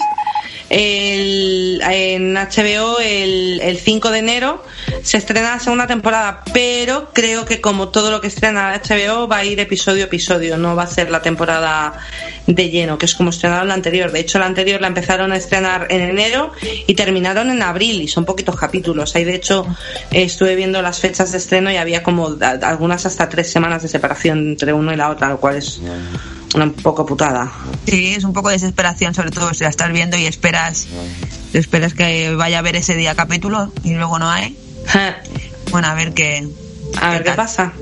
el, 0.71 1.81
en 1.83 2.33
HBO 2.33 2.99
el, 2.99 3.59
el 3.61 3.77
5 3.77 4.09
de 4.09 4.19
enero 4.19 4.63
se 5.03 5.17
estrena 5.17 5.51
la 5.51 5.59
segunda 5.59 5.85
temporada, 5.85 6.43
pero 6.53 7.09
creo 7.13 7.43
que 7.43 7.59
como 7.59 7.89
todo 7.89 8.09
lo 8.09 8.21
que 8.21 8.27
estrena 8.27 8.79
HBO 8.81 9.27
va 9.27 9.37
a 9.37 9.45
ir 9.45 9.59
episodio 9.59 10.03
a 10.03 10.05
episodio, 10.05 10.57
no 10.57 10.75
va 10.75 10.83
a 10.83 10.87
ser 10.87 11.11
la 11.11 11.21
temporada 11.21 11.99
de 12.47 12.69
lleno, 12.69 12.97
que 12.97 13.05
es 13.05 13.15
como 13.15 13.31
estrenaron 13.31 13.67
la 13.67 13.73
anterior. 13.73 14.11
De 14.11 14.21
hecho, 14.21 14.39
la 14.39 14.45
anterior 14.45 14.79
la 14.79 14.87
empezaron 14.87 15.33
a 15.33 15.35
estrenar 15.35 15.87
en 15.89 16.01
enero 16.01 16.51
y 16.87 16.93
terminaron 16.93 17.49
en 17.51 17.61
abril 17.61 18.01
y 18.01 18.07
son 18.07 18.23
poquitos 18.23 18.55
capítulos. 18.55 19.15
Ahí, 19.15 19.25
de 19.25 19.35
hecho, 19.35 19.65
estuve 20.11 20.55
viendo 20.55 20.81
las 20.81 20.99
fechas 20.99 21.33
de 21.33 21.39
estreno 21.39 21.69
y 21.69 21.75
había 21.77 22.01
como 22.01 22.37
algunas 22.61 23.05
hasta 23.05 23.27
tres 23.27 23.51
semanas 23.51 23.81
de 23.83 23.89
separación 23.89 24.39
entre 24.51 24.71
uno 24.71 24.93
y 24.93 24.95
la 24.95 25.09
otra, 25.09 25.29
lo 25.29 25.39
cual 25.39 25.57
es 25.57 25.81
una 26.55 26.71
poco 26.71 27.05
putada. 27.05 27.51
Sí, 27.85 28.13
es 28.13 28.23
un 28.23 28.33
poco 28.33 28.49
de 28.49 28.55
desesperación, 28.55 29.13
sobre 29.13 29.31
todo 29.31 29.53
si 29.53 29.63
la 29.63 29.69
estás 29.69 29.91
viendo 29.91 30.17
y 30.17 30.25
esperas, 30.25 30.87
esperas 31.53 31.93
que 31.93 32.33
vaya 32.35 32.59
a 32.59 32.61
ver 32.61 32.75
ese 32.75 32.95
día 32.95 33.15
capítulo 33.15 33.71
y 33.83 33.93
luego 33.93 34.19
no 34.19 34.29
hay. 34.29 34.57
bueno, 35.71 35.87
a 35.87 35.93
ver 35.93 36.13
qué. 36.13 36.47
A 36.99 37.09
ver 37.11 37.23
qué, 37.23 37.31
pasa. 37.31 37.73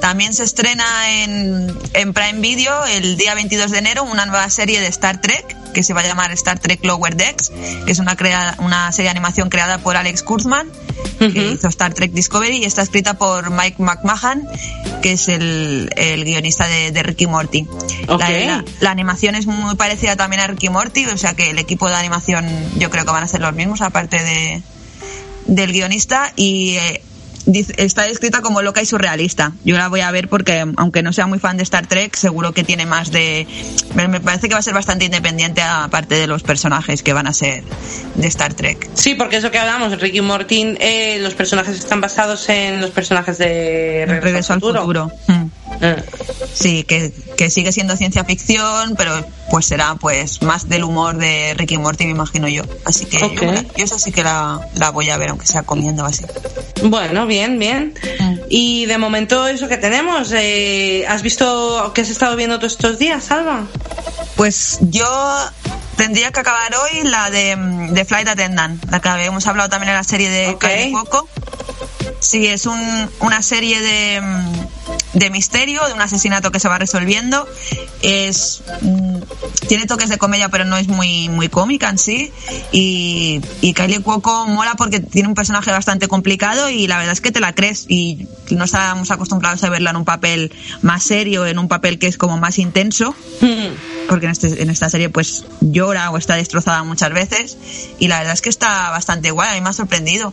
También 0.00 0.32
se 0.32 0.42
estrena 0.42 0.84
en, 1.22 1.76
en, 1.94 2.12
Prime 2.12 2.40
Video 2.40 2.84
el 2.86 3.16
día 3.16 3.34
22 3.34 3.70
de 3.70 3.78
enero 3.78 4.02
una 4.02 4.26
nueva 4.26 4.48
serie 4.50 4.80
de 4.80 4.88
Star 4.88 5.20
Trek 5.20 5.56
que 5.72 5.82
se 5.82 5.94
va 5.94 6.00
a 6.00 6.04
llamar 6.04 6.32
Star 6.32 6.58
Trek 6.58 6.84
Lower 6.84 7.16
Decks, 7.16 7.50
que 7.84 7.92
es 7.92 7.98
una, 7.98 8.16
crea 8.16 8.56
una 8.58 8.90
serie 8.92 9.06
de 9.06 9.10
animación 9.10 9.48
creada 9.48 9.78
por 9.78 9.96
Alex 9.96 10.22
Kurtzman, 10.22 10.68
que 11.30 11.52
hizo 11.52 11.68
Star 11.68 11.94
Trek 11.94 12.12
Discovery 12.12 12.58
y 12.58 12.64
está 12.64 12.82
escrita 12.82 13.14
por 13.14 13.50
Mike 13.50 13.82
McMahon, 13.82 14.46
que 15.02 15.12
es 15.12 15.28
el, 15.28 15.90
el 15.96 16.24
guionista 16.24 16.66
de, 16.66 16.90
de, 16.90 17.02
Ricky 17.02 17.26
Morty. 17.26 17.66
La, 18.08 18.64
la, 18.80 18.90
animación 18.90 19.34
es 19.34 19.46
muy 19.46 19.74
parecida 19.76 20.16
también 20.16 20.40
a 20.40 20.46
Ricky 20.46 20.68
Morty, 20.68 21.06
o 21.06 21.18
sea 21.18 21.34
que 21.34 21.50
el 21.50 21.58
equipo 21.58 21.88
de 21.88 21.96
animación 21.96 22.46
yo 22.78 22.90
creo 22.90 23.04
que 23.04 23.10
van 23.12 23.24
a 23.24 23.28
ser 23.28 23.40
los 23.40 23.54
mismos, 23.54 23.80
aparte 23.80 24.22
de 24.22 24.62
del 25.46 25.72
guionista, 25.72 26.32
y 26.36 26.76
eh, 26.76 27.02
está 27.46 28.06
escrita 28.06 28.40
como 28.40 28.62
loca 28.62 28.82
y 28.82 28.86
surrealista. 28.86 29.52
Yo 29.64 29.76
la 29.76 29.88
voy 29.88 30.00
a 30.00 30.10
ver 30.10 30.28
porque, 30.28 30.64
aunque 30.76 31.02
no 31.02 31.12
sea 31.12 31.26
muy 31.26 31.38
fan 31.38 31.56
de 31.56 31.62
Star 31.62 31.86
Trek, 31.86 32.14
seguro 32.16 32.52
que 32.52 32.64
tiene 32.64 32.86
más 32.86 33.10
de. 33.10 33.46
Me 33.94 34.20
parece 34.20 34.48
que 34.48 34.54
va 34.54 34.60
a 34.60 34.62
ser 34.62 34.74
bastante 34.74 35.04
independiente, 35.04 35.62
aparte 35.62 36.14
de 36.14 36.26
los 36.26 36.42
personajes 36.42 37.02
que 37.02 37.12
van 37.12 37.26
a 37.26 37.32
ser 37.32 37.62
de 38.14 38.26
Star 38.26 38.54
Trek. 38.54 38.88
Sí, 38.94 39.14
porque 39.14 39.36
eso 39.36 39.50
que 39.50 39.58
hablamos, 39.58 40.00
Ricky 40.00 40.20
Mortin, 40.20 40.76
eh, 40.80 41.18
los 41.20 41.34
personajes 41.34 41.78
están 41.78 42.00
basados 42.00 42.48
en 42.48 42.80
los 42.80 42.90
personajes 42.90 43.38
de 43.38 44.04
Regreso, 44.06 44.52
al 44.52 44.60
futuro. 44.60 45.10
Mm. 45.26 45.44
Ah. 45.80 45.96
Sí, 46.52 46.84
que, 46.84 47.12
que, 47.36 47.50
sigue 47.50 47.72
siendo 47.72 47.96
ciencia 47.96 48.24
ficción, 48.24 48.94
pero 48.96 49.24
pues 49.50 49.66
será 49.66 49.94
pues 49.94 50.42
más 50.42 50.68
del 50.68 50.84
humor 50.84 51.16
de 51.16 51.54
Ricky 51.56 51.78
Morty, 51.78 52.04
me 52.04 52.10
imagino 52.10 52.48
yo. 52.48 52.62
Así 52.84 53.06
que 53.06 53.18
yo, 53.18 53.32
yo, 53.76 53.84
eso 53.84 53.98
sí 53.98 54.12
que 54.12 54.22
la, 54.22 54.60
la, 54.74 54.90
voy 54.90 55.10
a 55.10 55.16
ver, 55.16 55.30
aunque 55.30 55.46
sea 55.46 55.62
comiendo 55.62 56.04
así. 56.04 56.24
Bueno, 56.84 57.26
bien, 57.26 57.58
bien. 57.58 57.94
Mm. 58.20 58.34
Y 58.48 58.86
de 58.86 58.98
momento 58.98 59.46
eso 59.46 59.68
que 59.68 59.76
tenemos, 59.78 60.30
eh, 60.32 61.04
¿has 61.08 61.22
visto 61.22 61.92
qué 61.94 62.02
has 62.02 62.10
estado 62.10 62.36
viendo 62.36 62.58
todos 62.58 62.72
estos 62.72 62.98
días, 62.98 63.30
Alba? 63.30 63.66
Pues 64.36 64.78
yo 64.82 65.06
tendría 65.96 66.32
que 66.32 66.40
acabar 66.40 66.72
hoy 66.74 67.02
la 67.04 67.30
de, 67.30 67.56
mm, 67.56 67.92
de 67.92 68.04
Flight 68.04 68.28
Attendant, 68.28 68.84
la 68.90 69.00
que 69.00 69.08
habíamos 69.08 69.46
hablado 69.46 69.68
también 69.68 69.90
en 69.90 69.96
la 69.96 70.04
serie 70.04 70.30
de 70.30 70.48
okay. 70.50 70.92
Poco. 70.92 71.28
Sí, 72.22 72.46
es 72.46 72.66
un, 72.66 72.78
una 73.18 73.42
serie 73.42 73.80
de, 73.80 74.20
mm, 74.20 75.18
de, 75.18 75.30
misterio, 75.30 75.84
de 75.88 75.92
un 75.92 76.00
asesinato 76.00 76.52
que 76.52 76.60
se 76.60 76.68
va 76.68 76.78
resolviendo. 76.78 77.48
Es 78.00 78.62
mm, 78.80 79.16
tiene 79.66 79.86
toques 79.86 80.08
de 80.08 80.18
comedia, 80.18 80.48
pero 80.48 80.64
no 80.64 80.76
es 80.76 80.86
muy 80.86 81.28
muy 81.28 81.48
cómica 81.48 81.90
en 81.90 81.98
sí. 81.98 82.32
Y, 82.70 83.40
y 83.60 83.74
Kylie 83.74 84.02
Cuoco 84.02 84.46
mola 84.46 84.74
porque 84.76 85.00
tiene 85.00 85.28
un 85.28 85.34
personaje 85.34 85.72
bastante 85.72 86.06
complicado 86.06 86.70
y 86.70 86.86
la 86.86 86.98
verdad 86.98 87.12
es 87.12 87.20
que 87.20 87.32
te 87.32 87.40
la 87.40 87.56
crees. 87.56 87.86
Y 87.88 88.28
no 88.50 88.66
estábamos 88.66 89.10
acostumbrados 89.10 89.64
a 89.64 89.68
verla 89.68 89.90
en 89.90 89.96
un 89.96 90.04
papel 90.04 90.52
más 90.80 91.02
serio, 91.02 91.44
en 91.44 91.58
un 91.58 91.66
papel 91.66 91.98
que 91.98 92.06
es 92.06 92.18
como 92.18 92.38
más 92.38 92.60
intenso. 92.60 93.16
Porque 94.08 94.26
en, 94.26 94.32
este, 94.32 94.62
en 94.62 94.70
esta 94.70 94.88
serie 94.88 95.08
pues 95.08 95.44
llora 95.60 96.10
o 96.12 96.18
está 96.18 96.36
destrozada 96.36 96.84
muchas 96.84 97.12
veces. 97.12 97.58
Y 97.98 98.06
la 98.06 98.18
verdad 98.18 98.34
es 98.34 98.42
que 98.42 98.48
está 98.48 98.90
bastante 98.90 99.32
guay, 99.32 99.50
a 99.50 99.54
mí 99.54 99.60
me 99.60 99.70
ha 99.70 99.72
sorprendido 99.72 100.32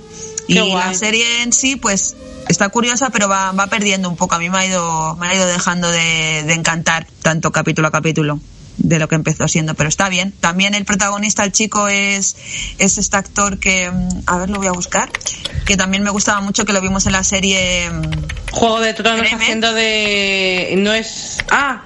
y 0.50 0.74
la 0.74 0.94
serie 0.94 1.44
en 1.44 1.54
sí, 1.54 1.76
pues 1.76 2.16
está 2.48 2.70
curiosa, 2.70 3.10
pero 3.10 3.30
va, 3.30 3.52
va 3.52 3.68
perdiendo 3.68 4.10
un 4.10 4.16
poco. 4.16 4.36
A 4.36 4.40
mí 4.40 4.50
me 4.50 4.58
ha 4.58 4.66
ido, 4.66 5.16
me 5.16 5.28
ha 5.28 5.36
ido 5.36 5.46
dejando 5.46 5.90
de, 5.90 6.44
de 6.46 6.54
encantar 6.54 7.08
tanto 7.22 7.52
capítulo 7.52 7.88
a 7.88 7.92
capítulo 7.92 8.40
de 8.80 8.98
lo 8.98 9.08
que 9.08 9.16
empezó 9.16 9.48
siendo, 9.48 9.76
pero 9.76 9.90
está 9.90 10.10
bien. 10.10 10.32
También 10.40 10.74
el 10.74 10.86
protagonista, 10.86 11.44
el 11.44 11.52
chico, 11.52 11.88
es, 11.88 12.36
es 12.78 12.98
este 12.98 13.18
actor 13.18 13.60
que, 13.60 13.92
mm, 13.92 14.24
a 14.26 14.38
ver, 14.38 14.50
lo 14.50 14.58
voy 14.58 14.68
a 14.68 14.72
buscar, 14.72 15.12
que 15.66 15.78
también 15.78 16.04
me 16.04 16.10
gustaba 16.10 16.42
mucho, 16.42 16.66
que 16.66 16.74
lo 16.74 16.82
vimos 16.82 17.06
en 17.06 17.12
la 17.12 17.24
serie 17.24 17.90
mm, 17.90 18.52
Juego 18.52 18.80
de 18.80 18.94
Tronos 18.94 19.28
haciendo 19.32 19.74
de... 19.74 20.74
No 20.78 20.94
es... 20.94 21.38
Ah, 21.52 21.84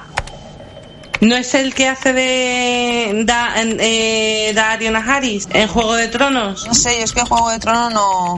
¿No 1.22 1.38
es 1.38 1.54
el 1.54 1.74
que 1.74 1.88
hace 1.88 2.12
de 2.12 3.24
da, 3.26 3.54
eh, 3.58 4.52
Darion 4.54 4.96
Harris 4.98 5.48
en 5.54 5.70
Juego 5.70 5.96
de 5.96 6.10
Tronos? 6.10 6.68
No 6.68 6.74
sé, 6.74 6.98
yo 6.98 7.06
es 7.06 7.14
que 7.14 7.22
Juego 7.22 7.50
de 7.50 7.60
Tronos 7.60 7.94
no... 7.94 8.38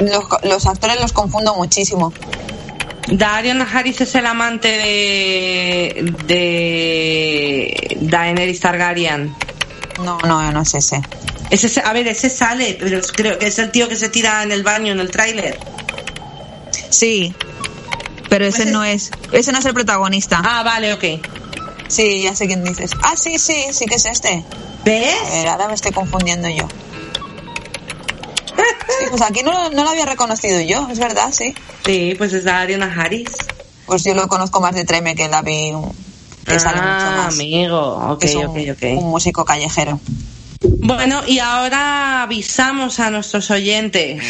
Los, 0.00 0.24
los 0.42 0.66
actores 0.66 1.00
los 1.00 1.12
confundo 1.12 1.54
muchísimo. 1.54 2.12
Darion 3.08 3.60
Harris 3.62 4.00
es 4.00 4.14
el 4.14 4.26
amante 4.26 4.68
de, 4.68 6.14
de 6.26 7.98
Daenerys 8.00 8.60
Targaryen. 8.60 9.34
No, 10.04 10.18
no, 10.20 10.52
no 10.52 10.62
es 10.62 10.74
ese. 10.74 11.02
ese. 11.50 11.80
A 11.84 11.92
ver, 11.92 12.08
ese 12.08 12.30
sale, 12.30 12.76
pero 12.78 13.00
creo 13.14 13.38
que 13.38 13.48
es 13.48 13.58
el 13.58 13.70
tío 13.70 13.88
que 13.88 13.96
se 13.96 14.08
tira 14.08 14.42
en 14.42 14.52
el 14.52 14.62
baño 14.62 14.92
en 14.92 15.00
el 15.00 15.10
tráiler. 15.10 15.58
Sí, 16.90 17.34
pero 18.28 18.46
ese 18.46 18.62
pues 18.62 18.72
no 18.72 18.84
es, 18.84 19.10
ese 19.32 19.52
no 19.52 19.58
es 19.58 19.64
el 19.64 19.74
protagonista. 19.74 20.40
Ah, 20.44 20.62
vale, 20.62 20.94
ok. 20.94 21.04
Sí, 21.88 22.22
ya 22.22 22.34
sé 22.36 22.46
quién 22.46 22.62
dices. 22.62 22.92
Ah, 23.02 23.16
sí, 23.16 23.38
sí, 23.38 23.66
sí 23.72 23.86
que 23.86 23.96
es 23.96 24.06
este. 24.06 24.44
¿Ves? 24.84 25.14
A 25.26 25.30
ver, 25.30 25.48
ahora 25.48 25.68
me 25.68 25.74
estoy 25.74 25.90
confundiendo 25.92 26.48
yo. 26.48 26.68
Sí, 28.88 29.06
pues 29.10 29.22
aquí 29.22 29.42
no, 29.42 29.70
no 29.70 29.84
lo 29.84 29.90
había 29.90 30.06
reconocido 30.06 30.60
yo, 30.60 30.88
es 30.90 30.98
verdad, 30.98 31.32
sí. 31.32 31.54
Sí, 31.84 32.14
pues 32.18 32.32
es 32.32 32.46
Ariana 32.46 32.92
Harris. 32.96 33.28
Pues 33.86 34.04
yo 34.04 34.14
lo 34.14 34.28
conozco 34.28 34.60
más 34.60 34.74
de 34.74 34.84
Treme 34.84 35.14
que 35.14 35.28
la 35.28 35.42
vi 35.42 35.72
que 36.46 36.58
sale 36.58 36.76
mucho 36.80 36.88
Ah, 36.88 37.14
más. 37.26 37.34
amigo. 37.34 37.78
Ok, 38.12 38.20
Que 38.20 38.26
es 38.28 38.34
un, 38.36 38.46
ok, 38.46 38.56
ok. 38.72 38.82
un 38.98 39.10
músico 39.10 39.44
callejero. 39.44 40.00
Bueno, 40.60 41.22
y 41.26 41.38
ahora 41.38 42.22
avisamos 42.22 43.00
a 43.00 43.10
nuestros 43.10 43.50
oyentes. 43.50 44.22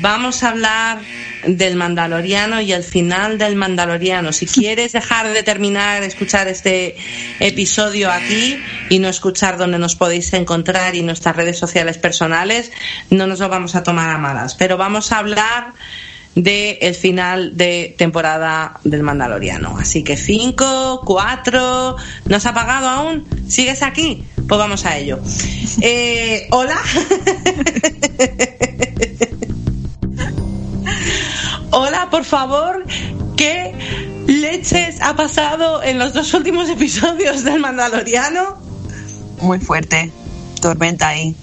Vamos 0.00 0.42
a 0.42 0.50
hablar 0.50 1.00
del 1.46 1.76
Mandaloriano 1.76 2.60
y 2.60 2.72
el 2.72 2.82
final 2.82 3.38
del 3.38 3.54
Mandaloriano. 3.54 4.32
Si 4.32 4.46
quieres 4.46 4.92
dejar 4.92 5.32
de 5.32 5.42
terminar 5.42 6.02
escuchar 6.02 6.48
este 6.48 6.96
episodio 7.38 8.10
aquí 8.10 8.58
y 8.88 8.98
no 8.98 9.08
escuchar 9.08 9.58
donde 9.58 9.78
nos 9.78 9.94
podéis 9.94 10.32
encontrar 10.32 10.94
y 10.94 11.02
nuestras 11.02 11.36
redes 11.36 11.58
sociales 11.58 11.98
personales, 11.98 12.72
no 13.10 13.26
nos 13.26 13.40
lo 13.40 13.48
vamos 13.48 13.74
a 13.74 13.82
tomar 13.82 14.10
a 14.10 14.18
malas. 14.18 14.54
Pero 14.54 14.76
vamos 14.76 15.12
a 15.12 15.18
hablar 15.18 15.74
del 16.34 16.78
el 16.80 16.94
final 16.94 17.56
de 17.56 17.94
temporada 17.96 18.80
del 18.84 19.02
Mandaloriano. 19.02 19.76
Así 19.78 20.02
que 20.02 20.16
5, 20.16 21.02
4, 21.04 21.96
¿no 22.26 22.36
has 22.36 22.46
apagado 22.46 22.88
aún? 22.88 23.26
¿Sigues 23.48 23.82
aquí? 23.82 24.24
Pues 24.48 24.58
vamos 24.58 24.84
a 24.84 24.96
ello. 24.96 25.20
Eh, 25.80 26.46
Hola. 26.50 26.78
Hola, 31.76 32.08
por 32.10 32.24
favor, 32.24 32.84
¿qué 33.36 33.74
leches 34.28 35.00
ha 35.02 35.16
pasado 35.16 35.82
en 35.82 35.98
los 35.98 36.12
dos 36.12 36.32
últimos 36.34 36.68
episodios 36.70 37.42
del 37.42 37.58
Mandaloriano? 37.58 38.58
Muy 39.40 39.58
fuerte. 39.58 40.12
Tormenta 40.60 41.08
ahí. 41.08 41.34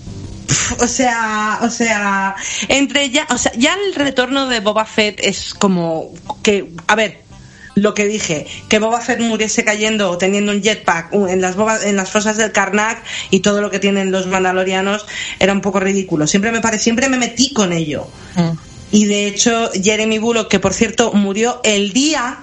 O 0.79 0.87
sea, 0.87 1.59
o 1.61 1.69
sea, 1.69 2.35
entre 2.69 3.09
ya, 3.09 3.27
o 3.29 3.37
sea, 3.37 3.51
ya 3.57 3.73
el 3.73 3.93
retorno 3.93 4.47
de 4.47 4.61
Boba 4.61 4.85
Fett 4.85 5.19
es 5.21 5.53
como 5.53 6.13
que, 6.43 6.71
a 6.87 6.95
ver, 6.95 7.21
lo 7.75 7.93
que 7.93 8.05
dije, 8.05 8.47
que 8.69 8.79
Boba 8.79 8.99
Fett 9.01 9.19
muriese 9.19 9.63
cayendo 9.65 10.11
o 10.11 10.17
teniendo 10.17 10.51
un 10.53 10.61
jetpack 10.61 11.13
en 11.13 11.41
las 11.41 11.55
boba- 11.57 11.83
en 11.83 11.95
las 11.97 12.09
fosas 12.09 12.37
del 12.37 12.51
Karnak 12.53 13.01
y 13.31 13.41
todo 13.41 13.61
lo 13.61 13.69
que 13.69 13.79
tienen 13.79 14.11
los 14.11 14.27
mandalorianos 14.27 15.05
era 15.39 15.51
un 15.53 15.61
poco 15.61 15.79
ridículo. 15.81 16.25
Siempre 16.27 16.51
me 16.51 16.61
pare, 16.61 16.79
siempre 16.79 17.09
me 17.09 17.17
metí 17.17 17.53
con 17.53 17.71
ello. 17.73 18.07
Mm. 18.35 18.70
Y 18.91 19.05
de 19.05 19.27
hecho, 19.27 19.69
Jeremy 19.73 20.19
Bullock, 20.19 20.49
que 20.49 20.59
por 20.59 20.73
cierto 20.73 21.13
murió 21.13 21.61
el 21.63 21.93
día 21.93 22.39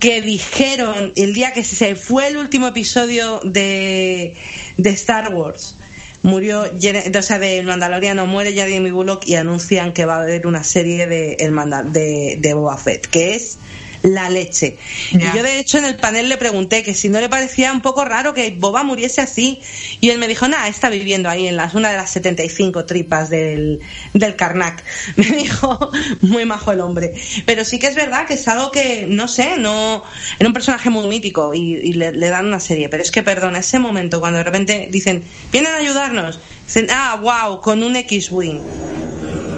que 0.00 0.22
dijeron, 0.22 1.12
el 1.14 1.34
día 1.34 1.52
que 1.52 1.62
se 1.62 1.94
fue 1.94 2.28
el 2.28 2.38
último 2.38 2.66
episodio 2.66 3.40
de, 3.44 4.34
de 4.78 4.90
Star 4.90 5.32
Wars, 5.32 5.76
murió, 6.22 6.62
o 6.62 7.22
sea, 7.22 7.38
del 7.38 7.66
Mandaloriano, 7.66 8.26
muere 8.26 8.52
Jeremy 8.52 8.90
Bullock 8.90 9.26
y 9.26 9.36
anuncian 9.36 9.92
que 9.92 10.06
va 10.06 10.16
a 10.16 10.22
haber 10.22 10.46
una 10.46 10.64
serie 10.64 11.06
de, 11.06 11.34
el 11.34 11.54
de, 11.92 12.38
de 12.40 12.54
Boba 12.54 12.76
Fett, 12.76 13.06
que 13.06 13.34
es 13.34 13.58
la 14.02 14.30
leche. 14.30 14.78
Y 15.12 15.20
yo 15.36 15.42
de 15.42 15.58
hecho 15.58 15.78
en 15.78 15.84
el 15.84 15.96
panel 15.96 16.28
le 16.28 16.36
pregunté 16.36 16.82
que 16.82 16.94
si 16.94 17.08
no 17.08 17.20
le 17.20 17.28
parecía 17.28 17.72
un 17.72 17.80
poco 17.80 18.04
raro 18.04 18.34
que 18.34 18.50
Boba 18.50 18.82
muriese 18.82 19.20
así. 19.20 19.60
Y 20.00 20.10
él 20.10 20.18
me 20.18 20.28
dijo, 20.28 20.48
nada, 20.48 20.68
está 20.68 20.88
viviendo 20.88 21.28
ahí 21.28 21.46
en 21.46 21.56
las, 21.56 21.74
una 21.74 21.90
de 21.90 21.96
las 21.96 22.10
75 22.10 22.84
tripas 22.86 23.30
del, 23.30 23.80
del 24.14 24.36
Karnak. 24.36 24.82
Me 25.16 25.26
dijo, 25.26 25.90
muy 26.22 26.44
majo 26.44 26.72
el 26.72 26.80
hombre. 26.80 27.14
Pero 27.44 27.64
sí 27.64 27.78
que 27.78 27.88
es 27.88 27.94
verdad 27.94 28.26
que 28.26 28.34
es 28.34 28.48
algo 28.48 28.70
que, 28.70 29.06
no 29.08 29.28
sé, 29.28 29.56
no, 29.58 30.02
era 30.38 30.48
un 30.48 30.54
personaje 30.54 30.90
muy 30.90 31.06
mítico 31.06 31.54
y, 31.54 31.74
y 31.74 31.92
le, 31.92 32.12
le 32.12 32.28
dan 32.28 32.46
una 32.46 32.60
serie. 32.60 32.88
Pero 32.88 33.02
es 33.02 33.10
que, 33.10 33.22
perdona, 33.22 33.58
ese 33.58 33.78
momento 33.78 34.20
cuando 34.20 34.38
de 34.38 34.44
repente 34.44 34.88
dicen, 34.90 35.22
vienen 35.52 35.72
a 35.72 35.76
ayudarnos. 35.76 36.40
Dicen, 36.66 36.88
ah, 36.90 37.18
wow, 37.20 37.60
con 37.60 37.82
un 37.82 37.96
X-Wing. 37.96 38.60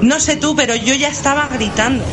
No 0.03 0.19
sé 0.19 0.37
tú, 0.37 0.57
pero 0.57 0.75
yo 0.75 0.95
ya 0.95 1.09
estaba 1.09 1.49
gritando. 1.49 2.05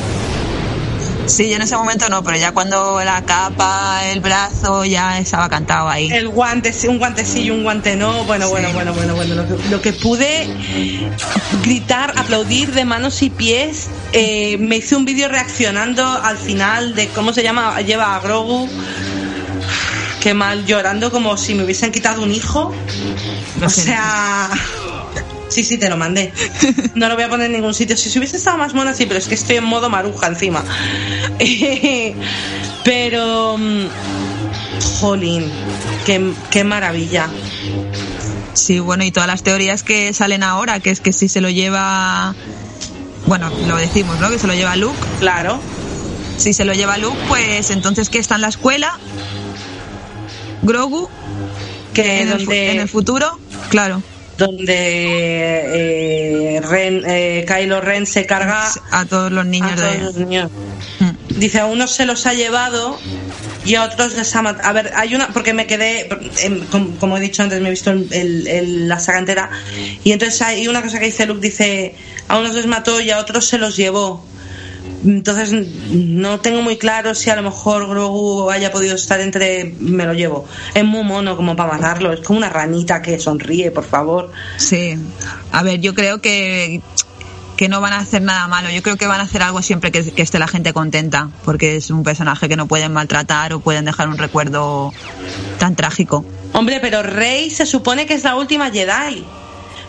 Sí, 1.30 1.48
yo 1.48 1.56
en 1.58 1.62
ese 1.62 1.78
momento 1.78 2.10
no, 2.10 2.24
pero 2.24 2.38
ya 2.38 2.52
cuando 2.52 3.04
la 3.04 3.24
capa, 3.24 4.02
el 4.08 4.20
brazo, 4.20 4.84
ya 4.84 5.20
estaba 5.20 5.48
cantado 5.48 5.88
ahí. 5.88 6.12
El 6.12 6.28
guante, 6.30 6.74
sí, 6.74 6.88
un 6.88 6.98
guante 6.98 7.24
sí 7.24 7.44
y 7.44 7.52
un 7.52 7.64
guante 7.64 7.96
no. 7.96 8.24
Bueno, 8.26 8.50
bueno, 8.50 8.70
bueno, 8.74 8.94
bueno, 8.94 9.16
bueno. 9.16 9.36
Lo 9.36 9.48
que, 9.48 9.70
lo 9.70 9.82
que 9.82 9.94
pude 9.94 10.50
gritar, 11.64 12.14
aplaudir 12.18 12.74
de 12.74 12.84
manos 12.84 13.22
y 13.22 13.30
pies. 13.30 13.90
eh, 14.12 14.58
me 14.58 14.78
hice 14.78 14.96
un 14.96 15.06
vídeo 15.06 15.30
reaccionando 15.30 16.04
al 16.06 16.38
final 16.38 16.96
de 16.96 17.08
cómo 17.10 17.32
se 17.32 17.44
llama, 17.44 17.80
lleva 17.82 18.16
a 18.16 18.20
Grogu. 18.20 18.68
Qué 20.22 20.34
mal, 20.34 20.66
llorando 20.66 21.12
como 21.12 21.38
si 21.38 21.54
me 21.54 21.64
hubiesen 21.64 21.92
quitado 21.92 22.24
un 22.24 22.32
hijo. 22.32 22.74
O 23.64 23.70
sea. 23.70 24.50
Sí, 25.50 25.64
sí, 25.64 25.78
te 25.78 25.90
lo 25.90 25.98
mandé. 25.98 26.32
No 26.96 27.10
lo 27.10 27.16
voy 27.16 27.24
a 27.24 27.30
poner 27.30 27.48
en 27.48 27.54
ningún 27.54 27.74
sitio. 27.74 27.98
Si 27.98 28.10
se 28.10 28.20
hubiese 28.20 28.38
estado 28.38 28.58
más 28.58 28.74
mona, 28.74 28.94
sí, 28.94 29.06
pero 29.06 29.18
es 29.20 29.28
que 29.28 29.36
estoy 29.36 29.58
en 29.58 29.64
modo 29.64 29.90
maruja 29.90 30.28
encima. 30.28 30.64
Pero. 32.84 33.58
mm, 33.58 33.88
Jolín, 35.00 35.52
qué, 36.06 36.34
qué 36.50 36.64
maravilla. 36.64 37.28
Sí, 38.54 38.80
bueno, 38.80 39.04
y 39.04 39.12
todas 39.12 39.28
las 39.28 39.44
teorías 39.44 39.84
que 39.84 40.14
salen 40.14 40.44
ahora, 40.44 40.80
que 40.80 40.90
es 40.90 41.00
que 41.00 41.14
si 41.14 41.28
se 41.30 41.42
lo 41.42 41.50
lleva. 41.50 42.36
Bueno, 43.26 43.52
lo 43.68 43.76
decimos, 43.78 44.20
¿no? 44.20 44.30
Que 44.30 44.40
se 44.40 44.48
lo 44.48 44.54
lleva 44.54 44.76
Luke. 44.76 44.98
Claro. 45.20 45.60
Si 46.38 46.54
se 46.54 46.66
lo 46.66 46.74
lleva 46.74 46.98
Luke, 46.98 47.18
pues 47.28 47.70
entonces 47.70 48.10
que 48.10 48.20
está 48.20 48.36
en 48.36 48.42
la 48.42 48.48
escuela. 48.50 48.98
Grogu. 50.62 51.10
Que 51.94 52.22
en, 52.22 52.30
el, 52.30 52.52
en 52.52 52.88
futuro. 52.88 53.40
Claro. 53.70 54.02
Donde 54.40 56.56
eh, 56.58 56.62
Ren, 56.62 57.04
eh, 57.06 57.46
Kylo 57.48 57.82
Ren 57.82 58.06
se 58.06 58.26
carga 58.26 58.70
A 58.92 59.06
todos 59.06 59.32
los 59.32 59.46
niños 59.46 59.72
a 59.74 59.76
todos 59.76 59.92
de. 59.94 60.00
los 60.00 60.16
niños. 60.16 60.52
Mm. 61.00 61.10
Dice, 61.40 61.60
a 61.60 61.66
unos 61.68 61.92
se 61.92 62.06
los 62.06 62.26
ha 62.26 62.34
llevado 62.34 62.98
y 63.66 63.76
a 63.76 63.84
otros 63.84 64.16
les 64.16 64.36
ha 64.36 64.42
matado. 64.42 64.68
A 64.68 64.74
ver, 64.74 64.92
hay 64.96 65.16
una, 65.16 65.28
porque 65.30 65.54
me 65.54 65.68
quedé, 65.68 66.10
em, 66.42 66.66
com- 66.68 66.96
como 66.98 67.18
he 67.18 67.22
dicho 67.22 67.44
antes, 67.44 67.62
me 67.62 67.68
he 67.68 67.72
visto 67.72 67.92
el- 67.92 68.08
el- 68.12 68.48
el- 68.48 68.88
la 68.90 69.00
saga 69.00 69.20
entera. 69.20 69.50
Y 70.04 70.12
entonces 70.12 70.42
hay 70.42 70.68
una 70.68 70.82
cosa 70.82 71.00
que 71.00 71.06
dice 71.06 71.26
Luke, 71.26 71.42
dice, 71.42 71.96
a 72.28 72.38
unos 72.40 72.56
les 72.56 72.66
mató 72.66 73.00
y 73.00 73.12
a 73.12 73.20
otros 73.20 73.46
se 73.46 73.58
los 73.58 73.78
llevó. 73.78 74.26
Entonces 75.06 75.52
no 75.92 76.40
tengo 76.40 76.62
muy 76.62 76.78
claro 76.78 77.16
si 77.16 77.30
a 77.30 77.36
lo 77.36 77.42
mejor 77.42 77.88
Grogu 77.88 78.50
haya 78.50 78.72
podido 78.72 78.96
estar 78.96 79.20
entre 79.22 79.76
me 79.80 80.06
lo 80.06 80.14
llevo. 80.14 80.46
Es 80.74 80.84
muy 80.84 81.04
mono 81.04 81.38
como 81.38 81.56
para 81.56 81.74
matarlo, 81.74 82.12
es 82.12 82.20
como 82.22 82.40
una 82.40 82.50
ranita 82.50 83.02
que 83.02 83.20
sonríe, 83.20 83.72
por 83.72 83.86
favor. 83.86 84.32
Sí. 84.58 84.96
A 85.52 85.64
ver, 85.64 85.80
yo 85.80 85.94
creo 85.94 86.20
que 86.22 86.82
que 87.60 87.68
no 87.68 87.82
van 87.82 87.92
a 87.92 87.98
hacer 87.98 88.22
nada 88.22 88.48
malo. 88.48 88.70
Yo 88.70 88.82
creo 88.82 88.96
que 88.96 89.06
van 89.06 89.20
a 89.20 89.24
hacer 89.24 89.42
algo 89.44 89.62
siempre 89.62 89.92
que, 89.92 90.14
que 90.14 90.22
esté 90.22 90.40
la 90.40 90.48
gente 90.48 90.72
contenta, 90.72 91.30
porque 91.44 91.76
es 91.76 91.90
un 91.90 92.04
personaje 92.04 92.48
que 92.48 92.56
no 92.56 92.68
pueden 92.68 92.94
maltratar 92.94 93.52
o 93.52 93.60
pueden 93.60 93.84
dejar 93.84 94.08
un 94.08 94.18
recuerdo 94.18 94.94
tan 95.58 95.76
trágico. 95.76 96.24
Hombre, 96.54 96.80
pero 96.80 97.04
Rey 97.04 97.50
se 97.50 97.66
supone 97.66 98.06
que 98.06 98.14
es 98.14 98.24
la 98.24 98.38
última 98.38 98.72
Jedi. 98.72 99.26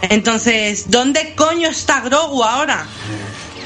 Entonces, 0.03 0.91
¿dónde 0.91 1.35
coño 1.37 1.69
está 1.69 2.01
Grogu 2.01 2.43
ahora? 2.43 2.87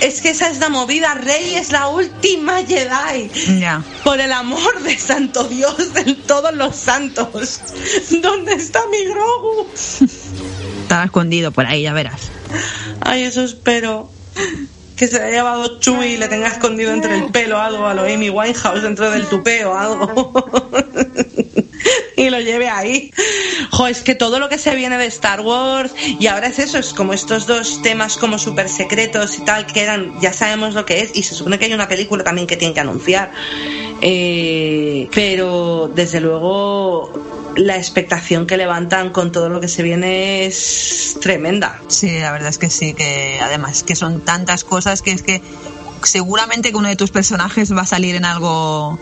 Es 0.00 0.20
que 0.20 0.30
esa 0.30 0.50
es 0.50 0.58
la 0.58 0.68
movida. 0.68 1.14
Rey 1.14 1.54
es 1.54 1.72
la 1.72 1.88
última 1.88 2.62
Jedi. 2.64 3.30
Ya. 3.60 3.82
Por 4.02 4.20
el 4.20 4.32
amor 4.32 4.82
de 4.82 4.98
Santo 4.98 5.44
Dios 5.44 5.94
de 5.94 6.14
todos 6.14 6.54
los 6.54 6.76
santos. 6.76 7.60
¿Dónde 8.22 8.54
está 8.54 8.80
mi 8.90 9.04
Grogu? 9.04 9.66
Estaba 10.82 11.04
escondido 11.04 11.52
por 11.52 11.66
ahí, 11.66 11.82
ya 11.82 11.92
verás. 11.92 12.30
Ay, 13.00 13.22
eso 13.24 13.42
espero. 13.42 14.10
Que 14.96 15.08
se 15.08 15.18
le 15.18 15.24
haya 15.24 15.36
llevado 15.38 15.80
Chewie 15.80 16.14
y 16.14 16.16
le 16.16 16.28
tenga 16.28 16.48
escondido 16.48 16.92
entre 16.92 17.18
el 17.18 17.30
pelo 17.30 17.60
algo 17.60 17.86
a 17.86 17.94
lo 17.94 18.02
Amy 18.02 18.30
Winehouse 18.30 18.82
dentro 18.82 19.10
del 19.10 19.26
tupeo 19.26 19.76
algo. 19.76 20.32
y 22.16 22.30
lo 22.30 22.40
lleve 22.40 22.68
ahí. 22.68 23.12
Jo, 23.70 23.86
es 23.86 24.02
que 24.02 24.14
todo 24.14 24.38
lo 24.38 24.48
que 24.48 24.58
se 24.58 24.74
viene 24.74 24.98
de 24.98 25.06
Star 25.06 25.40
Wars 25.40 25.92
y 25.96 26.26
ahora 26.26 26.48
es 26.48 26.58
eso, 26.58 26.78
es 26.78 26.92
como 26.92 27.12
estos 27.12 27.46
dos 27.46 27.82
temas 27.82 28.16
como 28.16 28.38
súper 28.38 28.68
secretos 28.68 29.38
y 29.38 29.44
tal 29.44 29.66
que 29.66 29.82
eran, 29.82 30.20
ya 30.20 30.32
sabemos 30.32 30.74
lo 30.74 30.84
que 30.84 31.00
es 31.00 31.10
y 31.14 31.22
se 31.22 31.34
supone 31.34 31.58
que 31.58 31.66
hay 31.66 31.74
una 31.74 31.88
película 31.88 32.24
también 32.24 32.46
que 32.46 32.56
tienen 32.56 32.74
que 32.74 32.80
anunciar. 32.80 33.32
Eh, 34.00 35.08
pero 35.14 35.90
desde 35.94 36.20
luego 36.20 37.12
la 37.56 37.76
expectación 37.76 38.46
que 38.46 38.56
levantan 38.56 39.10
con 39.10 39.32
todo 39.32 39.48
lo 39.48 39.60
que 39.60 39.68
se 39.68 39.82
viene 39.82 40.46
es 40.46 41.16
tremenda. 41.20 41.80
Sí, 41.88 42.18
la 42.18 42.32
verdad 42.32 42.48
es 42.48 42.58
que 42.58 42.70
sí, 42.70 42.94
que 42.94 43.38
además 43.40 43.82
que 43.82 43.96
son 43.96 44.20
tantas 44.20 44.64
cosas 44.64 45.02
que 45.02 45.12
es 45.12 45.22
que 45.22 45.42
seguramente 46.02 46.70
que 46.70 46.76
uno 46.76 46.88
de 46.88 46.96
tus 46.96 47.10
personajes 47.10 47.74
va 47.74 47.82
a 47.82 47.86
salir 47.86 48.14
en 48.14 48.24
algo 48.24 48.98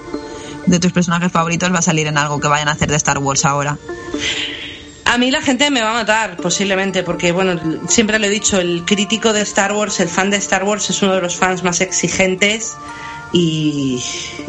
de 0.66 0.78
tus 0.78 0.92
personajes 0.92 1.32
favoritos 1.32 1.72
va 1.72 1.78
a 1.78 1.82
salir 1.82 2.06
en 2.06 2.18
algo 2.18 2.40
que 2.40 2.48
vayan 2.48 2.68
a 2.68 2.72
hacer 2.72 2.90
de 2.90 2.96
Star 2.96 3.18
Wars 3.18 3.44
ahora. 3.44 3.78
A 5.04 5.18
mí 5.18 5.30
la 5.30 5.42
gente 5.42 5.70
me 5.70 5.82
va 5.82 5.90
a 5.90 5.94
matar, 5.94 6.36
posiblemente, 6.36 7.02
porque, 7.02 7.32
bueno, 7.32 7.60
siempre 7.88 8.18
lo 8.18 8.26
he 8.26 8.30
dicho, 8.30 8.58
el 8.58 8.84
crítico 8.84 9.32
de 9.32 9.42
Star 9.42 9.72
Wars, 9.72 10.00
el 10.00 10.08
fan 10.08 10.30
de 10.30 10.38
Star 10.38 10.64
Wars, 10.64 10.88
es 10.90 11.02
uno 11.02 11.14
de 11.14 11.20
los 11.20 11.36
fans 11.36 11.62
más 11.62 11.80
exigentes 11.80 12.72
y 13.32 14.02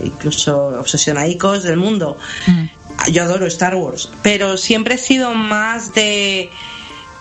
incluso 0.04 0.68
obsesionaicos 0.80 1.64
del 1.64 1.78
mundo. 1.78 2.18
Mm. 2.48 3.12
Yo 3.12 3.24
adoro 3.24 3.46
Star 3.48 3.76
Wars, 3.76 4.10
pero 4.22 4.56
siempre 4.58 4.96
he 4.96 4.98
sido 4.98 5.34
más 5.34 5.94
de 5.94 6.50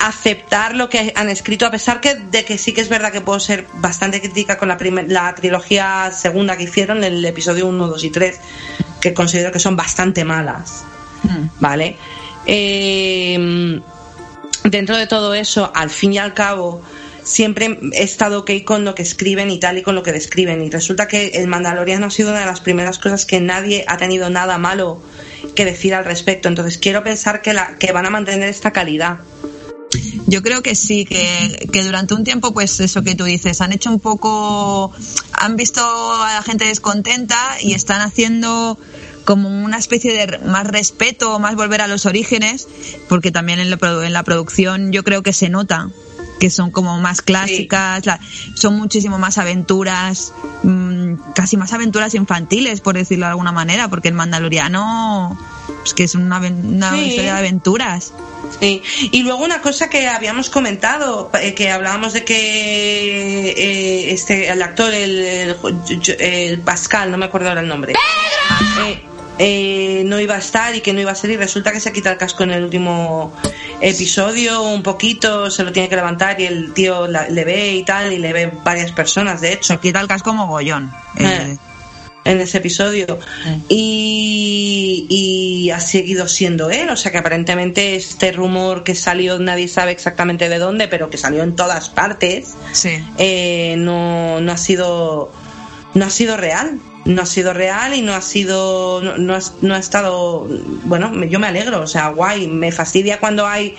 aceptar 0.03 0.75
lo 0.75 0.89
que 0.89 1.13
han 1.15 1.31
escrito, 1.31 1.65
a 1.65 1.71
pesar 1.71 2.01
que, 2.01 2.17
de 2.17 2.45
que 2.45 2.59
sí 2.59 2.73
que 2.73 2.81
es 2.81 2.89
verdad 2.89 3.13
que 3.13 3.21
puedo 3.21 3.39
ser 3.39 3.67
bastante 3.75 4.21
crítica 4.21 4.59
con 4.59 4.67
la, 4.69 4.77
primer, 4.77 5.09
la 5.09 5.33
trilogía 5.35 6.11
segunda 6.11 6.57
que 6.57 6.65
hicieron, 6.65 7.05
el 7.05 7.25
episodio 7.25 7.69
1, 7.69 7.87
2 7.87 8.05
y 8.05 8.11
3, 8.11 8.41
que 9.01 9.15
considero 9.15 9.53
que 9.53 9.61
son 9.61 9.77
bastante 9.77 10.25
malas. 10.25 10.85
Mm. 11.23 11.47
¿Vale? 11.61 11.97
Eh, 12.47 13.81
dentro 14.65 14.97
de 14.97 15.07
todo 15.07 15.35
eso, 15.35 15.71
al 15.73 15.89
fin 15.89 16.15
y 16.15 16.19
al 16.19 16.35
cabo, 16.35 16.83
siempre 17.23 17.79
he 17.93 18.03
estado 18.03 18.41
ok 18.41 18.51
con 18.65 18.85
lo 18.85 18.97
que 18.97 19.03
escriben 19.03 19.53
y 19.53 19.61
tal 19.61 19.79
y 19.79 19.83
con 19.83 19.95
lo 19.95 20.03
que 20.03 20.11
describen. 20.11 20.63
Y 20.63 20.71
resulta 20.71 21.07
que 21.07 21.29
el 21.29 21.47
Mandaloriano 21.47 22.07
ha 22.07 22.11
sido 22.11 22.31
una 22.31 22.41
de 22.41 22.47
las 22.47 22.61
primeras 22.61 22.99
cosas 22.99 23.25
que 23.25 23.41
nadie 23.41 23.85
ha 23.87 23.99
tenido 23.99 24.31
nada 24.31 24.59
malo 24.59 25.01
que 25.55 25.65
decir 25.65 25.95
al 25.95 26.05
respecto. 26.05 26.49
Entonces 26.49 26.79
quiero 26.79 27.05
pensar 27.05 27.41
que, 27.41 27.55
la, 27.55 27.77
que 27.79 27.93
van 27.93 28.07
a 28.07 28.11
mantener 28.11 28.49
esta 28.49 28.73
calidad. 28.73 29.19
Yo 30.27 30.43
creo 30.43 30.63
que 30.63 30.75
sí, 30.75 31.05
que, 31.05 31.69
que, 31.73 31.85
durante 31.85 32.15
un 32.15 32.25
tiempo, 32.25 32.53
pues 32.53 32.81
eso 32.81 33.03
que 33.03 33.15
tú 33.15 33.25
dices, 33.25 33.61
han 33.61 33.73
hecho 33.73 33.91
un 33.91 34.01
poco, 34.01 34.93
han 35.33 35.57
visto 35.57 35.83
a 35.83 36.35
la 36.35 36.43
gente 36.43 36.65
descontenta 36.65 37.57
y 37.61 37.75
están 37.75 38.01
haciendo 38.01 38.79
como 39.25 39.49
una 39.49 39.79
especie 39.79 40.13
de 40.13 40.39
más 40.39 40.67
respeto, 40.67 41.39
más 41.39 41.55
volver 41.55 41.81
a 41.81 41.87
los 41.87 42.07
orígenes, 42.07 42.67
porque 43.09 43.31
también 43.31 43.61
en 43.61 43.71
la, 43.71 43.79
en 44.05 44.13
la 44.13 44.23
producción 44.23 44.93
yo 44.93 45.05
creo 45.05 45.23
que 45.23 45.33
se 45.33 45.49
nota 45.49 45.91
que 46.43 46.51
son 46.51 46.73
como 46.73 46.99
más 46.99 47.23
clásicas, 47.23 48.01
sí. 48.03 48.07
la, 48.07 48.19
son 48.55 48.77
muchísimo 48.77 49.17
más 49.17 49.39
aventuras, 49.39 50.33
mmm, 50.65 51.15
casi 51.37 51.57
más 51.57 51.73
aventuras 51.73 52.17
infantiles, 52.17 52.81
por 52.81 52.97
decirlo 52.97 53.27
de 53.27 53.31
alguna 53.31 53.53
manera, 53.53 53.87
porque 53.87 54.09
el 54.09 54.15
Mandaloriano 54.15 55.39
es 55.87 55.95
que 55.95 56.03
es 56.03 56.17
una, 56.17 56.39
una 56.39 56.95
sí. 56.95 57.05
historia 57.05 57.35
de 57.35 57.39
aventuras. 57.39 58.13
Sí. 58.59 58.83
Y 59.13 59.23
luego 59.23 59.45
una 59.45 59.61
cosa 59.61 59.89
que 59.89 60.09
habíamos 60.09 60.51
comentado, 60.51 61.31
eh, 61.41 61.55
que 61.55 61.71
hablábamos 61.71 62.13
de 62.13 62.25
que 62.25 63.51
eh, 63.51 64.13
este 64.13 64.49
el 64.49 64.63
actor, 64.63 64.93
el, 64.93 65.21
el, 65.21 65.57
el, 66.19 66.59
Pascal, 66.59 67.13
no 67.13 67.19
me 67.19 67.27
acuerdo 67.27 67.51
ahora 67.51 67.61
el 67.61 67.69
nombre. 67.69 67.93
Eh, 67.93 69.03
eh, 69.39 70.03
no 70.07 70.21
iba 70.21 70.35
a 70.35 70.39
estar 70.39 70.75
y 70.75 70.81
que 70.81 70.93
no 70.93 71.01
iba 71.01 71.11
a 71.11 71.15
ser 71.15 71.31
y 71.31 71.37
resulta 71.37 71.73
que 71.73 71.81
se 71.81 71.93
quita 71.93 72.13
el 72.13 72.19
casco 72.19 72.45
en 72.45 72.51
el 72.51 72.65
último 72.65 73.33
episodio 73.81 74.63
un 74.63 74.83
poquito 74.83 75.51
se 75.51 75.65
lo 75.65 75.73
tiene 75.73 75.89
que 75.89 75.97
levantar 75.97 76.41
y 76.41 76.45
el 76.45 76.73
tío 76.73 77.07
la, 77.09 77.29
le 77.29 77.45
ve 77.45 77.73
y 77.73 77.85
tal 77.85 78.13
y 78.13 78.19
le 78.19 78.33
ve 78.33 78.53
varias 78.63 78.93
personas 78.93 79.41
de 79.41 79.55
hecho. 79.55 79.75
Se 79.75 79.81
quita 79.81 80.01
el 80.01 80.09
casco 80.09 80.33
mogollón 80.35 80.93
eh, 81.19 81.57
en 82.25 82.41
ese 82.41 82.59
episodio. 82.59 83.19
Eh. 83.47 83.59
y, 83.69 85.07
y, 85.09 85.71
ha 85.71 85.81
seguido 85.81 86.29
siendo 86.29 86.71
él 86.71 86.91
o 86.91 86.97
sea 86.97 87.11
que 87.11 87.19
aparentemente 87.19 87.97
este 87.97 88.33
rumor 88.33 88.85
que 88.85 88.95
salió 88.95 89.39
nadie 89.39 89.67
sabe 89.67 89.93
exactamente 89.93 90.49
de 90.49 90.59
dónde 90.59 90.87
pero 90.89 91.09
que 91.09 91.17
salió 91.17 91.43
en 91.43 91.57
todas 91.57 91.89
partes 91.89 92.55
sí. 92.73 93.03
eh, 93.17 93.77
no, 93.79 94.41
no 94.41 94.53
ha 94.53 94.59
sido 94.59 95.33
no 95.95 96.05
ha 96.05 96.11
sido 96.11 96.37
real 96.37 96.79
no 97.05 97.23
ha 97.23 97.27
sido 97.27 97.53
real 97.53 97.95
y 97.95 98.03
no 98.03 98.15
ha 98.15 98.21
sido 98.21 99.01
no, 99.03 99.17
no, 99.19 99.35
ha, 99.35 99.41
no 99.61 99.75
ha 99.75 99.79
estado 99.79 100.47
bueno 100.85 101.25
yo 101.25 101.39
me 101.39 101.49
alegro 101.49 101.81
o 101.81 101.87
sea 101.87 102.09
guay 102.09 102.47
me 102.47 102.71
fastidia 102.73 103.19
cuando 103.19 103.47
hay 103.47 103.75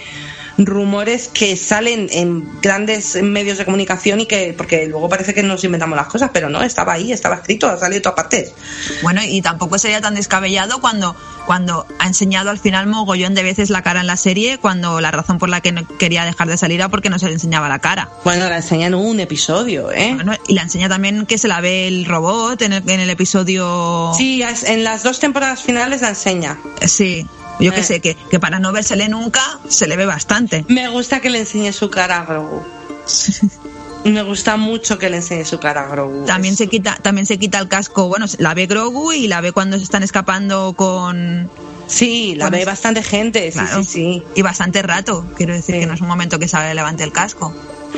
rumores 0.57 1.29
que 1.29 1.57
salen 1.57 2.07
en 2.11 2.61
grandes 2.61 3.21
medios 3.21 3.57
de 3.57 3.65
comunicación 3.65 4.21
y 4.21 4.25
que 4.25 4.53
porque 4.55 4.85
luego 4.87 5.09
parece 5.09 5.33
que 5.33 5.43
nos 5.43 5.63
inventamos 5.63 5.95
las 5.95 6.07
cosas 6.07 6.29
pero 6.31 6.49
no 6.49 6.61
estaba 6.61 6.93
ahí 6.93 7.11
estaba 7.11 7.35
escrito 7.35 7.67
ha 7.67 7.77
salido 7.77 7.97
de 7.97 8.01
todas 8.01 8.15
partes. 8.15 8.53
Bueno 9.01 9.21
y 9.23 9.41
tampoco 9.41 9.77
sería 9.77 10.01
tan 10.01 10.15
descabellado 10.15 10.79
cuando 10.79 11.15
cuando 11.45 11.85
ha 11.99 12.07
enseñado 12.07 12.49
al 12.49 12.59
final 12.59 12.87
mogollón 12.87 13.33
de 13.33 13.43
veces 13.43 13.69
la 13.69 13.81
cara 13.81 14.01
en 14.01 14.07
la 14.07 14.17
serie 14.17 14.57
cuando 14.59 15.01
la 15.01 15.11
razón 15.11 15.39
por 15.39 15.49
la 15.49 15.61
que 15.61 15.71
no 15.71 15.87
quería 15.97 16.25
dejar 16.25 16.47
de 16.47 16.57
salir 16.57 16.79
era 16.79 16.89
porque 16.89 17.09
no 17.09 17.19
se 17.19 17.27
le 17.27 17.33
enseñaba 17.33 17.67
la 17.67 17.79
cara. 17.79 18.09
Bueno 18.23 18.47
la 18.47 18.57
enseña 18.57 18.87
en 18.87 18.95
un 18.95 19.19
episodio 19.19 19.91
¿eh? 19.91 20.13
Bueno, 20.15 20.33
y 20.47 20.53
la 20.53 20.63
enseña 20.63 20.87
también 20.87 21.25
que 21.25 21.37
se 21.37 21.47
la 21.47 21.61
ve 21.61 21.87
el 21.87 22.05
robot 22.05 22.61
en 22.61 22.73
el, 22.73 22.89
en 22.89 22.99
el 22.99 23.09
episodio 23.09 24.13
sí 24.15 24.43
en 24.65 24.83
las 24.83 25.03
dos 25.03 25.19
temporadas 25.19 25.61
finales 25.61 26.01
la 26.01 26.09
enseña. 26.09 26.59
Sí 26.85 27.27
yo 27.59 27.71
que 27.71 27.81
eh. 27.81 27.83
sé, 27.83 27.99
que, 28.01 28.15
que 28.15 28.39
para 28.39 28.59
no 28.59 28.71
vérsele 28.71 29.09
nunca 29.09 29.41
se 29.67 29.87
le 29.87 29.97
ve 29.97 30.05
bastante. 30.05 30.65
Me 30.67 30.87
gusta 30.89 31.19
que 31.19 31.29
le 31.29 31.39
enseñe 31.39 31.71
su 31.71 31.89
cara 31.89 32.21
a 32.21 32.25
Grogu. 32.25 32.63
Me 34.05 34.21
gusta 34.21 34.57
mucho 34.57 34.97
que 34.97 35.09
le 35.09 35.17
enseñe 35.17 35.45
su 35.45 35.59
cara 35.59 35.85
a 35.85 35.87
Grogu. 35.87 36.25
También 36.25 36.57
se 36.57 36.67
quita, 36.67 36.97
también 37.01 37.25
se 37.25 37.37
quita 37.39 37.59
el 37.59 37.69
casco. 37.69 38.09
Bueno, 38.09 38.25
la 38.37 38.53
ve 38.53 38.65
Grogu 38.65 39.13
y 39.13 39.27
la 39.27 39.39
ve 39.39 39.53
cuando 39.53 39.77
se 39.77 39.83
están 39.83 40.03
escapando 40.03 40.73
con. 40.73 41.49
Sí, 41.87 42.35
la 42.35 42.45
con 42.45 42.53
ve 42.53 42.65
bastante 42.65 43.01
gente, 43.01 43.49
sí, 43.51 43.59
claro. 43.59 43.83
sí, 43.83 43.89
sí. 43.89 44.23
Y 44.35 44.41
bastante 44.41 44.81
rato. 44.81 45.25
Quiero 45.37 45.53
decir 45.53 45.75
sí. 45.75 45.81
que 45.81 45.87
no 45.87 45.93
es 45.93 46.01
un 46.01 46.07
momento 46.07 46.37
que 46.37 46.49
se 46.49 46.73
levante 46.73 47.03
el 47.03 47.13
casco. 47.13 47.53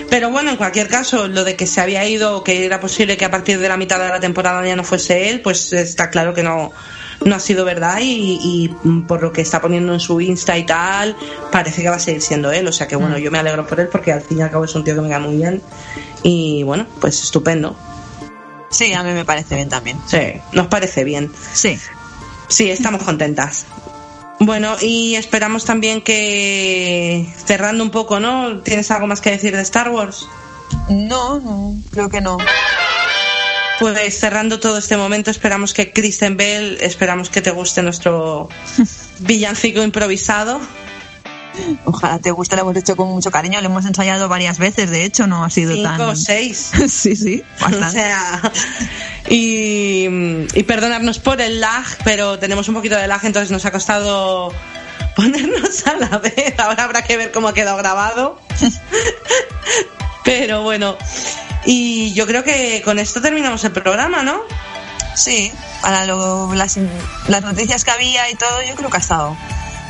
Pero 0.09 0.29
bueno, 0.29 0.51
en 0.51 0.57
cualquier 0.57 0.87
caso, 0.87 1.27
lo 1.27 1.43
de 1.43 1.55
que 1.55 1.65
se 1.65 1.81
había 1.81 2.05
ido, 2.07 2.43
que 2.43 2.65
era 2.65 2.79
posible 2.79 3.17
que 3.17 3.25
a 3.25 3.31
partir 3.31 3.59
de 3.59 3.67
la 3.67 3.77
mitad 3.77 3.99
de 3.99 4.09
la 4.09 4.19
temporada 4.19 4.65
ya 4.65 4.75
no 4.75 4.83
fuese 4.83 5.29
él, 5.29 5.41
pues 5.41 5.73
está 5.73 6.09
claro 6.09 6.33
que 6.33 6.43
no, 6.43 6.71
no 7.25 7.35
ha 7.35 7.39
sido 7.39 7.65
verdad 7.65 7.97
y, 8.01 8.39
y, 8.41 8.69
por 9.07 9.21
lo 9.21 9.33
que 9.33 9.41
está 9.41 9.59
poniendo 9.59 9.93
en 9.93 9.99
su 9.99 10.21
Insta 10.21 10.57
y 10.57 10.63
tal, 10.63 11.17
parece 11.51 11.81
que 11.81 11.89
va 11.89 11.95
a 11.95 11.99
seguir 11.99 12.21
siendo 12.21 12.51
él. 12.51 12.67
O 12.67 12.71
sea 12.71 12.87
que 12.87 12.95
bueno, 12.95 13.17
yo 13.17 13.31
me 13.31 13.39
alegro 13.39 13.67
por 13.67 13.79
él 13.79 13.89
porque 13.91 14.13
al 14.13 14.21
fin 14.21 14.37
y 14.39 14.41
al 14.43 14.51
cabo 14.51 14.65
es 14.65 14.75
un 14.75 14.83
tío 14.83 14.95
que 14.95 15.01
me 15.01 15.09
cae 15.09 15.19
muy 15.19 15.35
bien. 15.35 15.61
Y 16.21 16.63
bueno, 16.63 16.85
pues 17.01 17.21
estupendo. 17.23 17.75
Sí, 18.69 18.93
a 18.93 19.03
mí 19.03 19.11
me 19.11 19.25
parece 19.25 19.55
bien 19.55 19.69
también. 19.69 19.97
Sí, 20.05 20.39
nos 20.53 20.67
parece 20.67 21.03
bien. 21.03 21.31
Sí. 21.53 21.79
Sí, 22.47 22.69
estamos 22.69 23.01
contentas. 23.03 23.65
Bueno, 24.39 24.75
y 24.79 25.15
esperamos 25.15 25.65
también 25.65 26.01
que, 26.01 27.33
cerrando 27.45 27.83
un 27.83 27.89
poco, 27.89 28.19
¿no? 28.19 28.59
¿Tienes 28.59 28.91
algo 28.91 29.07
más 29.07 29.21
que 29.21 29.31
decir 29.31 29.55
de 29.55 29.61
Star 29.63 29.89
Wars? 29.89 30.27
No, 30.89 31.39
no 31.39 31.75
creo 31.91 32.09
que 32.09 32.21
no. 32.21 32.37
Pues 33.79 34.19
cerrando 34.19 34.59
todo 34.59 34.77
este 34.77 34.95
momento, 34.95 35.31
esperamos 35.31 35.73
que 35.73 35.91
Kristen 35.91 36.37
Bell, 36.37 36.77
esperamos 36.81 37.29
que 37.29 37.41
te 37.41 37.51
guste 37.51 37.81
nuestro 37.83 38.49
villancico 39.19 39.81
improvisado. 39.83 40.61
Ojalá 41.85 42.19
te 42.19 42.31
guste, 42.31 42.55
lo 42.55 42.63
hemos 42.63 42.75
hecho 42.75 42.95
con 42.95 43.07
mucho 43.09 43.31
cariño, 43.31 43.61
lo 43.61 43.67
hemos 43.67 43.85
ensayado 43.85 44.27
varias 44.27 44.57
veces, 44.59 44.89
de 44.89 45.05
hecho, 45.05 45.25
no 45.25 45.43
ha 45.43 45.49
sido 45.49 45.73
Cinco 45.73 45.89
tan. 45.89 46.01
o 46.01 46.15
seis. 46.15 46.71
sí, 46.89 47.15
sí, 47.15 47.43
bastante. 47.59 47.85
O 47.85 47.91
sea, 47.91 48.51
y, 49.29 50.05
y 50.53 50.63
perdonarnos 50.63 51.19
por 51.19 51.41
el 51.41 51.61
lag, 51.61 51.85
pero 52.03 52.39
tenemos 52.39 52.67
un 52.67 52.75
poquito 52.75 52.95
de 52.95 53.07
lag, 53.07 53.23
entonces 53.25 53.51
nos 53.51 53.65
ha 53.65 53.71
costado 53.71 54.53
ponernos 55.15 55.87
a 55.87 55.95
la 55.95 56.17
vez. 56.17 56.53
Ahora 56.57 56.83
habrá 56.83 57.03
que 57.03 57.17
ver 57.17 57.31
cómo 57.31 57.47
ha 57.47 57.53
quedado 57.53 57.77
grabado. 57.77 58.39
Pero 60.25 60.63
bueno, 60.63 60.97
y 61.65 62.13
yo 62.13 62.27
creo 62.27 62.43
que 62.43 62.81
con 62.83 62.99
esto 62.99 63.21
terminamos 63.21 63.63
el 63.63 63.71
programa, 63.71 64.23
¿no? 64.23 64.41
Sí, 65.15 65.53
para 65.81 66.05
lo, 66.05 66.53
las, 66.53 66.77
las, 67.27 67.41
noticias 67.43 67.85
que 67.85 67.91
había 67.91 68.29
y 68.29 68.35
todo, 68.35 68.61
yo 68.63 68.75
creo 68.75 68.89
que 68.89 68.97
ha 68.97 68.99
estado 68.99 69.37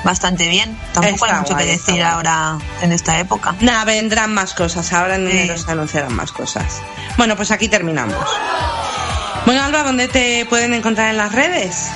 bastante 0.04 0.48
bien. 0.48 0.78
Tampoco 0.94 1.26
está 1.26 1.26
hay 1.26 1.42
mucho 1.42 1.54
guay, 1.54 1.66
que 1.66 1.72
decir 1.72 2.04
ahora 2.04 2.60
en 2.82 2.92
esta 2.92 3.20
época. 3.20 3.56
Nada, 3.62 3.86
vendrán 3.86 4.34
más 4.34 4.54
cosas. 4.54 4.94
Ahora 4.94 5.16
en 5.16 5.28
enero 5.28 5.58
sí. 5.58 5.64
se 5.64 5.72
anunciarán 5.72 6.14
más 6.14 6.32
cosas. 6.32 6.82
Bueno, 7.18 7.36
pues 7.36 7.50
aquí 7.50 7.68
terminamos. 7.70 8.16
Bueno, 9.46 9.64
Alba, 9.64 9.84
¿dónde 9.84 10.08
te 10.08 10.46
pueden 10.46 10.74
encontrar 10.74 11.10
en 11.10 11.18
las 11.18 11.32
redes? 11.32 11.88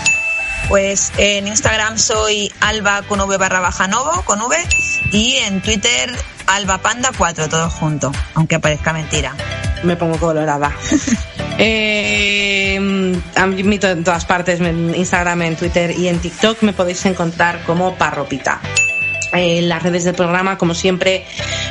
Pues 0.69 1.11
en 1.17 1.47
Instagram 1.47 1.97
soy 1.97 2.53
alba 2.61 3.01
con 3.01 3.19
v 3.19 3.37
barra 3.37 3.59
baja 3.59 3.87
novo, 3.87 4.21
con 4.23 4.39
v, 4.39 4.55
y 5.11 5.37
en 5.37 5.61
Twitter 5.61 6.11
albapanda4, 6.45 7.49
todo 7.49 7.71
junto, 7.71 8.11
aunque 8.35 8.59
parezca 8.59 8.93
mentira. 8.93 9.33
Me 9.81 9.95
pongo 9.95 10.17
colorada. 10.19 10.71
eh, 11.57 13.19
admito 13.35 13.89
en 13.89 14.03
todas 14.03 14.25
partes, 14.25 14.61
en 14.61 14.93
Instagram, 14.93 15.41
en 15.41 15.55
Twitter 15.55 15.97
y 15.97 16.07
en 16.07 16.19
TikTok 16.19 16.61
me 16.61 16.73
podéis 16.73 17.03
encontrar 17.07 17.63
como 17.63 17.95
parropita. 17.95 18.61
Eh, 19.33 19.61
las 19.61 19.83
redes 19.83 20.03
del 20.05 20.15
programa, 20.15 20.57
como 20.57 20.73
siempre, 20.73 21.25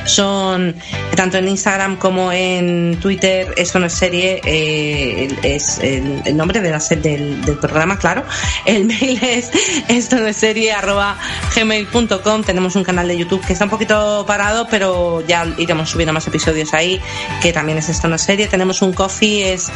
son 0.05 0.77
tanto 1.17 1.39
en 1.39 1.49
Instagram 1.49 1.97
como 1.97 2.31
en 2.33 2.99
Twitter. 3.01 3.53
Esto 3.57 3.79
no 3.79 3.87
es 3.87 3.93
serie, 3.93 4.41
eh, 4.45 5.29
es 5.43 5.79
el, 5.81 6.37
nombre 6.37 6.61
de 6.61 6.71
la 6.71 6.79
del, 6.79 7.45
del, 7.45 7.59
programa, 7.59 7.99
claro. 7.99 8.23
El 8.65 8.85
mail 8.87 9.19
es 9.23 9.51
esto 9.89 10.17
no 10.17 10.29
es 10.29 10.37
serie 10.37 10.73
arroba 10.73 11.19
gmail.com. 11.57 12.45
Tenemos 12.45 12.77
un 12.77 12.85
canal 12.85 13.09
de 13.09 13.19
YouTube 13.19 13.45
que 13.45 13.53
está 13.53 13.65
un 13.65 13.71
poquito 13.71 14.25
parado, 14.27 14.69
pero 14.69 15.27
ya 15.27 15.45
iremos 15.59 15.91
subiendo 15.91 16.13
más 16.13 16.27
episodios 16.27 16.73
ahí, 16.75 17.01
que 17.43 17.53
también 17.53 17.79
es 17.79 17.89
esto 17.89 18.07
no 18.09 18.15
es 18.17 18.23
serie. 18.23 18.47
Tenemos 18.47 18.83
un 18.83 18.93
coffee, 18.93 19.53
es 19.53 19.71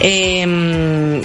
eh, 0.00 0.42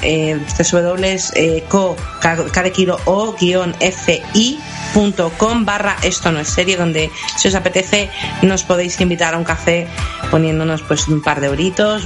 eh, 0.04 0.40
www.co, 0.72 1.96
cada 2.20 2.70
kilo 2.70 3.00
o 3.06 3.34
guion 3.34 3.74
fi.com 3.80 5.66
barra 5.66 5.98
esto 6.04 6.32
no 6.32 6.40
es 6.40 6.48
serie, 6.50 6.78
donde 6.78 7.12
si 7.38 7.48
os 7.48 7.56
apetece 7.56 8.10
nos 8.42 8.64
podéis 8.64 9.00
invitar 9.02 9.34
a 9.34 9.38
un 9.38 9.44
café 9.44 9.88
poniéndonos 10.32 10.82
pues 10.82 11.08
un 11.08 11.22
par 11.22 11.40
de 11.42 11.48
euritos, 11.48 12.04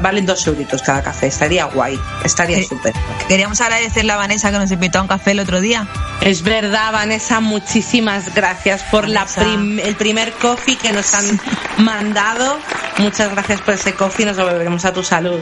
valen 0.00 0.26
dos 0.26 0.46
euritos 0.46 0.82
cada 0.82 1.02
café, 1.02 1.28
estaría 1.28 1.64
guay, 1.64 1.98
estaría 2.24 2.58
Eh, 2.58 2.64
súper. 2.68 2.92
Queríamos 3.28 3.60
agradecerle 3.60 4.12
a 4.12 4.16
Vanessa 4.16 4.50
que 4.50 4.58
nos 4.58 4.70
invitó 4.70 4.98
a 4.98 5.02
un 5.02 5.08
café 5.08 5.30
el 5.32 5.40
otro 5.40 5.60
día. 5.60 5.86
Es 6.20 6.42
verdad, 6.42 6.92
Vanessa, 6.92 7.40
muchísimas 7.40 8.34
gracias 8.34 8.82
por 8.84 9.08
la 9.08 9.24
prim- 9.26 9.78
el 9.78 9.94
primer 9.96 10.32
coffee 10.32 10.76
que 10.76 10.92
nos 10.92 11.14
han 11.14 11.40
mandado. 11.78 12.58
Muchas 12.98 13.30
gracias 13.30 13.60
por 13.62 13.74
ese 13.74 13.94
coffee, 13.94 14.26
nos 14.26 14.36
lo 14.36 14.44
beberemos 14.46 14.84
a 14.84 14.92
tu 14.92 15.02
salud. 15.02 15.40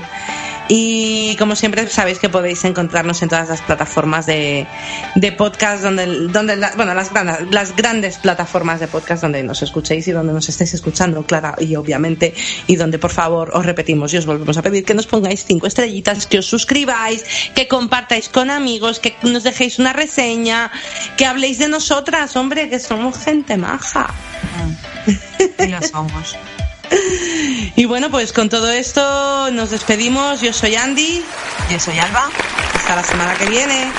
Y 0.68 1.34
como 1.38 1.56
siempre 1.56 1.86
sabéis 1.88 2.18
que 2.18 2.28
podéis 2.28 2.62
encontrarnos 2.64 3.22
en 3.22 3.28
todas 3.30 3.48
las 3.48 3.62
plataformas 3.62 4.26
de, 4.26 4.66
de 5.14 5.32
podcast, 5.32 5.82
donde, 5.82 6.06
donde 6.28 6.56
la- 6.56 6.72
bueno, 6.76 6.92
las, 6.92 7.10
las 7.50 7.74
grandes 7.74 8.18
plataformas 8.18 8.78
de 8.78 8.86
podcast 8.86 9.22
donde 9.22 9.42
nos 9.42 9.62
escuchéis 9.62 10.06
y 10.08 10.12
donde 10.12 10.32
nos 10.34 10.48
estáis 10.48 10.74
escuchando, 10.74 11.22
Clara, 11.24 11.54
y 11.58 11.74
obviamente, 11.76 12.34
y 12.66 12.76
donde 12.76 12.98
por 12.98 13.10
favor 13.12 13.50
os 13.54 13.64
repetimos 13.64 14.12
y 14.12 14.18
os 14.18 14.26
volvemos 14.26 14.58
a 14.58 14.62
pedir 14.62 14.84
que 14.84 14.92
nos 14.94 15.06
pongáis 15.06 15.44
cinco 15.44 15.66
estrellitas, 15.66 16.26
que 16.26 16.38
os 16.40 16.46
suscribáis, 16.46 17.24
que 17.54 17.66
compartáis 17.66 18.28
con 18.28 18.50
amigos, 18.50 19.00
que 19.00 19.16
nos 19.22 19.44
dejéis 19.44 19.78
una 19.78 19.94
reseña, 19.94 20.70
que 21.16 21.24
habléis 21.24 21.58
de 21.58 21.68
nosotras, 21.68 22.36
hombre, 22.36 22.68
que 22.68 22.78
somos 22.78 23.16
gente 23.18 23.56
maja. 23.56 24.12
Y 25.58 25.66
lo 25.68 25.80
somos. 25.82 26.36
Y 27.78 27.84
bueno, 27.84 28.10
pues 28.10 28.32
con 28.32 28.48
todo 28.48 28.72
esto 28.72 29.52
nos 29.52 29.70
despedimos. 29.70 30.40
Yo 30.40 30.52
soy 30.52 30.74
Andy. 30.74 31.24
Yo 31.70 31.78
soy 31.78 31.96
Alba. 32.00 32.28
Hasta 32.74 32.96
la 32.96 33.04
semana 33.04 33.36
que 33.36 33.46
viene. 33.46 33.92